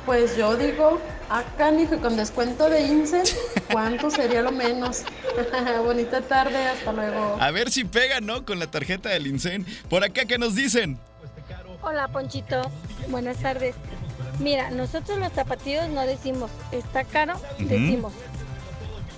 Pues 0.06 0.36
yo 0.36 0.56
digo, 0.56 0.98
acá 1.28 1.70
ni 1.70 1.86
con 1.86 2.16
descuento 2.16 2.70
de 2.70 2.80
INSE, 2.86 3.22
¿cuánto 3.70 4.10
sería 4.10 4.40
lo 4.40 4.50
menos? 4.50 5.02
Bonita 5.84 6.22
tarde, 6.22 6.56
hasta 6.56 6.92
luego. 6.92 7.36
A 7.38 7.50
ver 7.50 7.70
si 7.70 7.84
pega, 7.84 8.20
¿no? 8.20 8.46
Con 8.46 8.58
la 8.58 8.70
tarjeta 8.70 9.10
del 9.10 9.26
INSEN. 9.26 9.66
Por 9.90 10.02
acá, 10.02 10.24
¿qué 10.24 10.38
nos 10.38 10.54
dicen? 10.54 10.98
Hola 11.82 12.08
Ponchito, 12.08 12.60
buenas 13.08 13.38
tardes. 13.38 13.74
Mira, 14.38 14.70
nosotros 14.70 15.18
los 15.18 15.32
zapatillos 15.32 15.88
no 15.88 16.02
decimos 16.02 16.50
está 16.72 17.04
caro, 17.04 17.34
decimos 17.58 18.12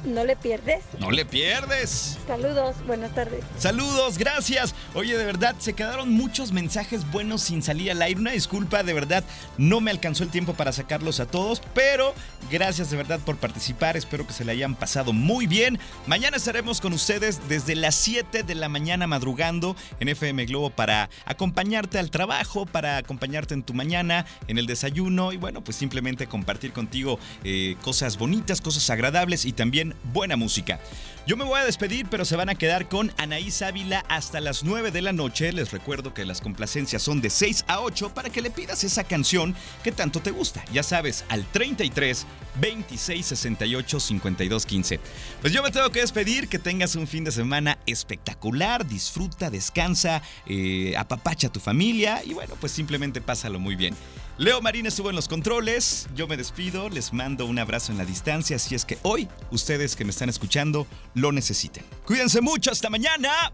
no 0.04 0.24
le 0.24 0.36
pierdes. 0.36 0.84
No 0.98 1.10
le 1.10 1.24
pierdes. 1.24 2.18
Saludos, 2.26 2.76
buenas 2.86 3.14
tardes. 3.14 3.44
Saludos, 3.58 4.18
gracias. 4.18 4.74
Oye, 4.94 5.16
de 5.16 5.24
verdad, 5.24 5.54
se 5.58 5.72
quedaron 5.74 6.10
muchos 6.10 6.52
mensajes 6.52 7.10
buenos 7.10 7.42
sin 7.42 7.62
salir 7.62 7.90
al 7.90 8.02
aire. 8.02 8.20
Una 8.20 8.32
disculpa, 8.32 8.82
de 8.82 8.92
verdad, 8.92 9.24
no 9.58 9.80
me 9.80 9.90
alcanzó 9.90 10.24
el 10.24 10.30
tiempo 10.30 10.54
para 10.54 10.72
sacarlos 10.72 11.20
a 11.20 11.26
todos, 11.26 11.62
pero 11.74 12.14
gracias 12.50 12.90
de 12.90 12.96
verdad 12.96 13.20
por 13.20 13.36
participar. 13.36 13.96
Espero 13.96 14.26
que 14.26 14.32
se 14.32 14.44
le 14.44 14.52
hayan 14.52 14.74
pasado 14.74 15.12
muy 15.12 15.46
bien. 15.46 15.78
Mañana 16.06 16.36
estaremos 16.36 16.80
con 16.80 16.92
ustedes 16.92 17.48
desde 17.48 17.74
las 17.74 17.94
7 17.94 18.42
de 18.42 18.54
la 18.54 18.68
mañana 18.68 19.06
madrugando 19.06 19.76
en 20.00 20.08
FM 20.08 20.46
Globo 20.46 20.70
para 20.70 21.10
acompañarte 21.24 21.98
al 21.98 22.10
trabajo, 22.10 22.66
para 22.66 22.96
acompañarte 22.96 23.54
en 23.54 23.62
tu 23.62 23.74
mañana, 23.74 24.26
en 24.48 24.58
el 24.58 24.66
desayuno 24.66 25.32
y 25.32 25.36
bueno, 25.36 25.62
pues 25.62 25.76
simplemente 25.76 26.26
compartir 26.26 26.72
contigo 26.72 27.18
eh, 27.44 27.76
cosas 27.82 28.18
bonitas, 28.18 28.60
cosas 28.60 28.88
agradables 28.90 29.44
y 29.44 29.52
también 29.52 29.91
buena 30.12 30.36
música. 30.36 30.80
Yo 31.24 31.36
me 31.36 31.44
voy 31.44 31.60
a 31.60 31.64
despedir, 31.64 32.06
pero 32.10 32.24
se 32.24 32.34
van 32.34 32.48
a 32.48 32.56
quedar 32.56 32.88
con 32.88 33.12
Anaís 33.16 33.62
Ávila 33.62 34.04
hasta 34.08 34.40
las 34.40 34.64
9 34.64 34.90
de 34.90 35.02
la 35.02 35.12
noche. 35.12 35.52
Les 35.52 35.70
recuerdo 35.70 36.12
que 36.12 36.24
las 36.24 36.40
complacencias 36.40 37.00
son 37.00 37.20
de 37.20 37.30
6 37.30 37.64
a 37.68 37.80
8 37.80 38.12
para 38.12 38.28
que 38.28 38.42
le 38.42 38.50
pidas 38.50 38.82
esa 38.82 39.04
canción 39.04 39.54
que 39.84 39.92
tanto 39.92 40.20
te 40.20 40.32
gusta. 40.32 40.64
Ya 40.72 40.82
sabes, 40.82 41.24
al 41.28 41.46
33 41.46 42.26
26 42.60 43.24
68 43.24 44.00
52 44.00 44.66
15. 44.66 45.00
Pues 45.40 45.52
yo 45.52 45.62
me 45.62 45.70
tengo 45.70 45.90
que 45.90 46.00
despedir, 46.00 46.48
que 46.48 46.58
tengas 46.58 46.96
un 46.96 47.06
fin 47.06 47.22
de 47.22 47.30
semana 47.30 47.78
espectacular, 47.86 48.84
disfruta, 48.84 49.48
descansa, 49.48 50.22
eh, 50.46 50.94
apapacha 50.96 51.46
a 51.46 51.52
tu 51.52 51.60
familia 51.60 52.22
y 52.24 52.34
bueno, 52.34 52.56
pues 52.60 52.72
simplemente 52.72 53.20
pásalo 53.20 53.60
muy 53.60 53.76
bien. 53.76 53.94
Leo 54.38 54.60
Marín 54.62 54.86
estuvo 54.86 55.10
en 55.10 55.16
los 55.16 55.28
controles, 55.28 56.08
yo 56.14 56.26
me 56.26 56.36
despido, 56.36 56.88
les 56.88 57.12
mando 57.12 57.46
un 57.46 57.58
abrazo 57.58 57.92
en 57.92 57.98
la 57.98 58.04
distancia, 58.04 58.58
si 58.58 58.74
es 58.74 58.84
que 58.84 58.98
hoy 59.02 59.28
ustedes 59.50 59.94
que 59.94 60.04
me 60.04 60.10
están 60.10 60.28
escuchando 60.28 60.86
lo 61.14 61.32
necesiten. 61.32 61.84
Cuídense 62.06 62.40
mucho, 62.40 62.70
hasta 62.70 62.88
mañana. 62.88 63.52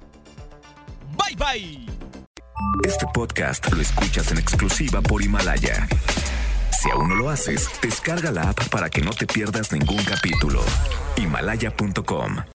Bye 1.16 1.36
bye. 1.36 1.86
Este 2.84 3.06
podcast 3.12 3.70
lo 3.72 3.80
escuchas 3.80 4.30
en 4.30 4.38
exclusiva 4.38 5.00
por 5.02 5.22
Himalaya. 5.22 5.88
Si 6.80 6.88
aún 6.90 7.08
no 7.08 7.16
lo 7.16 7.28
haces, 7.28 7.68
descarga 7.82 8.30
la 8.30 8.50
app 8.50 8.68
para 8.68 8.88
que 8.88 9.00
no 9.00 9.10
te 9.10 9.26
pierdas 9.26 9.72
ningún 9.72 10.02
capítulo. 10.04 10.62
Himalaya.com 11.16 12.38